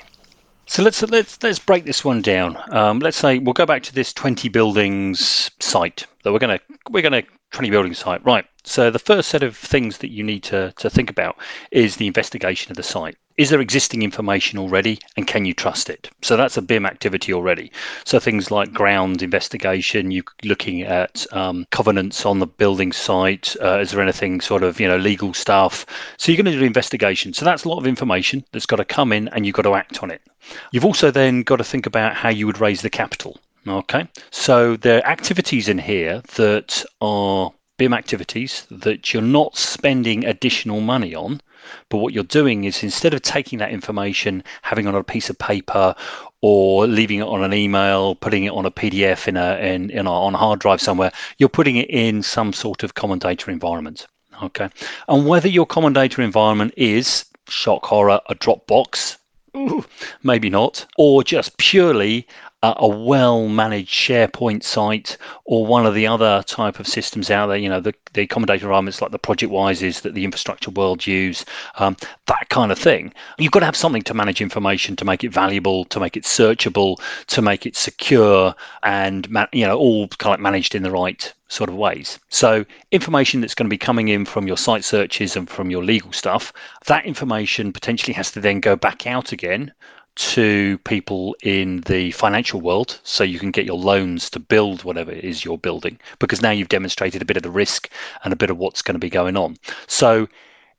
So 0.67 0.83
let's 0.83 1.03
let's 1.03 1.43
let's 1.43 1.59
break 1.59 1.85
this 1.85 2.05
one 2.05 2.23
down. 2.23 2.57
Um, 2.71 3.01
let's 3.01 3.17
say 3.17 3.39
we'll 3.39 3.53
go 3.53 3.67
back 3.67 3.83
to 3.85 3.95
this 3.95 4.13
20 4.13 4.49
buildings 4.49 5.51
site 5.61 6.07
that 6.25 6.33
we're 6.33 6.39
gonna 6.39 6.61
we're 6.91 7.03
gonna 7.03 7.25
20 7.53 7.71
building 7.71 7.95
site. 7.95 8.25
Right. 8.25 8.47
So 8.65 8.91
the 8.91 8.99
first 8.99 9.29
set 9.29 9.43
of 9.43 9.57
things 9.57 9.99
that 9.99 10.11
you 10.11 10.23
need 10.23 10.43
to 10.45 10.73
to 10.77 10.89
think 10.89 11.11
about 11.11 11.37
is 11.71 11.97
the 11.97 12.07
investigation 12.07 12.71
of 12.71 12.77
the 12.77 12.83
site. 12.83 13.17
Is 13.37 13.51
there 13.51 13.61
existing 13.61 14.03
information 14.03 14.59
already 14.59 14.99
and 15.17 15.27
can 15.27 15.45
you 15.45 15.53
trust 15.53 15.91
it? 15.91 16.11
So 16.23 16.37
that's 16.37 16.57
a 16.57 16.63
bim 16.63 16.87
activity 16.87 17.33
already. 17.33 17.73
So 18.05 18.21
things 18.21 18.51
like 18.51 18.73
ground 18.73 19.23
investigation 19.23 20.11
you 20.11 20.23
looking 20.45 20.83
at 20.83 21.27
um, 21.33 21.67
covenants 21.71 22.25
on 22.25 22.39
the 22.39 22.47
building 22.47 22.93
site 22.93 23.57
uh, 23.61 23.81
is 23.81 23.91
there 23.91 24.03
anything 24.03 24.41
sort 24.41 24.63
of 24.63 24.81
you 24.81 24.89
know 24.89 24.99
legal 24.99 25.35
stuff? 25.35 25.85
So 26.19 26.31
you're 26.31 26.43
going 26.43 26.53
to 26.53 26.59
do 26.59 26.65
investigation. 26.65 27.33
So 27.35 27.45
that's 27.45 27.65
a 27.65 27.69
lot 27.69 27.79
of 27.79 27.87
information 27.87 28.45
that's 28.53 28.67
got 28.67 28.77
to 28.77 28.85
come 28.85 29.13
in 29.13 29.29
and 29.29 29.45
you've 29.45 29.57
got 29.57 29.63
to 29.63 29.75
act 29.75 30.03
on 30.03 30.11
it. 30.11 30.23
You've 30.71 30.85
also 30.85 31.11
then 31.11 31.43
got 31.43 31.57
to 31.57 31.65
think 31.65 31.87
about 31.87 32.15
how 32.15 32.29
you 32.29 32.47
would 32.47 32.61
raise 32.61 32.83
the 32.83 32.91
capital 32.91 33.39
okay 33.67 34.09
so 34.31 34.77
there 34.77 34.99
are 34.99 35.11
activities 35.11 35.69
in 35.69 35.79
here 35.79 36.23
that 36.35 36.85
are 37.01 37.53
BIM 37.79 37.95
activities 37.95 38.67
that 38.71 39.13
you're 39.13 39.23
not 39.23 39.57
spending 39.57 40.25
additional 40.25 40.81
money 40.81 41.15
on 41.15 41.41
but 41.89 41.99
what 41.99 42.13
you're 42.13 42.25
doing 42.25 42.65
is 42.65 42.83
instead 42.83 43.15
of 43.15 43.23
taking 43.23 43.59
that 43.59 43.71
information, 43.71 44.43
having 44.63 44.87
it 44.87 44.89
on 44.89 44.95
a 44.95 45.05
piece 45.05 45.31
of 45.31 45.39
paper, 45.39 45.95
or 46.41 46.87
leaving 46.87 47.21
it 47.21 47.27
on 47.27 47.45
an 47.45 47.55
email, 47.55 48.15
putting 48.17 48.45
it 48.45 48.53
on 48.53 48.67
a 48.67 48.71
PDF 48.71 49.29
in 49.29 49.37
a 49.37 49.57
in, 49.59 49.91
in 49.91 50.07
a, 50.07 50.13
on 50.13 50.35
a 50.35 50.39
hard 50.39 50.59
drive 50.61 50.81
somewhere, 50.81 51.13
you're 51.39 51.49
putting 51.49 51.77
it 51.77 51.89
in 51.89 52.23
some 52.23 52.53
sort 52.53 52.83
of 52.83 52.95
common 52.95 53.19
data 53.19 53.51
environment. 53.51 54.07
Okay, 54.43 54.69
and 55.09 55.27
whether 55.27 55.49
your 55.49 55.67
common 55.67 55.93
data 55.93 56.21
environment 56.21 56.75
is 56.77 57.25
shock 57.49 57.85
horror 57.85 58.21
a 58.29 58.35
Dropbox, 58.35 59.17
ooh, 59.57 59.85
maybe 60.23 60.51
not, 60.51 60.85
or 60.97 61.23
just 61.23 61.57
purely 61.59 62.27
a 62.63 62.87
well 62.87 63.49
managed 63.49 63.93
SharePoint 63.93 64.63
site 64.63 65.17
or 65.45 65.67
one 65.67 65.85
of 65.85 65.95
the 65.95 66.07
other 66.07 66.45
type 66.47 66.79
of 66.79 66.87
systems 66.87 67.29
out 67.29 67.49
there, 67.49 67.57
you 67.57 67.69
know, 67.69 67.81
the, 67.81 67.93
the 68.13 68.27
common 68.29 68.47
data 68.47 68.65
environments 68.65 69.03
like 69.03 69.11
the 69.11 69.19
ProjectWises 69.19 70.03
that 70.03 70.15
the 70.15 70.25
infrastructure 70.25 70.71
world 70.71 71.05
use, 71.05 71.45
um, 71.77 71.97
that 72.27 72.49
kind 72.51 72.71
of 72.71 72.79
thing. 72.79 73.13
You've 73.39 73.51
got 73.51 73.61
to 73.61 73.67
have 73.67 73.77
something 73.77 74.03
to 74.03 74.15
manage 74.15 74.41
information, 74.41 74.95
to 74.97 75.05
make 75.05 75.25
it 75.25 75.33
valuable, 75.33 75.85
to 75.87 75.99
make 75.99 76.17
it 76.17 76.23
searchable, 76.23 77.01
to 77.27 77.43
make 77.43 77.67
it 77.67 77.75
secure, 77.75 78.55
and 78.85 79.27
you 79.53 79.67
know, 79.67 79.77
all 79.77 80.07
kind 80.09 80.35
of 80.35 80.41
managed 80.41 80.77
in 80.77 80.85
the 80.85 80.91
right 80.93 81.33
sort 81.49 81.69
of 81.69 81.77
ways. 81.77 82.21
So, 82.29 82.65
information 82.93 83.41
that's 83.41 83.57
going 83.57 83.67
to 83.67 83.75
be 83.75 83.79
coming 83.79 84.09
in 84.09 84.25
from 84.25 84.47
your 84.47 84.57
site 84.57 84.85
searches 84.85 85.35
and 85.37 85.51
from 85.51 85.71
your 85.71 85.83
legal 85.83 86.13
stuff, 86.13 86.53
that 86.87 87.05
information 87.05 87.73
potentially 87.73 88.15
has 88.15 88.31
to 88.33 88.41
then 88.41 88.61
go 88.61 88.77
back 88.77 89.07
out 89.07 89.33
again 89.33 89.73
to 90.15 90.79
people 90.79 91.35
in 91.43 91.81
the 91.83 92.11
financial 92.13 92.61
world 92.61 93.01
so 93.03 93.25
you 93.25 93.39
can 93.39 93.51
get 93.51 93.65
your 93.65 93.79
loans 93.79 94.29
to 94.31 94.39
build 94.39 94.85
whatever 94.85 95.11
it 95.11 95.25
is 95.25 95.45
you're 95.45 95.59
building 95.59 95.99
because 96.19 96.43
now 96.43 96.51
you've 96.51 96.69
demonstrated 96.69 97.23
a 97.23 97.25
bit 97.25 97.37
of 97.37 97.43
the 97.43 97.51
risk 97.51 97.89
and 98.25 98.33
a 98.33 98.37
bit 98.37 98.51
of 98.51 98.59
what's 98.59 98.83
going 98.83 98.95
to 98.95 98.99
be 98.99 99.11
going 99.11 99.37
on. 99.37 99.57
So, 99.87 100.29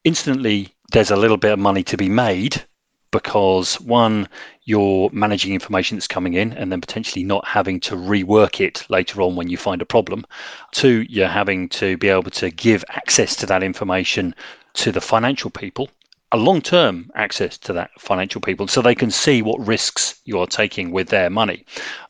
instantly, 0.04 0.74
there's 0.92 1.12
a 1.12 1.16
little 1.16 1.38
bit 1.38 1.54
of 1.54 1.60
money 1.60 1.84
to 1.84 1.98
be 1.98 2.10
made 2.10 2.64
because 3.14 3.80
one, 3.82 4.28
you're 4.66 5.10
managing 5.12 5.54
information 5.54 5.98
that's 5.98 6.08
coming 6.08 6.34
in 6.34 6.52
and 6.54 6.72
then 6.72 6.82
potentially 6.82 7.24
not 7.24 7.48
having 7.48 7.80
to 7.80 7.96
rework 7.96 8.60
it 8.60 8.86
later 8.90 9.22
on 9.22 9.36
when 9.36 9.50
you 9.50 9.58
find 9.58 9.82
a 9.82 9.86
problem. 9.86 10.26
Two, 10.72 11.06
you're 11.08 11.28
having 11.28 11.70
to 11.70 11.96
be 11.98 12.10
able 12.10 12.32
to 12.32 12.50
give 12.50 12.84
access 12.90 13.36
to 13.38 13.46
that 13.46 13.64
information 13.64 14.36
to 14.74 14.92
the 14.92 15.02
financial 15.02 15.52
people 15.52 15.90
a 16.34 16.38
long 16.38 16.62
term 16.62 17.10
access 17.16 17.58
to 17.60 17.74
that 17.74 17.92
financial 18.00 18.42
people 18.42 18.68
so 18.68 18.82
they 18.82 18.96
can 18.96 19.12
see 19.12 19.42
what 19.42 19.66
risks 19.66 20.20
you're 20.26 20.48
taking 20.48 20.92
with 20.92 21.10
their 21.10 21.30
money. 21.30 21.64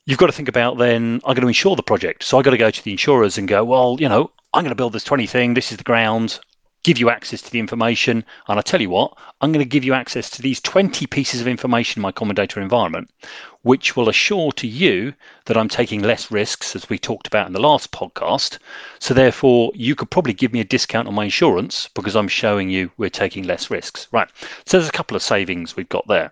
You've 0.05 0.17
got 0.17 0.27
to 0.27 0.31
think 0.31 0.47
about 0.47 0.77
then, 0.77 1.21
I'm 1.25 1.35
going 1.35 1.41
to 1.41 1.47
insure 1.47 1.75
the 1.75 1.83
project. 1.83 2.23
So 2.23 2.37
I've 2.37 2.45
got 2.45 2.51
to 2.51 2.57
go 2.57 2.71
to 2.71 2.83
the 2.83 2.91
insurers 2.91 3.37
and 3.37 3.47
go, 3.47 3.63
well, 3.65 3.97
you 3.99 4.07
know, 4.07 4.31
I'm 4.53 4.63
going 4.63 4.71
to 4.71 4.75
build 4.75 4.93
this 4.93 5.03
20 5.03 5.27
thing. 5.27 5.53
This 5.53 5.71
is 5.71 5.77
the 5.77 5.83
ground 5.83 6.39
give 6.83 6.99
you 6.99 7.09
access 7.09 7.41
to 7.41 7.49
the 7.49 7.59
information. 7.59 8.23
And 8.47 8.59
I 8.59 8.61
tell 8.61 8.81
you 8.81 8.89
what, 8.89 9.17
I'm 9.41 9.51
going 9.51 9.63
to 9.63 9.69
give 9.69 9.83
you 9.83 9.93
access 9.93 10.29
to 10.31 10.41
these 10.41 10.59
20 10.61 11.07
pieces 11.07 11.41
of 11.41 11.47
information 11.47 11.99
in 11.99 12.03
my 12.03 12.11
common 12.11 12.35
data 12.35 12.59
environment, 12.59 13.09
which 13.61 13.95
will 13.95 14.09
assure 14.09 14.51
to 14.53 14.67
you 14.67 15.13
that 15.45 15.57
I'm 15.57 15.69
taking 15.69 16.01
less 16.01 16.29
risks, 16.29 16.75
as 16.75 16.89
we 16.89 16.99
talked 16.99 17.25
about 17.25 17.47
in 17.47 17.53
the 17.53 17.61
last 17.61 17.91
podcast. 17.91 18.59
So 18.99 19.13
therefore, 19.13 19.71
you 19.73 19.95
could 19.95 20.11
probably 20.11 20.33
give 20.33 20.51
me 20.51 20.59
a 20.59 20.65
discount 20.65 21.07
on 21.07 21.15
my 21.15 21.23
insurance 21.23 21.89
because 21.93 22.15
I'm 22.15 22.27
showing 22.27 22.69
you 22.69 22.91
we're 22.97 23.09
taking 23.09 23.45
less 23.45 23.71
risks. 23.71 24.07
Right. 24.11 24.29
So 24.65 24.77
there's 24.77 24.89
a 24.89 24.93
couple 24.93 25.15
of 25.15 25.23
savings 25.23 25.75
we've 25.75 25.89
got 25.89 26.07
there. 26.07 26.31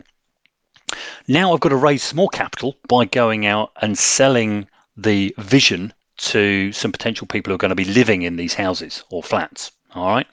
Now 1.28 1.54
I've 1.54 1.62
got 1.62 1.70
to 1.70 1.78
raise 1.78 2.04
some 2.04 2.18
more 2.18 2.30
capital 2.30 2.76
by 2.90 3.06
going 3.06 3.46
out 3.46 3.72
and 3.82 3.98
selling 3.98 4.68
the 4.98 5.34
vision 5.38 5.94
to 6.18 6.72
some 6.74 6.92
potential 6.92 7.26
people 7.26 7.52
who 7.52 7.56
are 7.56 7.58
going 7.58 7.70
to 7.70 7.76
be 7.76 7.86
living 7.86 8.24
in 8.24 8.36
these 8.36 8.54
houses 8.54 9.04
or 9.10 9.24
flats. 9.24 9.72
All 9.94 10.08
right. 10.08 10.28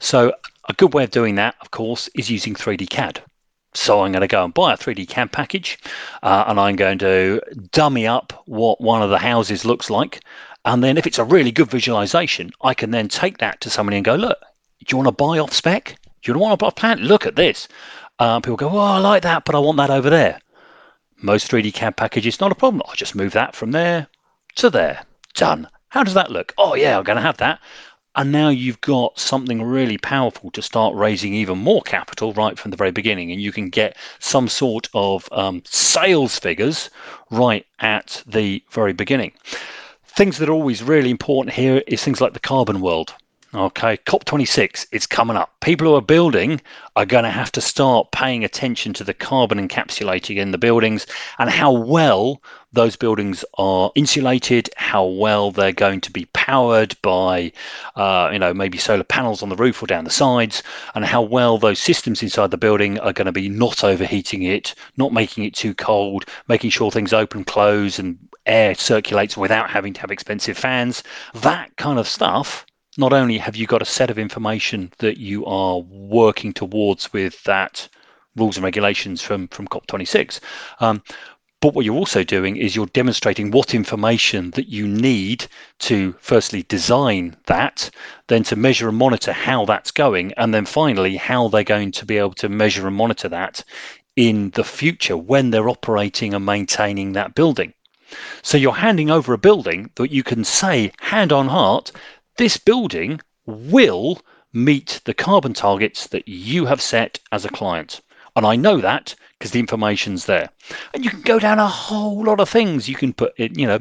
So 0.00 0.32
a 0.68 0.74
good 0.74 0.92
way 0.94 1.04
of 1.04 1.10
doing 1.10 1.36
that, 1.36 1.54
of 1.60 1.70
course, 1.70 2.08
is 2.14 2.30
using 2.30 2.54
3D 2.54 2.88
CAD. 2.90 3.22
So 3.74 4.02
I'm 4.02 4.12
going 4.12 4.22
to 4.22 4.28
go 4.28 4.44
and 4.44 4.52
buy 4.52 4.74
a 4.74 4.76
3D 4.76 5.08
CAD 5.08 5.30
package 5.30 5.78
uh, 6.22 6.44
and 6.46 6.58
I'm 6.58 6.76
going 6.76 6.98
to 6.98 7.40
dummy 7.72 8.06
up 8.06 8.42
what 8.46 8.80
one 8.80 9.02
of 9.02 9.10
the 9.10 9.18
houses 9.18 9.64
looks 9.64 9.90
like. 9.90 10.20
And 10.64 10.82
then 10.82 10.98
if 10.98 11.06
it's 11.06 11.18
a 11.18 11.24
really 11.24 11.52
good 11.52 11.70
visualization, 11.70 12.50
I 12.62 12.74
can 12.74 12.90
then 12.90 13.08
take 13.08 13.38
that 13.38 13.60
to 13.62 13.70
somebody 13.70 13.96
and 13.96 14.04
go, 14.04 14.16
look, 14.16 14.38
do 14.84 14.86
you 14.92 14.98
want 14.98 15.08
to 15.08 15.24
buy 15.24 15.38
off 15.38 15.52
spec? 15.52 15.96
Do 16.22 16.32
you 16.32 16.38
want 16.38 16.58
to 16.58 16.62
buy 16.62 16.68
a 16.68 16.72
plan? 16.72 16.98
Look 16.98 17.26
at 17.26 17.36
this. 17.36 17.68
Uh, 18.18 18.40
people 18.40 18.56
go, 18.56 18.68
oh, 18.70 18.78
I 18.78 18.98
like 18.98 19.22
that, 19.22 19.44
but 19.44 19.54
I 19.54 19.58
want 19.58 19.76
that 19.76 19.90
over 19.90 20.10
there. 20.10 20.40
Most 21.22 21.50
3D 21.50 21.72
CAD 21.72 21.96
packages, 21.96 22.40
not 22.40 22.52
a 22.52 22.56
problem. 22.56 22.82
I'll 22.86 22.94
just 22.94 23.14
move 23.14 23.32
that 23.32 23.54
from 23.54 23.70
there 23.70 24.08
to 24.56 24.70
there. 24.70 25.04
Done. 25.34 25.68
How 25.88 26.02
does 26.02 26.14
that 26.14 26.30
look? 26.30 26.52
Oh, 26.58 26.74
yeah, 26.74 26.98
I'm 26.98 27.04
going 27.04 27.16
to 27.16 27.22
have 27.22 27.38
that. 27.38 27.60
And 28.18 28.32
now 28.32 28.48
you've 28.48 28.80
got 28.80 29.16
something 29.16 29.62
really 29.62 29.96
powerful 29.96 30.50
to 30.50 30.60
start 30.60 30.96
raising 30.96 31.34
even 31.34 31.58
more 31.58 31.82
capital 31.82 32.32
right 32.32 32.58
from 32.58 32.72
the 32.72 32.76
very 32.76 32.90
beginning. 32.90 33.30
And 33.30 33.40
you 33.40 33.52
can 33.52 33.70
get 33.70 33.96
some 34.18 34.48
sort 34.48 34.88
of 34.92 35.28
um, 35.30 35.62
sales 35.64 36.36
figures 36.36 36.90
right 37.30 37.64
at 37.78 38.24
the 38.26 38.60
very 38.72 38.92
beginning. 38.92 39.34
Things 40.04 40.38
that 40.38 40.48
are 40.48 40.52
always 40.52 40.82
really 40.82 41.10
important 41.10 41.54
here 41.54 41.80
is 41.86 42.02
things 42.02 42.20
like 42.20 42.32
the 42.32 42.40
carbon 42.40 42.80
world. 42.80 43.14
Okay, 43.54 43.96
COP26 44.04 44.88
is 44.92 45.06
coming 45.06 45.38
up. 45.38 45.58
People 45.60 45.86
who 45.86 45.94
are 45.94 46.02
building 46.02 46.60
are 46.96 47.06
going 47.06 47.24
to 47.24 47.30
have 47.30 47.50
to 47.52 47.62
start 47.62 48.10
paying 48.10 48.44
attention 48.44 48.92
to 48.92 49.04
the 49.04 49.14
carbon 49.14 49.66
encapsulating 49.66 50.36
in 50.36 50.50
the 50.50 50.58
buildings 50.58 51.06
and 51.38 51.48
how 51.48 51.72
well 51.72 52.42
those 52.74 52.94
buildings 52.94 53.46
are 53.56 53.90
insulated, 53.94 54.68
how 54.76 55.02
well 55.06 55.50
they're 55.50 55.72
going 55.72 56.02
to 56.02 56.12
be 56.12 56.26
powered 56.34 56.94
by, 57.00 57.50
uh, 57.96 58.28
you 58.30 58.38
know, 58.38 58.52
maybe 58.52 58.76
solar 58.76 59.02
panels 59.02 59.42
on 59.42 59.48
the 59.48 59.56
roof 59.56 59.82
or 59.82 59.86
down 59.86 60.04
the 60.04 60.10
sides, 60.10 60.62
and 60.94 61.06
how 61.06 61.22
well 61.22 61.56
those 61.56 61.78
systems 61.78 62.22
inside 62.22 62.50
the 62.50 62.58
building 62.58 62.98
are 62.98 63.14
going 63.14 63.24
to 63.24 63.32
be 63.32 63.48
not 63.48 63.82
overheating 63.82 64.42
it, 64.42 64.74
not 64.98 65.14
making 65.14 65.44
it 65.44 65.54
too 65.54 65.72
cold, 65.72 66.26
making 66.48 66.68
sure 66.68 66.90
things 66.90 67.14
open, 67.14 67.44
close, 67.44 67.98
and 67.98 68.18
air 68.44 68.74
circulates 68.74 69.38
without 69.38 69.70
having 69.70 69.94
to 69.94 70.02
have 70.02 70.10
expensive 70.10 70.58
fans. 70.58 71.02
That 71.32 71.74
kind 71.76 71.98
of 71.98 72.06
stuff 72.06 72.66
not 72.98 73.12
only 73.12 73.38
have 73.38 73.56
you 73.56 73.66
got 73.66 73.80
a 73.80 73.86
set 73.86 74.10
of 74.10 74.18
information 74.18 74.92
that 74.98 75.18
you 75.18 75.46
are 75.46 75.78
working 75.78 76.52
towards 76.52 77.12
with 77.12 77.42
that 77.44 77.88
rules 78.36 78.56
and 78.56 78.64
regulations 78.64 79.22
from 79.22 79.48
from 79.48 79.68
COP26, 79.68 80.40
um, 80.80 81.02
but 81.60 81.74
what 81.74 81.84
you're 81.84 81.96
also 81.96 82.22
doing 82.22 82.56
is 82.56 82.76
you're 82.76 82.86
demonstrating 82.86 83.50
what 83.50 83.74
information 83.74 84.50
that 84.52 84.68
you 84.68 84.86
need 84.86 85.46
to 85.80 86.14
firstly 86.20 86.62
design 86.68 87.36
that, 87.46 87.90
then 88.28 88.44
to 88.44 88.54
measure 88.54 88.88
and 88.88 88.96
monitor 88.96 89.32
how 89.32 89.64
that's 89.64 89.90
going, 89.90 90.32
and 90.36 90.54
then 90.54 90.64
finally 90.64 91.16
how 91.16 91.48
they're 91.48 91.64
going 91.64 91.90
to 91.92 92.06
be 92.06 92.16
able 92.16 92.34
to 92.34 92.48
measure 92.48 92.86
and 92.86 92.96
monitor 92.96 93.28
that 93.28 93.64
in 94.14 94.50
the 94.50 94.62
future 94.62 95.16
when 95.16 95.50
they're 95.50 95.68
operating 95.68 96.32
and 96.32 96.46
maintaining 96.46 97.12
that 97.12 97.34
building. 97.34 97.72
So 98.42 98.56
you're 98.56 98.72
handing 98.72 99.10
over 99.10 99.32
a 99.32 99.38
building 99.38 99.90
that 99.96 100.12
you 100.12 100.22
can 100.22 100.44
say, 100.44 100.92
hand 101.00 101.32
on 101.32 101.48
heart, 101.48 101.92
this 102.38 102.56
building 102.56 103.20
will 103.46 104.20
meet 104.52 105.00
the 105.04 105.14
carbon 105.14 105.52
targets 105.52 106.08
that 106.08 106.26
you 106.26 106.64
have 106.66 106.80
set 106.80 107.20
as 107.32 107.44
a 107.44 107.50
client. 107.50 108.00
And 108.36 108.46
I 108.46 108.56
know 108.56 108.80
that 108.80 109.14
because 109.38 109.50
the 109.50 109.60
information's 109.60 110.26
there. 110.26 110.48
And 110.94 111.04
you 111.04 111.10
can 111.10 111.22
go 111.22 111.38
down 111.38 111.58
a 111.58 111.66
whole 111.66 112.24
lot 112.24 112.40
of 112.40 112.48
things. 112.48 112.88
You 112.88 112.94
can 112.94 113.12
put 113.12 113.32
it, 113.36 113.56
you 113.58 113.66
know, 113.66 113.80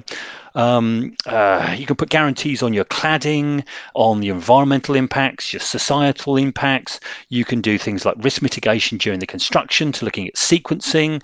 um, 0.55 1.15
uh, 1.25 1.75
you 1.77 1.85
can 1.85 1.95
put 1.95 2.09
guarantees 2.09 2.63
on 2.63 2.73
your 2.73 2.85
cladding, 2.85 3.63
on 3.93 4.19
the 4.19 4.29
environmental 4.29 4.95
impacts, 4.95 5.53
your 5.53 5.59
societal 5.59 6.37
impacts. 6.37 6.99
You 7.29 7.45
can 7.45 7.61
do 7.61 7.77
things 7.77 8.05
like 8.05 8.15
risk 8.17 8.41
mitigation 8.41 8.97
during 8.97 9.19
the 9.19 9.27
construction 9.27 9.91
to 9.93 10.05
looking 10.05 10.27
at 10.27 10.35
sequencing. 10.35 11.23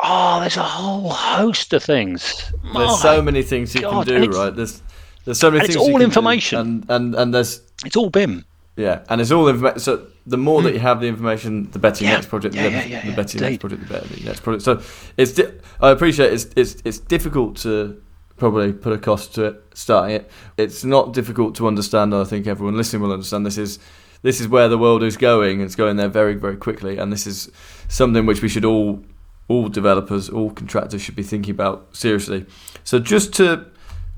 Oh, 0.00 0.40
there's 0.40 0.56
a 0.56 0.62
whole 0.62 1.10
host 1.10 1.72
of 1.74 1.82
things. 1.82 2.50
There's 2.72 3.00
so 3.00 3.20
many 3.20 3.42
things 3.42 3.74
you 3.74 3.82
God. 3.82 4.06
can 4.06 4.22
do, 4.22 4.30
right? 4.30 4.54
There's 4.54 4.82
there's 5.24 5.38
so 5.38 5.50
many 5.50 5.60
and 5.60 5.66
things. 5.66 5.76
It's 5.76 5.88
all 5.88 6.00
information, 6.00 6.58
and, 6.58 6.90
and 6.90 7.14
and 7.14 7.34
there's 7.34 7.62
it's 7.84 7.96
all 7.96 8.10
BIM. 8.10 8.44
Yeah, 8.76 9.02
and 9.08 9.20
it's 9.20 9.30
all 9.30 9.48
information. 9.48 9.80
So 9.80 10.06
the 10.26 10.38
more 10.38 10.60
mm. 10.60 10.64
that 10.64 10.74
you 10.74 10.80
have 10.80 11.00
the 11.00 11.08
information, 11.08 11.70
the 11.70 11.78
better 11.78 12.04
your 12.04 12.10
yeah. 12.10 12.16
next 12.16 12.28
project. 12.28 12.54
Yeah, 12.54 12.64
the, 12.64 12.70
yeah, 12.70 12.86
yeah, 12.86 13.06
the 13.06 13.16
better 13.16 13.38
your 13.38 13.50
next 13.50 13.60
project, 13.60 13.82
the 13.82 13.88
better 13.88 14.08
the 14.08 14.24
next 14.24 14.40
project. 14.42 14.62
So 14.64 14.82
it's. 15.16 15.32
Di- 15.32 15.52
I 15.80 15.90
appreciate 15.90 16.32
it's 16.32 16.46
it's 16.56 16.76
it's 16.84 16.98
difficult 16.98 17.56
to 17.58 18.00
probably 18.36 18.72
put 18.72 18.92
a 18.92 18.98
cost 18.98 19.34
to 19.34 19.44
it 19.44 19.64
starting 19.74 20.16
it. 20.16 20.30
It's 20.56 20.84
not 20.84 21.12
difficult 21.12 21.54
to 21.56 21.66
understand. 21.66 22.14
I 22.14 22.24
think 22.24 22.46
everyone 22.46 22.76
listening 22.76 23.02
will 23.02 23.12
understand. 23.12 23.44
This 23.44 23.58
is 23.58 23.78
this 24.22 24.40
is 24.40 24.48
where 24.48 24.68
the 24.68 24.78
world 24.78 25.02
is 25.02 25.16
going. 25.16 25.60
It's 25.60 25.76
going 25.76 25.96
there 25.96 26.08
very 26.08 26.34
very 26.34 26.56
quickly, 26.56 26.96
and 26.96 27.12
this 27.12 27.26
is 27.26 27.50
something 27.88 28.24
which 28.24 28.40
we 28.40 28.48
should 28.48 28.64
all 28.64 29.04
all 29.48 29.68
developers, 29.68 30.30
all 30.30 30.50
contractors 30.50 31.02
should 31.02 31.16
be 31.16 31.24
thinking 31.24 31.52
about 31.52 31.94
seriously. 31.94 32.46
So 32.84 33.00
just 33.00 33.34
to 33.34 33.66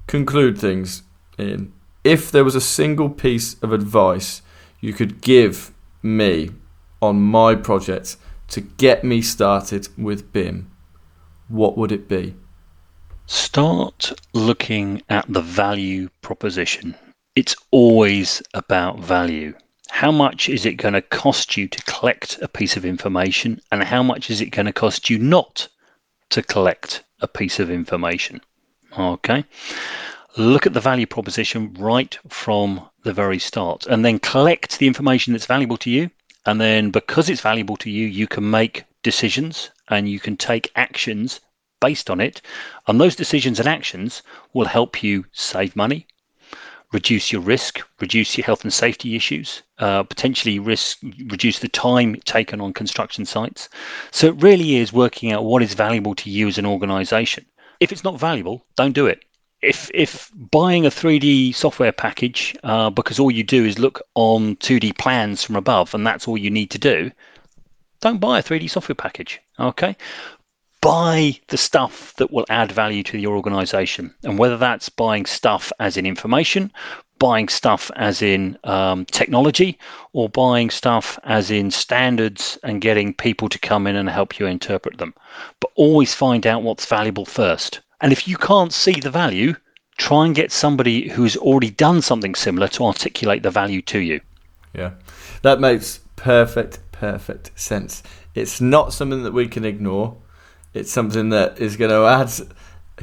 conclude 0.06 0.58
things, 0.58 1.02
in 1.38 1.72
if 2.04 2.30
there 2.30 2.44
was 2.44 2.54
a 2.54 2.60
single 2.60 3.08
piece 3.08 3.54
of 3.62 3.72
advice 3.72 4.42
you 4.80 4.92
could 4.92 5.20
give 5.20 5.72
me 6.02 6.50
on 7.00 7.20
my 7.20 7.54
project 7.54 8.16
to 8.48 8.60
get 8.60 9.04
me 9.04 9.22
started 9.22 9.88
with 9.96 10.32
BIM, 10.32 10.70
what 11.48 11.78
would 11.78 11.92
it 11.92 12.08
be? 12.08 12.34
Start 13.26 14.12
looking 14.34 15.00
at 15.08 15.24
the 15.32 15.40
value 15.40 16.08
proposition. 16.20 16.94
It's 17.36 17.56
always 17.70 18.42
about 18.52 18.98
value. 18.98 19.54
How 19.88 20.10
much 20.10 20.48
is 20.48 20.66
it 20.66 20.74
going 20.74 20.94
to 20.94 21.02
cost 21.02 21.56
you 21.56 21.68
to 21.68 21.82
collect 21.84 22.38
a 22.42 22.48
piece 22.48 22.76
of 22.76 22.84
information, 22.84 23.60
and 23.70 23.82
how 23.82 24.02
much 24.02 24.28
is 24.28 24.40
it 24.40 24.50
going 24.50 24.66
to 24.66 24.72
cost 24.72 25.08
you 25.08 25.18
not 25.18 25.68
to 26.30 26.42
collect 26.42 27.04
a 27.20 27.28
piece 27.28 27.60
of 27.60 27.70
information? 27.70 28.40
Okay 28.96 29.44
look 30.36 30.66
at 30.66 30.72
the 30.72 30.80
value 30.80 31.06
proposition 31.06 31.74
right 31.74 32.18
from 32.28 32.88
the 33.02 33.12
very 33.12 33.38
start 33.38 33.86
and 33.86 34.04
then 34.04 34.18
collect 34.18 34.78
the 34.78 34.86
information 34.86 35.32
that's 35.32 35.46
valuable 35.46 35.76
to 35.76 35.90
you. 35.90 36.10
And 36.46 36.60
then 36.60 36.90
because 36.90 37.28
it's 37.28 37.40
valuable 37.40 37.76
to 37.78 37.90
you, 37.90 38.06
you 38.06 38.26
can 38.26 38.50
make 38.50 38.84
decisions 39.02 39.70
and 39.88 40.08
you 40.08 40.18
can 40.18 40.36
take 40.36 40.72
actions 40.74 41.40
based 41.80 42.10
on 42.10 42.20
it. 42.20 42.40
And 42.86 43.00
those 43.00 43.14
decisions 43.16 43.60
and 43.60 43.68
actions 43.68 44.22
will 44.52 44.64
help 44.64 45.02
you 45.02 45.24
save 45.32 45.76
money, 45.76 46.06
reduce 46.92 47.30
your 47.30 47.42
risk, 47.42 47.80
reduce 48.00 48.36
your 48.36 48.44
health 48.44 48.62
and 48.64 48.72
safety 48.72 49.14
issues, 49.14 49.62
uh, 49.78 50.02
potentially 50.02 50.58
risk 50.58 50.98
reduce 51.26 51.58
the 51.58 51.68
time 51.68 52.16
taken 52.24 52.60
on 52.60 52.72
construction 52.72 53.24
sites. 53.24 53.68
So 54.10 54.28
it 54.28 54.42
really 54.42 54.76
is 54.76 54.92
working 54.92 55.30
out 55.32 55.44
what 55.44 55.62
is 55.62 55.74
valuable 55.74 56.14
to 56.16 56.30
you 56.30 56.48
as 56.48 56.58
an 56.58 56.66
organization. 56.66 57.44
If 57.82 57.90
it's 57.90 58.04
not 58.04 58.20
valuable, 58.20 58.64
don't 58.76 58.92
do 58.92 59.06
it. 59.06 59.24
If 59.60 59.90
if 59.92 60.30
buying 60.34 60.86
a 60.86 60.90
3D 60.90 61.52
software 61.52 61.90
package 61.90 62.56
uh, 62.62 62.90
because 62.90 63.18
all 63.18 63.30
you 63.30 63.42
do 63.42 63.64
is 63.64 63.80
look 63.80 64.00
on 64.14 64.54
2D 64.56 64.96
plans 64.98 65.42
from 65.42 65.56
above 65.56 65.92
and 65.92 66.06
that's 66.06 66.28
all 66.28 66.38
you 66.38 66.50
need 66.50 66.70
to 66.70 66.78
do, 66.78 67.10
don't 68.00 68.20
buy 68.20 68.38
a 68.38 68.42
3D 68.42 68.70
software 68.70 68.94
package. 68.94 69.40
Okay, 69.58 69.96
buy 70.80 71.36
the 71.48 71.56
stuff 71.56 72.14
that 72.18 72.32
will 72.32 72.46
add 72.50 72.70
value 72.70 73.02
to 73.04 73.18
your 73.18 73.34
organization. 73.36 74.14
And 74.22 74.38
whether 74.38 74.56
that's 74.56 74.88
buying 74.88 75.26
stuff 75.26 75.72
as 75.80 75.96
in 75.96 76.06
information, 76.06 76.72
buying 77.22 77.48
stuff 77.48 77.88
as 77.94 78.20
in 78.20 78.58
um, 78.64 79.04
technology, 79.06 79.78
or 80.12 80.28
buying 80.28 80.70
stuff 80.70 81.20
as 81.22 81.52
in 81.52 81.70
standards 81.70 82.58
and 82.64 82.80
getting 82.80 83.14
people 83.14 83.48
to 83.48 83.58
come 83.60 83.86
in 83.86 83.94
and 83.94 84.10
help 84.10 84.40
you 84.40 84.46
interpret 84.46 84.98
them. 84.98 85.14
But 85.60 85.70
always 85.76 86.12
find 86.12 86.44
out 86.48 86.64
what's 86.64 86.86
valuable 86.86 87.24
first. 87.24 87.80
And 88.00 88.12
if 88.12 88.26
you 88.26 88.36
can't 88.36 88.72
see 88.72 88.98
the 88.98 89.10
value, 89.10 89.54
try 89.98 90.26
and 90.26 90.34
get 90.34 90.50
somebody 90.50 91.08
who's 91.08 91.36
already 91.36 91.70
done 91.70 92.02
something 92.02 92.34
similar 92.34 92.66
to 92.68 92.86
articulate 92.86 93.44
the 93.44 93.50
value 93.52 93.82
to 93.82 94.00
you. 94.00 94.20
Yeah, 94.74 94.90
that 95.42 95.60
makes 95.60 96.00
perfect, 96.16 96.80
perfect 96.90 97.52
sense. 97.54 98.02
It's 98.34 98.60
not 98.60 98.92
something 98.92 99.22
that 99.22 99.32
we 99.32 99.46
can 99.46 99.64
ignore 99.64 100.16
it's 100.74 100.90
something 100.90 101.28
that 101.30 101.58
is 101.60 101.76
going 101.76 101.90
to 101.90 102.06
add 102.06 102.30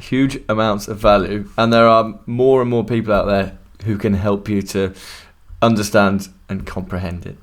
huge 0.02 0.38
amounts 0.48 0.88
of 0.88 0.98
value, 0.98 1.48
and 1.56 1.72
there 1.72 1.86
are 1.86 2.18
more 2.26 2.60
and 2.60 2.70
more 2.70 2.84
people 2.84 3.14
out 3.14 3.26
there 3.26 3.58
who 3.84 3.96
can 3.98 4.14
help 4.14 4.48
you 4.48 4.62
to 4.62 4.94
understand 5.62 6.28
and 6.48 6.66
comprehend 6.66 7.26
it. 7.26 7.36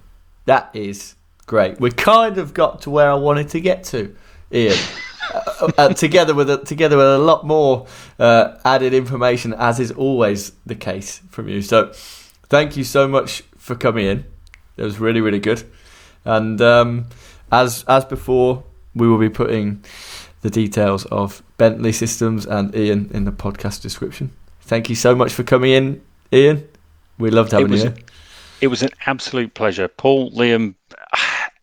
That 0.45 0.69
is 0.73 1.15
great. 1.45 1.79
We 1.79 1.91
kind 1.91 2.37
of 2.37 2.53
got 2.53 2.81
to 2.81 2.89
where 2.89 3.09
I 3.09 3.15
wanted 3.15 3.49
to 3.49 3.59
get 3.59 3.83
to, 3.85 4.15
Ian. 4.51 4.77
uh, 5.33 5.71
uh, 5.77 5.93
together 5.93 6.33
with 6.33 6.49
a, 6.49 6.57
together 6.57 6.97
with 6.97 7.05
a 7.05 7.17
lot 7.17 7.45
more 7.45 7.87
uh, 8.19 8.57
added 8.63 8.93
information, 8.93 9.53
as 9.53 9.79
is 9.79 9.91
always 9.91 10.51
the 10.65 10.75
case 10.75 11.21
from 11.29 11.47
you. 11.49 11.61
So, 11.61 11.91
thank 12.49 12.77
you 12.77 12.83
so 12.83 13.07
much 13.07 13.41
for 13.57 13.75
coming 13.75 14.05
in. 14.05 14.25
It 14.77 14.83
was 14.83 14.99
really 14.99 15.21
really 15.21 15.39
good, 15.39 15.63
and 16.23 16.61
um, 16.61 17.07
as 17.51 17.83
as 17.87 18.05
before, 18.05 18.63
we 18.95 19.07
will 19.07 19.17
be 19.17 19.29
putting 19.29 19.83
the 20.41 20.49
details 20.49 21.05
of 21.05 21.41
Bentley 21.57 21.91
Systems 21.91 22.45
and 22.45 22.73
Ian 22.75 23.09
in 23.13 23.25
the 23.25 23.31
podcast 23.31 23.81
description. 23.81 24.31
Thank 24.61 24.89
you 24.89 24.95
so 24.95 25.15
much 25.15 25.33
for 25.33 25.43
coming 25.43 25.71
in, 25.71 26.01
Ian. 26.31 26.67
We 27.17 27.29
loved 27.31 27.51
having 27.51 27.71
was, 27.71 27.83
you. 27.83 27.93
It 28.61 28.67
was 28.67 28.83
an 28.83 28.89
absolute 29.05 29.53
pleasure, 29.53 29.87
Paul, 29.87 30.31
Liam. 30.31 30.75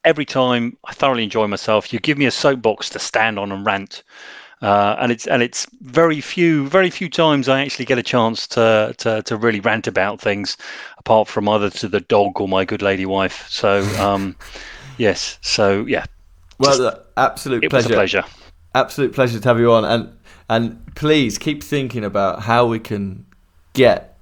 Every 0.04 0.24
time 0.24 0.76
I 0.84 0.92
thoroughly 0.92 1.24
enjoy 1.24 1.46
myself. 1.46 1.92
You 1.92 1.98
give 1.98 2.18
me 2.18 2.26
a 2.26 2.30
soapbox 2.30 2.90
to 2.90 2.98
stand 2.98 3.38
on 3.38 3.50
and 3.52 3.64
rant. 3.64 4.02
Uh, 4.60 4.96
and 4.98 5.10
it's 5.12 5.26
and 5.26 5.42
it's 5.42 5.66
very 5.82 6.20
few 6.20 6.68
very 6.68 6.88
few 6.88 7.08
times 7.08 7.48
I 7.48 7.60
actually 7.62 7.84
get 7.84 7.98
a 7.98 8.02
chance 8.02 8.46
to, 8.48 8.94
to 8.98 9.22
to 9.22 9.36
really 9.36 9.60
rant 9.60 9.86
about 9.86 10.20
things, 10.20 10.56
apart 10.98 11.28
from 11.28 11.48
either 11.48 11.70
to 11.70 11.88
the 11.88 12.00
dog 12.00 12.40
or 12.40 12.48
my 12.48 12.64
good 12.64 12.80
lady 12.80 13.04
wife. 13.04 13.46
So 13.48 13.82
um, 13.98 14.36
yes, 14.98 15.38
so 15.42 15.84
yeah. 15.86 16.04
Well, 16.58 17.02
absolute 17.16 17.64
it 17.64 17.70
pleasure. 17.70 17.88
Was 17.88 17.92
a 17.92 17.94
pleasure 17.94 18.24
absolute 18.74 19.12
pleasure 19.12 19.38
to 19.38 19.48
have 19.48 19.58
you 19.58 19.72
on, 19.72 19.84
and 19.84 20.16
and 20.48 20.94
please 20.94 21.38
keep 21.38 21.62
thinking 21.62 22.04
about 22.04 22.42
how 22.42 22.66
we 22.66 22.78
can 22.78 23.24
get 23.72 24.13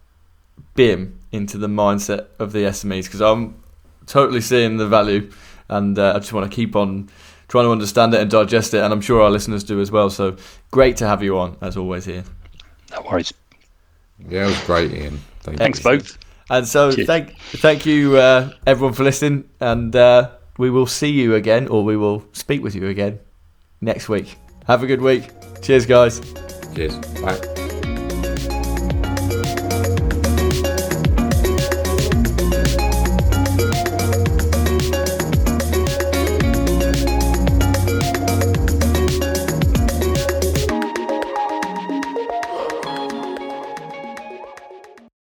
BIM 0.75 1.19
into 1.31 1.59
the 1.59 1.67
mindset 1.69 2.27
of 2.39 2.53
the 2.53 2.61
SMEs 2.65 3.05
because 3.05 3.21
I'm 3.21 3.63
totally 4.07 4.41
seeing 4.41 4.77
the 4.77 4.87
value, 4.87 5.31
and 5.69 5.99
uh, 5.99 6.13
I 6.15 6.19
just 6.19 6.33
want 6.33 6.51
to 6.51 6.55
keep 6.55 6.77
on 6.77 7.09
trying 7.49 7.65
to 7.65 7.71
understand 7.71 8.15
it 8.15 8.21
and 8.21 8.31
digest 8.31 8.75
it, 8.75 8.79
and 8.79 8.93
I'm 8.93 9.01
sure 9.01 9.21
our 9.21 9.31
listeners 9.31 9.65
do 9.65 9.81
as 9.81 9.91
well. 9.91 10.11
So 10.11 10.37
great 10.71 10.97
to 10.99 11.07
have 11.07 11.23
you 11.23 11.39
on 11.39 11.57
as 11.61 11.77
always, 11.77 12.05
here. 12.05 12.25
No 12.91 13.03
worries. 13.03 13.33
Yeah, 14.29 14.45
it 14.45 14.47
was 14.47 14.65
great, 14.65 14.93
Ian. 14.93 15.21
Thank 15.41 15.59
Thanks 15.59 15.79
you. 15.79 15.85
both. 15.85 16.19
And 16.51 16.67
so 16.67 16.93
Cheers. 16.93 17.07
thank 17.07 17.39
thank 17.39 17.87
you 17.87 18.17
uh, 18.17 18.51
everyone 18.67 18.95
for 18.95 19.05
listening, 19.05 19.49
and 19.61 19.95
uh, 19.97 20.31
we 20.59 20.71
will 20.71 20.87
see 20.87 21.11
you 21.11 21.35
again, 21.35 21.69
or 21.69 21.85
we 21.85 21.97
will 21.97 22.25
speak 22.33 22.63
with 22.63 22.75
you 22.75 22.89
again 22.89 23.19
next 23.81 24.09
week. 24.09 24.37
Have 24.67 24.83
a 24.83 24.87
good 24.87 25.01
week. 25.01 25.31
Cheers, 25.63 25.87
guys. 25.87 26.21
Cheers. 26.75 26.97
Bye. 27.21 27.62